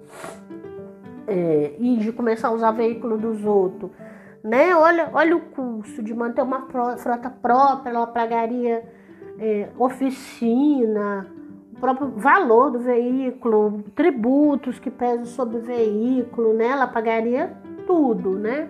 é, 1.26 1.74
e 1.78 1.96
de 1.96 2.12
começar 2.12 2.48
a 2.48 2.52
usar 2.52 2.70
veículo 2.70 3.18
dos 3.18 3.44
outros, 3.44 3.90
né? 4.42 4.74
Olha, 4.76 5.10
olha 5.12 5.36
o 5.36 5.40
custo 5.40 6.00
de 6.00 6.14
manter 6.14 6.42
uma 6.42 6.68
frota 6.96 7.28
própria, 7.28 7.90
ela 7.90 8.06
pagaria 8.06 8.84
é, 9.40 9.68
oficina, 9.76 11.26
o 11.76 11.80
próprio 11.80 12.10
valor 12.10 12.70
do 12.70 12.78
veículo, 12.78 13.82
tributos 13.96 14.78
que 14.78 14.92
pesam 14.92 15.24
sobre 15.24 15.56
o 15.56 15.60
veículo, 15.60 16.54
né? 16.54 16.66
Ela 16.66 16.86
pagaria 16.86 17.52
tudo, 17.84 18.38
né? 18.38 18.68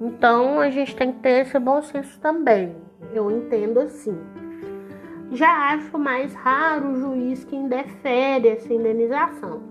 Então 0.00 0.58
a 0.58 0.68
gente 0.68 0.96
tem 0.96 1.12
que 1.12 1.20
ter 1.20 1.42
esse 1.42 1.58
bom 1.60 1.80
senso 1.80 2.18
também. 2.20 2.89
Eu 3.12 3.30
entendo 3.30 3.80
assim. 3.80 4.18
Já 5.32 5.72
acho 5.72 5.96
mais 5.98 6.34
raro 6.34 6.90
o 6.90 6.96
juiz 6.96 7.44
que 7.44 7.54
indefere 7.54 8.48
essa 8.48 8.72
indenização, 8.72 9.62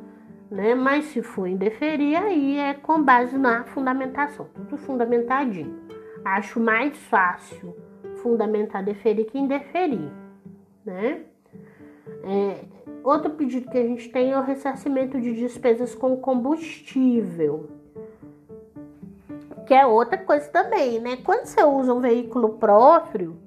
né? 0.49 0.73
Mas 0.73 1.05
se 1.05 1.21
for 1.21 1.47
indeferir, 1.47 2.15
aí 2.15 2.57
é 2.57 2.73
com 2.73 3.03
base 3.03 3.37
na 3.37 3.65
fundamentação, 3.65 4.47
tudo 4.53 4.77
fundamentadinho. 4.77 5.77
Acho 6.23 6.59
mais 6.59 6.97
fácil 6.97 7.75
fundamentar 8.21 8.83
deferir 8.83 9.25
que 9.25 9.37
indeferir, 9.37 10.11
né? 10.85 11.23
É, 12.23 12.65
outro 13.03 13.31
pedido 13.31 13.69
que 13.69 13.77
a 13.77 13.83
gente 13.83 14.09
tem 14.09 14.31
é 14.31 14.37
o 14.37 14.43
ressarcimento 14.43 15.19
de 15.19 15.33
despesas 15.33 15.93
com 15.93 16.17
combustível, 16.17 17.69
que 19.69 19.73
é 19.75 19.85
outra 19.85 20.17
coisa 20.17 20.49
também, 20.49 20.99
né? 20.99 21.19
Quando 21.23 21.45
você 21.45 21.63
usa 21.63 21.93
um 21.93 22.01
veículo 22.01 22.57
próprio, 22.57 23.37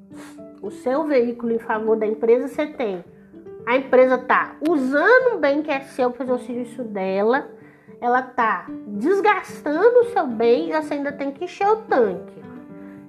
o 0.62 0.70
seu 0.70 1.02
veículo 1.04 1.50
em 1.52 1.58
favor 1.58 1.96
da 1.96 2.06
empresa, 2.06 2.46
você 2.46 2.64
tem 2.64 3.04
a 3.66 3.76
empresa 3.76 4.16
tá 4.18 4.54
usando 4.68 5.34
um 5.34 5.38
bem 5.40 5.62
que 5.62 5.70
é 5.72 5.80
seu 5.80 6.12
para 6.12 6.18
fazer 6.18 6.32
o 6.32 6.46
serviço 6.46 6.84
dela, 6.84 7.50
ela 8.00 8.22
tá 8.22 8.66
desgastando 8.86 9.98
o 9.98 10.04
seu 10.12 10.28
bem 10.28 10.70
e 10.70 10.72
você 10.72 10.94
ainda 10.94 11.10
tem 11.10 11.32
que 11.32 11.42
encher 11.42 11.66
o 11.66 11.78
tanque 11.78 12.40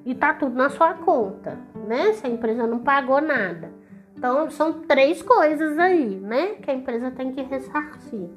e 0.07 0.15
tá 0.15 0.33
tudo 0.33 0.55
na 0.55 0.69
sua 0.69 0.95
conta, 0.95 1.59
né? 1.87 2.13
Se 2.13 2.25
a 2.25 2.29
empresa 2.31 2.65
não 2.65 2.79
pagou 2.79 3.21
nada. 3.21 3.71
Então 4.17 4.49
são 4.49 4.73
três 4.81 5.21
coisas 5.21 5.77
aí, 5.77 6.19
né? 6.19 6.55
Que 6.63 6.71
a 6.71 6.73
empresa 6.73 7.11
tem 7.11 7.31
que 7.31 7.43
ressarcir. 7.43 8.27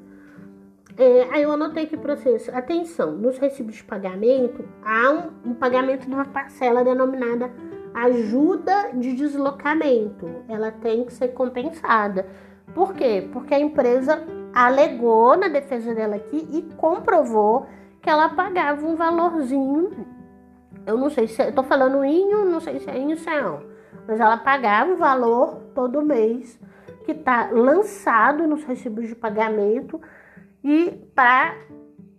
É, 0.97 1.27
aí 1.31 1.43
eu 1.43 1.51
anotei 1.51 1.85
para 1.87 2.15
vocês. 2.15 2.49
Atenção, 2.49 3.11
nos 3.11 3.37
recibos 3.37 3.75
de 3.75 3.83
pagamento 3.83 4.67
há 4.83 5.11
um, 5.11 5.51
um 5.51 5.53
pagamento 5.53 6.07
de 6.07 6.13
uma 6.13 6.25
parcela 6.25 6.83
denominada 6.83 7.51
ajuda 7.93 8.91
de 8.93 9.13
deslocamento. 9.13 10.27
Ela 10.49 10.71
tem 10.71 11.05
que 11.05 11.13
ser 11.13 11.29
compensada. 11.29 12.25
Por 12.73 12.93
quê? 12.93 13.27
Porque 13.31 13.53
a 13.53 13.59
empresa 13.59 14.23
alegou 14.53 15.37
na 15.37 15.47
defesa 15.47 15.93
dela 15.93 16.15
aqui 16.15 16.47
e 16.51 16.63
comprovou 16.75 17.67
que 18.01 18.09
ela 18.09 18.29
pagava 18.29 18.85
um 18.85 18.95
valorzinho 18.95 20.17
eu 20.87 20.97
não 20.97 21.09
sei 21.09 21.27
se 21.27 21.41
eu 21.41 21.51
tô 21.51 21.63
falando 21.63 22.03
inho, 22.05 22.45
não 22.45 22.61
sei 22.61 22.79
se 22.79 22.89
é 22.89 22.97
inho 22.97 23.17
se 23.17 23.29
é. 23.29 23.43
Mas 24.07 24.21
ela 24.21 24.37
pagava 24.37 24.93
o 24.93 24.95
valor 24.95 25.61
todo 25.75 26.01
mês 26.01 26.57
que 27.05 27.13
tá 27.13 27.49
lançado 27.51 28.47
nos 28.47 28.63
recibos 28.63 29.05
de 29.05 29.13
pagamento 29.13 29.99
e 30.67 30.91
para 31.15 31.55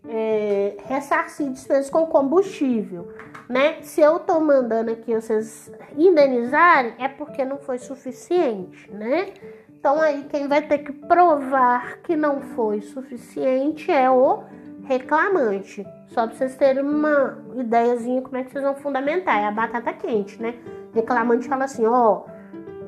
é, 0.09 0.79
ressarcir 0.87 1.51
despesas 1.51 1.91
com 1.91 2.07
combustível, 2.07 3.13
né? 3.47 3.83
Se 3.83 4.01
eu 4.01 4.19
tô 4.21 4.41
mandando 4.41 4.91
aqui 4.91 5.15
vocês 5.15 5.71
indenizarem, 5.95 6.95
é 6.99 7.09
porque 7.09 7.45
não 7.45 7.59
foi 7.59 7.77
suficiente, 7.77 8.91
né? 8.91 9.35
Então 9.79 10.01
aí 10.01 10.25
quem 10.31 10.49
vai 10.49 10.63
ter 10.63 10.79
que 10.79 10.93
provar 10.93 11.99
que 11.99 12.17
não 12.17 12.41
foi 12.41 12.81
suficiente 12.81 13.93
é 13.93 14.11
o 14.11 14.43
reclamante. 14.85 15.87
Só 16.07 16.27
para 16.27 16.35
vocês 16.35 16.57
terem 16.57 16.83
uma 16.83 17.45
ideiazinha 17.55 18.23
como 18.23 18.39
é 18.39 18.45
que 18.45 18.51
vocês 18.51 18.65
vão 18.65 18.77
fundamentar. 18.77 19.39
É 19.39 19.47
a 19.47 19.53
batata 19.53 19.93
quente, 19.93 20.41
né? 20.41 20.55
Reclamante 20.95 21.47
fala 21.47 21.65
assim, 21.65 21.85
ó, 21.85 22.23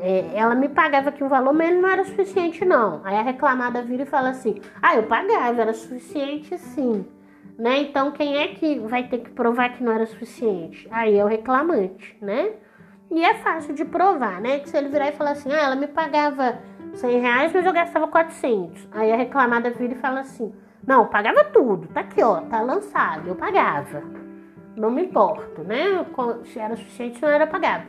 é, 0.01 0.31
ela 0.35 0.55
me 0.55 0.69
pagava 0.69 1.11
aqui 1.11 1.23
um 1.23 1.29
valor, 1.29 1.53
mas 1.53 1.75
não 1.75 1.89
era 1.89 2.05
suficiente, 2.05 2.65
não. 2.65 3.01
Aí 3.05 3.17
a 3.17 3.23
reclamada 3.23 3.83
vira 3.83 4.03
e 4.05 4.07
fala 4.07 4.31
assim, 4.31 4.61
ah, 4.83 4.97
eu 4.97 5.05
pagava, 5.05 5.61
era 5.61 5.73
suficiente 5.75 6.57
sim. 6.59 7.07
Né? 7.59 7.83
Então 7.83 8.11
quem 8.11 8.39
é 8.39 8.49
que 8.49 8.79
vai 8.79 9.07
ter 9.07 9.19
que 9.19 9.31
provar 9.31 9.71
que 9.71 9.85
não 9.85 9.93
era 9.93 10.07
suficiente? 10.07 10.89
Aí 10.91 11.19
é 11.19 11.25
o 11.25 11.29
reclamante, 11.29 12.17
né? 12.21 12.53
E 13.11 13.23
é 13.23 13.35
fácil 13.35 13.75
de 13.75 13.85
provar, 13.85 14.41
né? 14.41 14.61
Que 14.61 14.71
se 14.71 14.77
ele 14.79 14.89
virar 14.89 15.09
e 15.09 15.13
falar 15.13 15.33
assim, 15.33 15.53
ah, 15.53 15.65
ela 15.65 15.77
me 15.77 15.87
pagava 15.87 16.59
100 16.95 17.21
reais, 17.21 17.53
mas 17.53 17.67
eu 17.67 17.73
gastava 17.73 18.09
400. 18.09 18.89
Aí 18.93 19.13
a 19.13 19.17
reclamada 19.17 19.71
vira 19.71 19.93
e 19.93 19.99
fala 19.99 20.21
assim, 20.21 20.55
não, 20.87 21.07
pagava 21.09 21.45
tudo. 21.45 21.89
Tá 21.89 22.01
aqui, 22.01 22.23
ó, 22.23 22.41
tá 22.43 22.63
lançado. 22.63 23.29
Eu 23.29 23.35
pagava. 23.35 24.03
Não 24.77 24.91
me 24.91 25.05
importo, 25.05 25.63
né? 25.63 26.07
Se 26.45 26.59
era 26.59 26.77
suficiente, 26.77 27.19
se 27.19 27.23
não 27.23 27.29
era 27.29 27.47
pagava. 27.47 27.85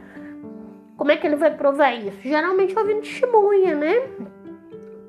Como 1.01 1.11
é 1.11 1.17
que 1.17 1.25
ele 1.25 1.35
vai 1.35 1.49
provar 1.49 1.95
isso? 1.95 2.19
Geralmente 2.21 2.77
ouvindo 2.77 3.01
testemunha, 3.01 3.73
né? 3.73 4.07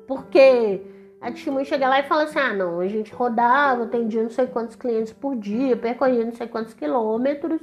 Porque 0.07 0.81
a 1.21 1.31
Timon 1.31 1.63
chega 1.63 1.87
lá 1.87 1.99
e 1.99 2.07
fala 2.07 2.23
assim: 2.23 2.39
ah, 2.39 2.51
não, 2.51 2.79
a 2.79 2.87
gente 2.87 3.13
rodava, 3.13 3.83
atendia 3.83 4.23
não 4.23 4.31
sei 4.31 4.47
quantos 4.47 4.75
clientes 4.75 5.13
por 5.13 5.35
dia, 5.35 5.77
percorria 5.77 6.25
não 6.25 6.33
sei 6.33 6.47
quantos 6.47 6.73
quilômetros, 6.73 7.61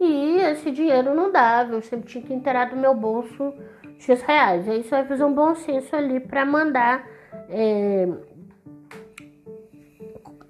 e 0.00 0.38
esse 0.38 0.68
dinheiro 0.72 1.14
não 1.14 1.30
dava, 1.30 1.74
eu 1.74 1.82
sempre 1.82 2.08
tinha 2.08 2.24
que 2.24 2.34
inteirar 2.34 2.70
do 2.70 2.76
meu 2.76 2.92
bolso 2.92 3.54
X 4.00 4.20
reais. 4.22 4.68
Aí 4.68 4.82
você 4.82 4.90
vai 4.90 5.04
fazer 5.04 5.22
um 5.22 5.32
bom 5.32 5.54
senso 5.54 5.94
ali 5.94 6.18
para 6.18 6.44
mandar. 6.44 7.08
É, 7.48 8.08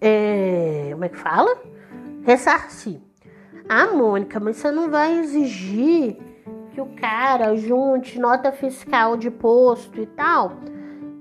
é, 0.01 0.89
como 0.93 1.05
é 1.05 1.09
que 1.11 1.19
fala? 1.19 1.55
Ressarcir. 2.23 2.99
Ah, 3.69 3.89
Mônica, 3.89 4.41
mas 4.41 4.57
você 4.57 4.71
não 4.71 4.89
vai 4.91 5.19
exigir 5.19 6.33
que 6.75 6.81
o 6.81 6.87
cara 6.87 7.55
junte 7.55 8.19
nota 8.19 8.51
fiscal 8.51 9.17
de 9.17 9.31
posto 9.31 10.01
e 10.01 10.07
tal? 10.07 10.53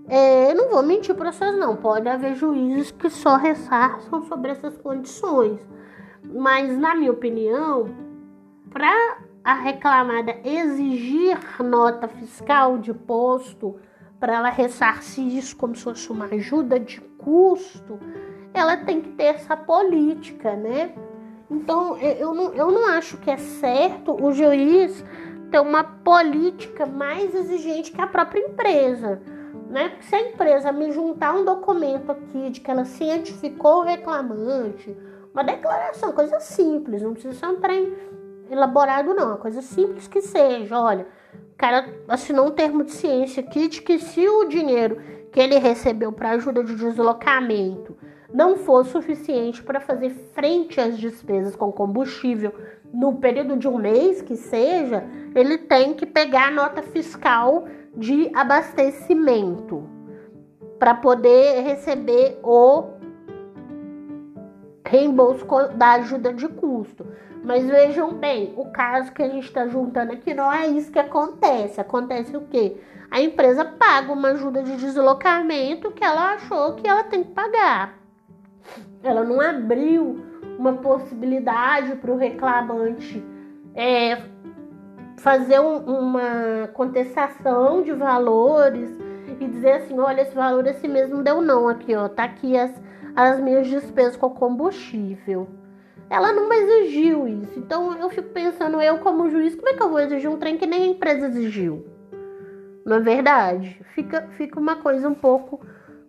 É, 0.09 0.51
eu 0.51 0.55
não 0.55 0.69
vou 0.69 0.81
mentir 0.83 1.13
para 1.15 1.31
vocês, 1.31 1.55
não. 1.55 1.75
Pode 1.75 2.09
haver 2.09 2.35
juízes 2.35 2.91
que 2.91 3.09
só 3.09 3.37
ressarçam 3.37 4.23
sobre 4.23 4.51
essas 4.51 4.75
condições. 4.77 5.61
Mas, 6.23 6.75
na 6.77 6.95
minha 6.95 7.11
opinião, 7.11 7.85
para 8.71 9.17
a 9.43 9.53
reclamada 9.53 10.35
exigir 10.43 11.37
nota 11.63 12.07
fiscal 12.07 12.79
de 12.79 12.93
posto 12.93 13.75
para 14.19 14.35
ela 14.35 14.49
ressarcir 14.49 15.37
isso 15.37 15.55
como 15.55 15.75
se 15.75 15.83
fosse 15.83 16.11
uma 16.11 16.25
ajuda 16.25 16.79
de 16.79 16.99
custo, 16.99 17.99
ela 18.53 18.77
tem 18.77 19.01
que 19.01 19.09
ter 19.09 19.35
essa 19.35 19.55
política, 19.55 20.55
né? 20.55 20.93
Então, 21.51 21.97
eu 21.97 22.33
não, 22.33 22.53
eu 22.53 22.71
não 22.71 22.87
acho 22.87 23.17
que 23.17 23.29
é 23.29 23.37
certo 23.37 24.15
o 24.19 24.31
juiz 24.31 25.03
ter 25.53 25.59
uma 25.59 25.83
política 25.83 26.83
mais 26.83 27.35
exigente 27.35 27.91
que 27.91 28.01
a 28.01 28.07
própria 28.07 28.39
empresa. 28.39 29.21
Né? 29.69 29.89
Porque 29.89 30.05
se 30.05 30.15
a 30.15 30.21
empresa 30.21 30.71
me 30.71 30.91
juntar 30.91 31.35
um 31.35 31.45
documento 31.45 32.11
aqui 32.11 32.49
de 32.49 32.59
que 32.59 32.71
ela 32.71 32.85
cientificou 32.85 33.81
o 33.81 33.83
reclamante, 33.83 34.97
uma 35.31 35.43
declaração, 35.43 36.11
coisa 36.11 36.39
simples, 36.39 37.03
não 37.03 37.13
precisa 37.13 37.35
ser 37.35 37.45
um 37.45 37.61
trem 37.61 37.93
elaborado, 38.49 39.13
não, 39.13 39.27
uma 39.27 39.37
coisa 39.37 39.61
simples 39.61 40.07
que 40.07 40.23
seja. 40.23 40.79
Olha, 40.79 41.05
o 41.53 41.55
cara 41.55 41.87
assinou 42.07 42.47
um 42.47 42.51
termo 42.51 42.83
de 42.83 42.91
ciência 42.91 43.43
aqui 43.43 43.67
de 43.67 43.83
que 43.83 43.99
se 43.99 44.27
o 44.27 44.45
dinheiro 44.45 44.99
que 45.31 45.39
ele 45.39 45.59
recebeu 45.59 46.11
para 46.11 46.31
ajuda 46.31 46.63
de 46.63 46.75
deslocamento 46.75 47.95
não 48.33 48.57
for 48.57 48.83
suficiente 48.85 49.61
para 49.61 49.79
fazer 49.79 50.09
frente 50.33 50.81
às 50.81 50.97
despesas 50.97 51.55
com 51.55 51.71
combustível 51.71 52.51
no 52.93 53.15
período 53.15 53.57
de 53.57 53.67
um 53.67 53.77
mês 53.77 54.21
que 54.21 54.35
seja, 54.35 55.03
ele 55.33 55.57
tem 55.57 55.95
que 55.95 56.05
pegar 56.05 56.49
a 56.49 56.51
nota 56.51 56.83
fiscal 56.83 57.67
de 57.97 58.29
abastecimento 58.35 59.89
para 60.77 60.93
poder 60.93 61.63
receber 61.63 62.39
o 62.43 62.89
reembolso 64.85 65.45
da 65.75 65.93
ajuda 65.93 66.31
de 66.31 66.47
custo. 66.47 67.05
Mas 67.43 67.65
vejam 67.65 68.13
bem, 68.13 68.53
o 68.55 68.65
caso 68.65 69.11
que 69.11 69.23
a 69.23 69.27
gente 69.27 69.47
está 69.47 69.67
juntando 69.67 70.13
aqui 70.13 70.33
não 70.33 70.51
é 70.51 70.67
isso 70.67 70.91
que 70.91 70.99
acontece. 70.99 71.81
Acontece 71.81 72.37
o 72.37 72.41
quê? 72.41 72.77
A 73.09 73.21
empresa 73.21 73.65
paga 73.65 74.13
uma 74.13 74.29
ajuda 74.29 74.63
de 74.63 74.75
deslocamento 74.77 75.91
que 75.91 76.03
ela 76.03 76.33
achou 76.33 76.75
que 76.75 76.87
ela 76.87 77.03
tem 77.03 77.23
que 77.23 77.31
pagar. 77.31 77.97
Ela 79.03 79.23
não 79.23 79.41
abriu 79.41 80.32
uma 80.57 80.73
possibilidade 80.73 81.95
para 81.95 82.11
o 82.11 82.17
reclamante 82.17 83.23
é, 83.75 84.21
fazer 85.17 85.59
um, 85.59 85.77
uma 85.77 86.67
contestação 86.73 87.81
de 87.81 87.91
valores 87.93 88.89
e 89.39 89.47
dizer 89.47 89.73
assim, 89.73 89.99
olha, 89.99 90.21
esse 90.21 90.35
valor 90.35 90.65
esse 90.67 90.87
mesmo 90.87 91.23
deu 91.23 91.41
não 91.41 91.67
aqui, 91.67 91.95
ó, 91.95 92.07
tá 92.07 92.23
aqui 92.23 92.57
as, 92.57 92.71
as 93.15 93.39
minhas 93.39 93.67
despesas 93.67 94.15
com 94.15 94.29
combustível. 94.29 95.47
Ela 96.09 96.31
não 96.31 96.51
exigiu 96.53 97.27
isso. 97.27 97.57
Então 97.57 97.97
eu 97.97 98.09
fico 98.09 98.29
pensando, 98.29 98.81
eu 98.81 98.99
como 98.99 99.29
juiz, 99.29 99.55
como 99.55 99.69
é 99.69 99.73
que 99.73 99.81
eu 99.81 99.89
vou 99.89 99.99
exigir 99.99 100.29
um 100.29 100.37
trem 100.37 100.57
que 100.57 100.67
nem 100.67 100.83
a 100.83 100.87
empresa 100.87 101.27
exigiu? 101.27 101.87
Não 102.85 102.97
é 102.97 102.99
verdade? 102.99 103.81
Fica, 103.95 104.27
fica 104.37 104.59
uma 104.59 104.75
coisa 104.75 105.07
um 105.07 105.15
pouco 105.15 105.61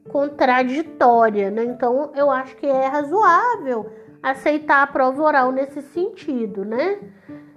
contraditória, 0.09 1.51
né? 1.51 1.65
Então 1.65 2.13
eu 2.15 2.31
acho 2.31 2.57
que 2.57 2.67
é 2.67 2.87
razoável 2.87 3.91
aceitar 4.25 4.83
a 4.83 4.87
prova 4.87 5.23
oral 5.23 5.53
nesse 5.53 5.83
sentido, 5.83 6.65
né? 6.65 6.99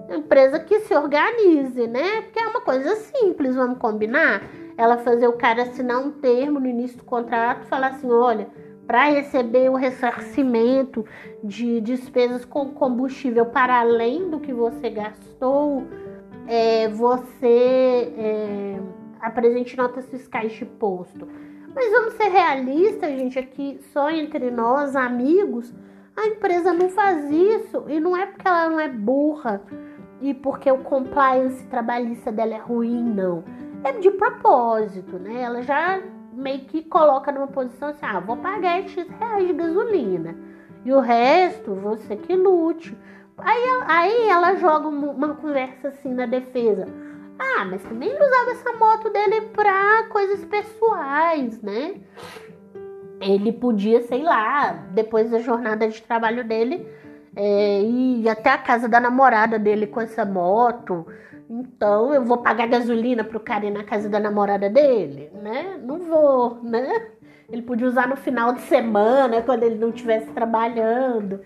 Empresa 0.09 0.59
que 0.59 0.81
se 0.81 0.93
organize, 0.93 1.87
né? 1.87 2.23
Porque 2.23 2.39
é 2.39 2.47
uma 2.47 2.59
coisa 2.59 2.93
simples, 2.97 3.55
vamos 3.55 3.79
combinar? 3.79 4.43
Ela 4.77 4.97
fazer 4.97 5.29
o 5.29 5.33
cara 5.33 5.63
assinar 5.63 5.97
um 5.97 6.11
termo 6.11 6.59
no 6.59 6.67
início 6.67 6.97
do 6.97 7.05
contrato, 7.05 7.65
falar 7.67 7.87
assim, 7.87 8.11
olha, 8.11 8.49
para 8.85 9.05
receber 9.05 9.69
o 9.69 9.75
ressarcimento 9.75 11.05
de 11.41 11.79
despesas 11.79 12.43
com 12.43 12.71
combustível 12.71 13.45
para 13.45 13.79
além 13.79 14.29
do 14.29 14.37
que 14.37 14.53
você 14.53 14.89
gastou, 14.89 15.85
é, 16.47 16.89
você 16.89 18.13
é, 18.17 18.79
apresente 19.21 19.77
notas 19.77 20.05
fiscais 20.09 20.51
de 20.51 20.65
posto. 20.65 21.27
Mas 21.73 21.91
vamos 21.91 22.13
ser 22.15 22.27
realistas, 22.27 23.09
gente, 23.11 23.39
aqui 23.39 23.79
só 23.93 24.09
entre 24.09 24.51
nós, 24.51 24.95
amigos, 24.95 25.73
a 26.17 26.27
empresa 26.27 26.73
não 26.73 26.89
faz 26.89 27.29
isso 27.29 27.85
e 27.87 27.99
não 27.99 28.17
é 28.17 28.25
porque 28.25 28.47
ela 28.47 28.69
não 28.69 28.79
é 28.79 28.89
burra 28.89 29.61
e 30.19 30.33
porque 30.33 30.69
o 30.71 30.79
compliance 30.79 31.63
trabalhista 31.67 32.31
dela 32.31 32.55
é 32.55 32.57
ruim, 32.57 33.03
não. 33.03 33.43
É 33.83 33.91
de 33.91 34.09
propósito, 34.09 35.19
né? 35.19 35.43
Ela 35.43 35.61
já 35.61 36.01
meio 36.33 36.61
que 36.61 36.81
coloca 36.83 37.31
numa 37.31 37.47
posição 37.47 37.89
assim: 37.89 38.05
ah, 38.05 38.19
vou 38.19 38.35
pagar 38.37 38.81
X 38.81 39.07
reais 39.07 39.47
de 39.47 39.53
gasolina 39.53 40.35
e 40.83 40.91
o 40.91 40.99
resto 40.99 41.75
você 41.75 42.15
que 42.15 42.35
lute. 42.35 42.97
Aí, 43.37 43.63
aí 43.87 44.29
ela 44.29 44.55
joga 44.55 44.87
uma 44.87 45.35
conversa 45.35 45.89
assim 45.89 46.11
na 46.11 46.25
defesa. 46.25 46.85
Ah, 47.37 47.65
mas 47.65 47.83
também 47.83 48.09
ele 48.09 48.23
usava 48.23 48.51
essa 48.51 48.73
moto 48.73 49.11
dele 49.11 49.41
pra 49.53 50.05
coisas 50.09 50.43
pessoais, 50.45 51.61
né? 51.61 52.01
Ele 53.19 53.51
podia, 53.51 54.01
sei 54.03 54.23
lá, 54.23 54.71
depois 54.91 55.29
da 55.29 55.39
jornada 55.39 55.87
de 55.87 56.01
trabalho 56.01 56.43
dele, 56.43 56.87
é, 57.35 57.81
ir 57.81 58.27
até 58.29 58.51
a 58.51 58.57
casa 58.57 58.87
da 58.87 58.99
namorada 58.99 59.57
dele 59.57 59.87
com 59.87 60.01
essa 60.01 60.25
moto. 60.25 61.05
Então 61.49 62.13
eu 62.13 62.23
vou 62.23 62.37
pagar 62.39 62.67
gasolina 62.67 63.23
pro 63.23 63.39
cara 63.39 63.65
ir 63.65 63.71
na 63.71 63.83
casa 63.83 64.09
da 64.09 64.19
namorada 64.19 64.69
dele, 64.69 65.31
né? 65.41 65.79
Não 65.81 65.99
vou, 65.99 66.59
né? 66.61 67.11
Ele 67.49 67.61
podia 67.61 67.87
usar 67.87 68.07
no 68.07 68.17
final 68.17 68.53
de 68.53 68.61
semana, 68.61 69.41
quando 69.41 69.63
ele 69.63 69.75
não 69.75 69.89
estivesse 69.89 70.27
trabalhando. 70.31 71.39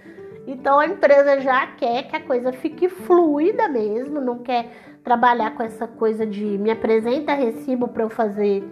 Então 0.48 0.80
a 0.80 0.88
empresa 0.88 1.40
já 1.40 1.68
quer 1.68 2.04
que 2.04 2.16
a 2.16 2.22
coisa 2.24 2.52
fique 2.52 2.90
fluida 2.90 3.68
mesmo, 3.68 4.20
não 4.20 4.40
quer 4.40 4.72
trabalhar 5.04 5.56
com 5.56 5.64
essa 5.64 5.88
coisa 5.88 6.26
de 6.26 6.44
me 6.44 6.72
apresenta 6.72 7.34
recibo 7.34 7.88
para 7.88 8.04
eu 8.04 8.10
fazer 8.10 8.64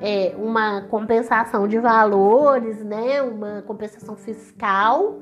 é, 0.00 0.34
uma 0.36 0.82
compensação 0.82 1.66
de 1.66 1.78
valores, 1.78 2.84
né? 2.84 3.22
Uma 3.22 3.62
compensação 3.62 4.16
fiscal, 4.16 5.20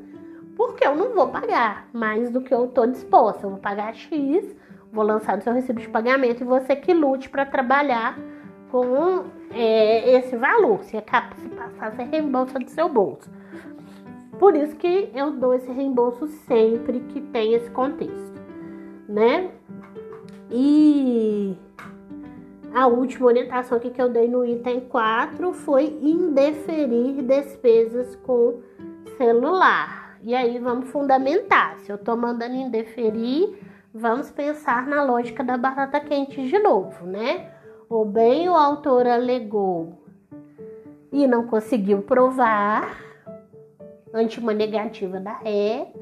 porque 0.57 0.87
eu 0.87 0.95
não 0.95 1.15
vou 1.15 1.29
pagar 1.29 1.89
mais 1.93 2.31
do 2.31 2.41
que 2.41 2.53
eu 2.53 2.67
estou 2.67 2.87
disposta. 2.87 3.47
Eu 3.47 3.51
vou 3.51 3.59
pagar 3.59 3.95
X, 3.95 4.55
vou 4.93 5.05
lançar 5.05 5.39
o 5.39 5.43
seu 5.43 5.53
recibo 5.53 5.81
de 5.81 5.89
pagamento 5.89 6.43
e 6.43 6.47
você 6.47 6.75
que 6.75 6.93
lute 6.93 7.29
para 7.29 7.47
trabalhar 7.47 8.19
com 8.71 9.25
é, 9.53 10.17
esse 10.17 10.37
valor. 10.37 10.83
Se, 10.83 10.97
é 10.97 11.05
se 11.37 11.49
passar, 11.51 11.93
você 11.93 12.03
reembolsa 12.03 12.59
do 12.59 12.69
seu 12.69 12.89
bolso. 12.89 13.31
Por 14.39 14.57
isso 14.57 14.75
que 14.77 15.11
eu 15.15 15.31
dou 15.31 15.55
esse 15.55 15.71
reembolso 15.71 16.27
sempre 16.27 17.01
que 17.01 17.21
tem 17.21 17.55
esse 17.55 17.71
contexto, 17.71 18.43
né? 19.09 19.51
E 20.51 21.57
a 22.75 22.89
última 22.89 23.27
orientação 23.27 23.79
que 23.79 24.03
eu 24.03 24.09
dei 24.09 24.27
no 24.27 24.45
item 24.45 24.81
4 24.81 25.53
foi 25.53 25.97
indeferir 26.03 27.23
despesas 27.23 28.17
com 28.17 28.61
celular. 29.17 30.19
E 30.25 30.35
aí 30.35 30.59
vamos 30.59 30.91
fundamentar. 30.91 31.79
Se 31.79 31.93
eu 31.93 31.97
tô 31.97 32.17
mandando 32.17 32.57
indeferir, 32.57 33.57
vamos 33.95 34.29
pensar 34.33 34.89
na 34.89 35.05
lógica 35.05 35.45
da 35.45 35.57
batata 35.57 36.01
quente 36.01 36.49
de 36.49 36.59
novo, 36.59 37.07
né? 37.07 37.53
Ou 37.89 38.05
bem 38.05 38.49
o 38.49 38.57
autor 38.57 39.07
alegou 39.07 40.03
e 41.13 41.29
não 41.29 41.47
conseguiu 41.47 42.03
provar 42.03 42.99
ante 44.13 44.41
uma 44.41 44.53
negativa 44.53 45.21
da 45.21 45.35
ré, 45.35 45.93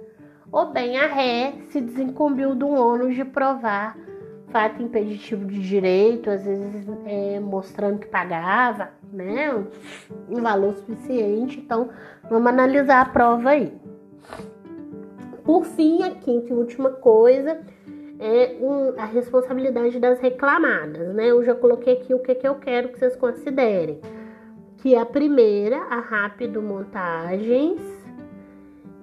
ou 0.50 0.70
bem 0.70 0.96
a 0.96 1.06
ré 1.06 1.52
se 1.68 1.82
desincumbiu 1.82 2.54
do 2.54 2.68
ônus 2.68 3.14
de 3.14 3.26
provar 3.26 3.94
fato 4.52 4.82
impeditivo 4.82 5.46
de 5.46 5.60
direito, 5.60 6.30
às 6.30 6.44
vezes 6.44 6.86
é, 7.06 7.40
mostrando 7.40 7.98
que 7.98 8.06
pagava, 8.06 8.90
né, 9.12 9.52
um 10.28 10.40
valor 10.40 10.74
suficiente. 10.76 11.58
Então, 11.58 11.88
vamos 12.30 12.46
analisar 12.46 13.00
a 13.00 13.06
prova 13.06 13.50
aí. 13.50 13.72
Por 15.42 15.64
fim, 15.64 16.02
a 16.02 16.10
quinta 16.10 16.52
e 16.52 16.56
última 16.56 16.90
coisa 16.90 17.60
é 18.20 18.56
um, 18.60 19.00
a 19.00 19.06
responsabilidade 19.06 19.98
das 19.98 20.20
reclamadas, 20.20 21.12
né? 21.12 21.26
Eu 21.26 21.42
já 21.42 21.54
coloquei 21.54 21.94
aqui 21.94 22.14
o 22.14 22.20
que, 22.20 22.36
que 22.36 22.46
eu 22.46 22.54
quero 22.54 22.90
que 22.90 22.98
vocês 22.98 23.16
considerem. 23.16 24.00
que 24.76 24.94
é 24.94 25.00
a 25.00 25.06
primeira, 25.06 25.76
a 25.76 26.00
Rápido 26.00 26.60
Montagens, 26.60 27.80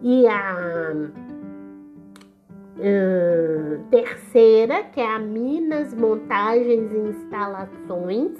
e 0.01 0.27
a 0.27 0.93
terceira, 3.89 4.83
que 4.83 4.99
é 4.99 5.15
a 5.15 5.19
Minas 5.19 5.93
Montagens 5.93 6.91
e 6.91 6.97
Instalações, 6.97 8.37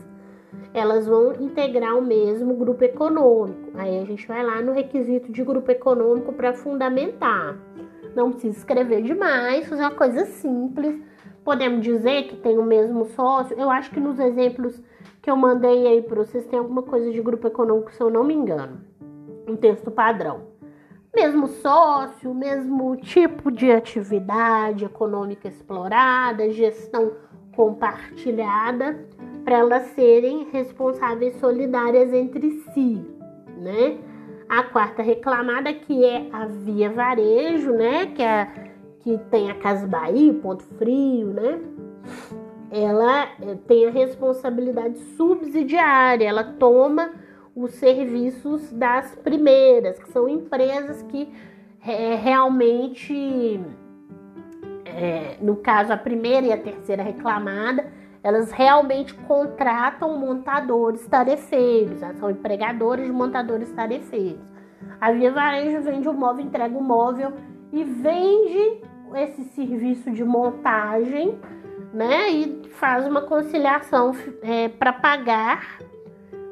elas 0.74 1.08
vão 1.08 1.34
integrar 1.34 1.98
o 1.98 2.02
mesmo 2.02 2.56
grupo 2.56 2.84
econômico. 2.84 3.72
Aí 3.76 4.00
a 4.00 4.06
gente 4.06 4.28
vai 4.28 4.44
lá 4.44 4.62
no 4.62 4.72
requisito 4.72 5.32
de 5.32 5.44
grupo 5.44 5.72
econômico 5.72 6.34
para 6.34 6.54
fundamentar. 6.54 7.58
Não 8.16 8.32
precisa 8.32 8.58
escrever 8.58 9.02
demais, 9.02 9.68
fazer 9.68 9.82
uma 9.82 9.92
coisa 9.92 10.26
simples. 10.26 11.02
Podemos 11.44 11.82
dizer 11.82 12.28
que 12.28 12.36
tem 12.36 12.58
o 12.58 12.64
mesmo 12.64 13.06
sócio. 13.06 13.58
Eu 13.60 13.70
acho 13.70 13.92
que 13.92 14.00
nos 14.00 14.20
exemplos 14.20 14.82
que 15.22 15.30
eu 15.30 15.36
mandei 15.36 15.88
aí 15.88 16.02
para 16.02 16.24
vocês 16.24 16.46
tem 16.46 16.60
alguma 16.60 16.84
coisa 16.84 17.12
de 17.12 17.22
grupo 17.22 17.48
econômico, 17.48 17.92
se 17.92 18.02
eu 18.02 18.10
não 18.10 18.24
me 18.24 18.34
engano. 18.34 18.82
Um 19.48 19.56
texto 19.56 19.90
padrão. 19.90 20.49
Mesmo 21.14 21.48
sócio, 21.48 22.34
mesmo 22.34 22.96
tipo 22.98 23.52
de 23.52 23.72
atividade 23.72 24.86
econômica 24.86 25.48
explorada, 25.48 26.52
gestão 26.52 27.14
compartilhada, 27.56 29.08
para 29.44 29.58
elas 29.58 29.84
serem 29.96 30.50
responsáveis 30.52 31.36
solidárias 31.40 32.14
entre 32.14 32.52
si, 32.74 33.04
né? 33.58 33.98
A 34.48 34.64
quarta 34.64 35.02
reclamada 35.02 35.74
que 35.74 36.06
é 36.06 36.28
a 36.32 36.46
Via 36.46 36.92
Varejo, 36.92 37.72
né? 37.72 38.08
Que 38.08 38.22
é 38.22 38.70
que 39.00 39.18
tem 39.32 39.50
a 39.50 39.56
Casa 39.56 39.88
Bahia, 39.88 40.34
Ponto 40.36 40.64
Frio, 40.78 41.28
né? 41.28 41.60
ela 42.72 43.28
eh, 43.42 43.58
tem 43.68 43.88
a 43.88 43.92
responsabilidade 43.92 45.00
subsidiária, 45.16 46.28
ela 46.28 46.44
toma 46.44 47.12
os 47.56 47.74
serviços 47.76 48.72
das 48.72 49.16
primeiras, 49.16 50.00
que 50.00 50.12
são 50.12 50.28
empresas 50.28 51.02
que 51.04 51.32
é, 51.86 52.16
realmente, 52.16 53.60
é, 54.86 55.38
no 55.42 55.56
caso 55.58 55.94
a 55.94 55.98
primeira 55.98 56.48
e 56.48 56.54
a 56.54 56.58
terceira 56.58 57.04
reclamada, 57.04 57.92
elas 58.22 58.52
realmente 58.52 59.14
contratam 59.14 60.18
montadores 60.18 61.08
tarefeiros, 61.08 62.00
são 62.20 62.30
empregadores 62.30 63.06
de 63.06 63.12
montadores 63.12 63.72
tarefeiros. 63.72 64.42
A 65.00 65.12
Via 65.12 65.32
Varejo 65.32 65.82
vende 65.82 66.08
o 66.10 66.14
móvel, 66.14 66.46
entrega 66.46 66.78
o 66.78 66.84
móvel 66.84 67.34
e 67.72 67.84
vende 67.84 68.82
esse 69.16 69.44
serviço 69.46 70.12
de 70.12 70.24
montagem 70.24 71.40
né? 71.94 72.30
E 72.32 72.70
faz 72.72 73.06
uma 73.06 73.22
conciliação 73.22 74.16
é, 74.42 74.70
para 74.70 74.94
pagar 74.94 75.80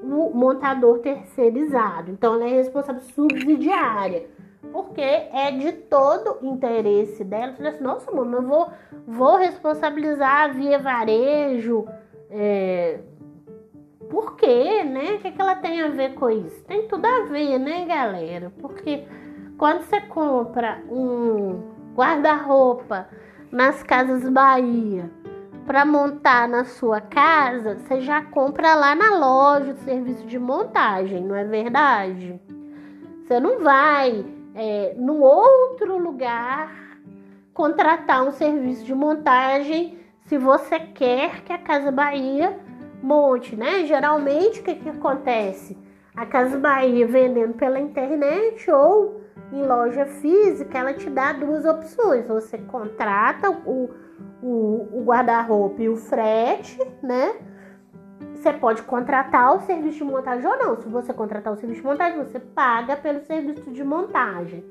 o 0.07 0.33
montador 0.33 0.99
terceirizado. 0.99 2.11
Então, 2.11 2.35
ela 2.35 2.45
é 2.45 2.53
responsável 2.53 3.01
subsidiária, 3.01 4.27
porque 4.71 5.01
é 5.01 5.51
de 5.51 5.71
todo 5.73 6.37
interesse 6.41 7.23
dela. 7.23 7.53
Falei 7.53 7.71
assim, 7.71 7.83
nossa, 7.83 8.11
mano, 8.11 8.37
eu 8.37 8.41
vou, 8.43 8.69
vou 9.07 9.37
responsabilizar 9.37 10.43
a 10.43 10.47
Via 10.47 10.79
Varejo. 10.79 11.85
É, 12.29 12.99
por 14.09 14.35
quê, 14.35 14.83
né? 14.83 15.13
O 15.13 15.19
que, 15.19 15.27
é 15.27 15.31
que 15.31 15.41
ela 15.41 15.55
tem 15.55 15.81
a 15.81 15.89
ver 15.89 16.13
com 16.15 16.29
isso? 16.29 16.63
Tem 16.65 16.87
tudo 16.87 17.05
a 17.05 17.23
ver, 17.23 17.59
né, 17.59 17.85
galera? 17.85 18.51
Porque 18.59 19.05
quando 19.57 19.81
você 19.81 19.99
compra 20.01 20.81
um 20.89 21.61
guarda-roupa 21.93 23.07
nas 23.51 23.81
Casas 23.83 24.29
Bahia 24.29 25.09
para 25.67 25.85
montar 25.85 26.47
na 26.47 26.63
sua 26.63 27.01
casa, 27.01 27.75
você 27.75 27.99
já 27.99 28.21
compra 28.21 28.73
lá 28.73 28.95
na 28.95 29.17
loja 29.17 29.73
o 29.73 29.83
serviço 29.83 30.25
de 30.25 30.39
montagem, 30.39 31.21
não 31.21 31.35
é 31.35 31.43
verdade? 31.43 32.39
Você 33.21 33.37
não 33.37 33.59
vai 33.59 34.25
é, 34.55 34.95
num 34.97 35.21
outro 35.21 35.97
lugar 35.97 36.71
contratar 37.53 38.23
um 38.25 38.31
serviço 38.31 38.85
de 38.85 38.95
montagem 38.95 39.99
se 40.21 40.37
você 40.37 40.79
quer 40.79 41.41
que 41.41 41.51
a 41.51 41.57
Casa 41.57 41.91
Bahia 41.91 42.57
monte, 43.03 43.53
né? 43.53 43.85
Geralmente 43.85 44.61
o 44.61 44.63
que, 44.63 44.73
que 44.73 44.89
acontece? 44.89 45.77
A 46.15 46.25
Casa 46.25 46.57
Bahia 46.57 47.05
vendendo 47.05 47.55
pela 47.55 47.77
internet 47.77 48.71
ou 48.71 49.21
em 49.51 49.65
loja 49.65 50.05
física, 50.05 50.77
ela 50.77 50.93
te 50.93 51.09
dá 51.09 51.33
duas 51.33 51.65
opções. 51.65 52.27
Você 52.27 52.57
contrata 52.57 53.49
o 53.49 53.89
o, 54.41 54.87
o 54.93 55.03
guarda-roupa 55.03 55.81
e 55.81 55.89
o 55.89 55.95
frete, 55.95 56.79
né? 57.01 57.35
Você 58.35 58.53
pode 58.53 58.83
contratar 58.83 59.55
o 59.55 59.61
serviço 59.61 59.97
de 59.97 60.03
montagem 60.03 60.45
ou 60.45 60.57
não. 60.57 60.75
Se 60.77 60.87
você 60.87 61.13
contratar 61.13 61.53
o 61.53 61.57
serviço 61.57 61.81
de 61.81 61.87
montagem, 61.87 62.23
você 62.23 62.39
paga 62.39 62.95
pelo 62.95 63.21
serviço 63.21 63.71
de 63.71 63.83
montagem. 63.83 64.63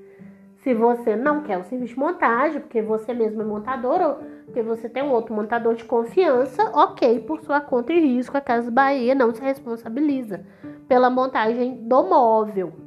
Se 0.58 0.72
você 0.72 1.14
não 1.14 1.42
quer 1.42 1.58
o 1.58 1.64
serviço 1.64 1.94
de 1.94 2.00
montagem, 2.00 2.60
porque 2.60 2.82
você 2.82 3.12
mesmo 3.12 3.42
é 3.42 3.44
montador 3.44 4.00
ou 4.00 4.14
porque 4.46 4.62
você 4.62 4.88
tem 4.88 5.02
um 5.02 5.12
outro 5.12 5.34
montador 5.34 5.74
de 5.74 5.84
confiança, 5.84 6.70
ok, 6.72 7.20
por 7.20 7.40
sua 7.40 7.60
conta 7.60 7.92
e 7.92 8.00
risco, 8.00 8.36
a 8.36 8.40
Casa 8.40 8.70
Bahia 8.70 9.14
não 9.14 9.34
se 9.34 9.42
responsabiliza 9.42 10.44
pela 10.88 11.10
montagem 11.10 11.86
do 11.86 12.04
móvel. 12.04 12.85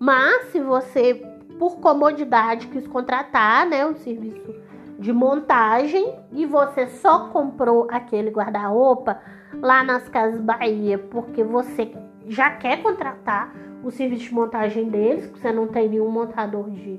Mas 0.00 0.46
se 0.46 0.60
você, 0.60 1.14
por 1.58 1.76
comodidade, 1.76 2.68
quis 2.68 2.86
contratar 2.88 3.66
né, 3.66 3.84
um 3.84 3.94
serviço 3.94 4.54
de 4.98 5.12
montagem 5.12 6.18
e 6.32 6.46
você 6.46 6.86
só 6.86 7.28
comprou 7.28 7.86
aquele 7.90 8.30
guarda-roupa 8.30 9.20
lá 9.60 9.84
nas 9.84 10.08
Casas 10.08 10.40
Bahia 10.40 10.98
porque 10.98 11.44
você 11.44 11.94
já 12.26 12.50
quer 12.50 12.82
contratar 12.82 13.54
o 13.84 13.90
serviço 13.90 14.24
de 14.24 14.34
montagem 14.34 14.88
deles, 14.88 15.26
você 15.30 15.52
não 15.52 15.66
tem 15.66 15.90
nenhum 15.90 16.10
montador 16.10 16.70
de 16.70 16.98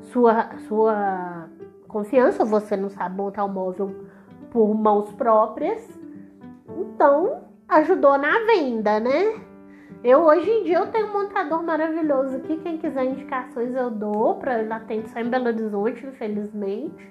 sua, 0.00 0.50
sua 0.66 1.48
confiança, 1.86 2.44
você 2.44 2.76
não 2.76 2.88
sabe 2.88 3.16
montar 3.16 3.44
o 3.44 3.48
móvel 3.48 3.94
por 4.50 4.74
mãos 4.74 5.12
próprias. 5.12 5.88
Então, 6.76 7.42
ajudou 7.68 8.18
na 8.18 8.38
venda, 8.46 8.98
né? 8.98 9.40
Eu 10.04 10.20
hoje 10.20 10.50
em 10.50 10.64
dia 10.64 10.78
eu 10.78 10.86
tenho 10.88 11.06
um 11.06 11.12
montador 11.12 11.62
maravilhoso 11.62 12.36
aqui. 12.36 12.56
Quem 12.58 12.78
quiser 12.78 13.04
indicações 13.04 13.74
eu 13.74 13.90
dou 13.90 14.36
para 14.36 14.60
ele 14.60 14.72
atende 14.72 15.08
só 15.10 15.20
em 15.20 15.28
Belo 15.28 15.46
Horizonte, 15.46 16.06
infelizmente. 16.06 17.10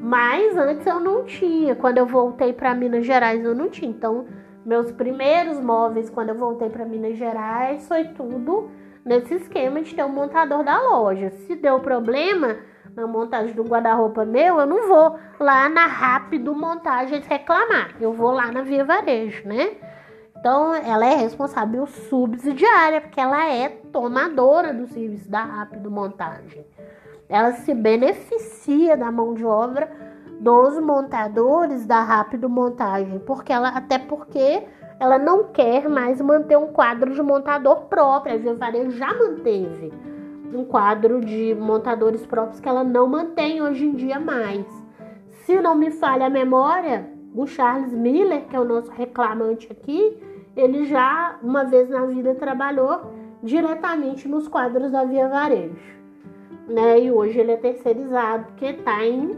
Mas 0.00 0.56
antes 0.56 0.86
eu 0.86 1.00
não 1.00 1.24
tinha. 1.24 1.74
Quando 1.74 1.98
eu 1.98 2.06
voltei 2.06 2.52
para 2.52 2.74
Minas 2.74 3.04
Gerais, 3.04 3.44
eu 3.44 3.54
não 3.54 3.68
tinha. 3.68 3.90
Então, 3.90 4.26
meus 4.64 4.90
primeiros 4.92 5.60
móveis, 5.60 6.08
quando 6.08 6.30
eu 6.30 6.34
voltei 6.34 6.70
para 6.70 6.84
Minas 6.84 7.16
Gerais, 7.16 7.86
foi 7.86 8.04
tudo 8.04 8.70
nesse 9.04 9.34
esquema 9.34 9.80
de 9.80 9.94
ter 9.94 10.04
um 10.04 10.08
montador 10.08 10.62
da 10.62 10.80
loja. 10.80 11.30
Se 11.30 11.56
deu 11.56 11.80
problema 11.80 12.56
na 12.94 13.06
montagem 13.06 13.54
do 13.54 13.64
guarda-roupa 13.64 14.24
meu, 14.24 14.60
eu 14.60 14.66
não 14.66 14.88
vou 14.88 15.18
lá 15.38 15.68
na 15.68 15.86
Rápido 15.86 16.54
Montagens 16.54 17.26
reclamar. 17.26 17.94
Eu 18.00 18.12
vou 18.12 18.30
lá 18.30 18.52
na 18.52 18.62
Via 18.62 18.84
Varejo, 18.84 19.46
né? 19.46 19.76
Então, 20.38 20.74
ela 20.74 21.04
é 21.04 21.16
responsável 21.16 21.86
subsidiária, 21.86 23.00
porque 23.00 23.20
ela 23.20 23.48
é 23.50 23.68
tomadora 23.68 24.72
do 24.72 24.86
serviço 24.86 25.28
da 25.28 25.42
Rápido 25.42 25.90
Montagem 25.90 26.64
ela 27.28 27.52
se 27.52 27.74
beneficia 27.74 28.96
da 28.96 29.12
mão 29.12 29.34
de 29.34 29.44
obra 29.44 29.90
dos 30.40 30.80
montadores 30.80 31.84
da 31.84 32.00
rápido 32.02 32.48
montagem, 32.48 33.18
porque 33.20 33.52
ela 33.52 33.68
até 33.68 33.98
porque 33.98 34.62
ela 34.98 35.18
não 35.18 35.44
quer 35.44 35.88
mais 35.88 36.20
manter 36.20 36.56
um 36.56 36.68
quadro 36.68 37.12
de 37.12 37.22
montador 37.22 37.82
próprio. 37.86 38.34
A 38.34 38.38
Via 38.38 38.90
já 38.90 39.12
manteve 39.14 39.92
um 40.52 40.64
quadro 40.64 41.20
de 41.20 41.54
montadores 41.54 42.24
próprios 42.24 42.60
que 42.60 42.68
ela 42.68 42.82
não 42.82 43.06
mantém 43.06 43.60
hoje 43.60 43.84
em 43.84 43.94
dia 43.94 44.18
mais. 44.18 44.66
Se 45.44 45.60
não 45.60 45.74
me 45.74 45.90
falha 45.90 46.26
a 46.26 46.30
memória, 46.30 47.08
o 47.34 47.46
Charles 47.46 47.92
Miller, 47.92 48.46
que 48.46 48.56
é 48.56 48.60
o 48.60 48.64
nosso 48.64 48.90
reclamante 48.90 49.68
aqui, 49.70 50.16
ele 50.60 50.84
já 50.84 51.38
uma 51.42 51.64
vez 51.64 51.88
na 51.88 52.04
vida 52.06 52.34
trabalhou 52.34 53.12
diretamente 53.42 54.28
nos 54.28 54.48
quadros 54.48 54.90
da 54.90 55.04
Via 55.04 55.28
Varejo 55.28 55.98
né? 56.68 57.00
E 57.00 57.10
hoje 57.10 57.38
ele 57.38 57.52
é 57.52 57.56
terceirizado, 57.56 58.44
porque 58.46 58.66
está 58.66 59.04
em 59.04 59.36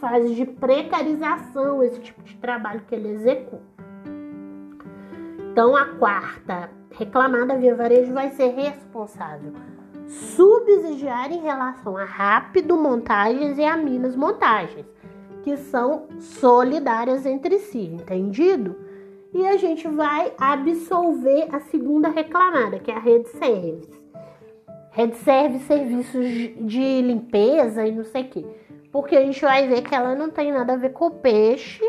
fase 0.00 0.34
de 0.34 0.44
precarização 0.44 1.82
esse 1.82 2.00
tipo 2.00 2.22
de 2.22 2.36
trabalho 2.36 2.82
que 2.88 2.94
ele 2.94 3.10
executa. 3.10 3.62
Então, 5.50 5.76
a 5.76 5.84
quarta 5.84 6.70
reclamada 6.90 7.56
via 7.56 7.74
varejo 7.74 8.12
vai 8.12 8.30
ser 8.30 8.48
responsável 8.54 9.52
subsidiária 10.06 11.34
em 11.34 11.42
relação 11.42 11.96
a 11.96 12.04
Rápido 12.04 12.76
Montagens 12.76 13.56
e 13.56 13.64
a 13.64 13.76
Minas 13.76 14.16
Montagens, 14.16 14.86
que 15.42 15.56
são 15.56 16.06
solidárias 16.18 17.24
entre 17.24 17.58
si, 17.58 17.86
entendido? 17.86 18.76
E 19.32 19.46
a 19.46 19.56
gente 19.56 19.88
vai 19.88 20.32
absolver 20.38 21.48
a 21.50 21.60
segunda 21.60 22.08
reclamada, 22.08 22.78
que 22.78 22.90
é 22.90 22.94
a 22.94 23.00
rede 23.00 23.28
service. 23.28 24.02
Red 24.90 25.12
serve 25.12 25.58
serviços 25.60 26.26
de 26.66 27.00
limpeza 27.02 27.86
e 27.86 27.92
não 27.92 28.04
sei 28.04 28.22
o 28.22 28.28
que. 28.28 28.46
Porque 28.90 29.16
a 29.16 29.24
gente 29.24 29.40
vai 29.40 29.66
ver 29.66 29.82
que 29.82 29.94
ela 29.94 30.14
não 30.14 30.28
tem 30.30 30.52
nada 30.52 30.74
a 30.74 30.76
ver 30.76 30.90
com 30.90 31.06
o 31.06 31.10
peixe. 31.10 31.82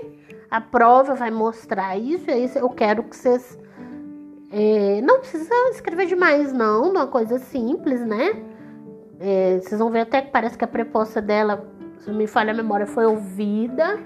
A 0.49 0.61
prova 0.61 1.13
vai 1.15 1.29
mostrar 1.31 1.97
isso. 1.97 2.29
E 2.29 2.33
aí 2.33 2.51
eu 2.55 2.69
quero 2.69 3.03
que 3.03 3.15
vocês 3.15 3.59
É, 4.55 5.01
não 5.01 5.19
precisa 5.19 5.51
escrever 5.71 6.05
demais, 6.05 6.53
não, 6.53 6.91
uma 6.91 7.07
coisa 7.07 7.39
simples, 7.39 8.05
né? 8.05 8.39
É, 9.19 9.59
vocês 9.59 9.79
vão 9.79 9.89
ver 9.89 10.01
até 10.01 10.21
que 10.21 10.31
parece 10.31 10.55
que 10.55 10.63
a 10.63 10.67
preposta 10.67 11.19
dela, 11.19 11.67
se 11.97 12.11
me 12.11 12.27
falha 12.27 12.51
a 12.51 12.55
memória, 12.55 12.85
foi 12.85 13.05
ouvida. 13.05 13.99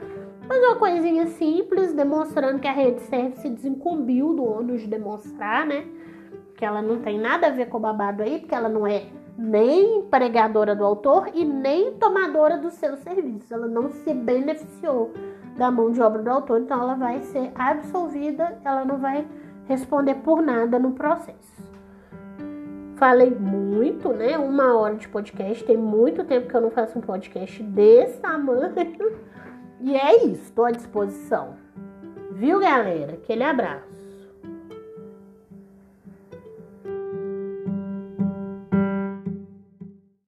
Mas 0.48 0.64
uma 0.64 0.76
coisinha 0.78 1.28
simples, 1.28 1.94
demonstrando 1.94 2.60
que 2.60 2.68
a 2.68 2.72
rede 2.72 3.02
serve 3.02 3.36
se 3.38 3.50
desincumbiu 3.50 4.34
do 4.34 4.44
ônus 4.44 4.82
de 4.82 4.88
demonstrar, 4.88 5.66
né? 5.66 5.86
Que 6.56 6.66
ela 6.66 6.82
não 6.82 7.00
tem 7.00 7.20
nada 7.20 7.48
a 7.48 7.52
ver 7.52 7.68
com 7.68 7.78
o 7.78 7.82
babado 7.82 8.24
aí, 8.24 8.40
porque 8.40 8.56
ela 8.56 8.70
não 8.70 8.88
é 8.88 9.08
nem 9.38 10.00
empregadora 10.00 10.76
do 10.76 10.84
autor 10.84 11.30
e 11.34 11.46
nem 11.46 11.94
tomadora 11.94 12.58
dos 12.58 12.74
seus 12.74 13.00
serviços. 13.00 13.52
Ela 13.52 13.68
não 13.68 13.90
se 13.90 14.14
beneficiou 14.14 15.12
da 15.56 15.70
mão 15.70 15.92
de 15.92 16.02
obra 16.02 16.24
do 16.24 16.30
autor, 16.30 16.62
então 16.62 16.82
ela 16.82 16.96
vai 16.96 17.22
ser 17.22 17.52
absolvida, 17.54 18.58
ela 18.64 18.86
não 18.86 18.98
vai 18.98 19.28
responder 19.66 20.16
por 20.16 20.42
nada 20.42 20.80
no 20.80 20.94
processo. 20.94 21.58
Falei 22.96 23.30
muito, 23.30 24.10
né? 24.10 24.38
Uma 24.38 24.76
hora 24.76 24.96
de 24.96 25.08
podcast, 25.08 25.64
tem 25.64 25.78
muito 25.78 26.24
tempo 26.24 26.48
que 26.48 26.56
eu 26.56 26.62
não 26.62 26.72
faço 26.72 26.98
um 26.98 27.02
podcast 27.02 27.62
desse 27.62 28.20
tamanho. 28.20 28.74
E 29.80 29.96
é 29.96 30.26
isso, 30.26 30.44
estou 30.44 30.66
à 30.66 30.72
disposição. 30.72 31.56
Viu, 32.32 32.60
galera? 32.60 33.14
Aquele 33.14 33.44
abraço. 33.44 33.97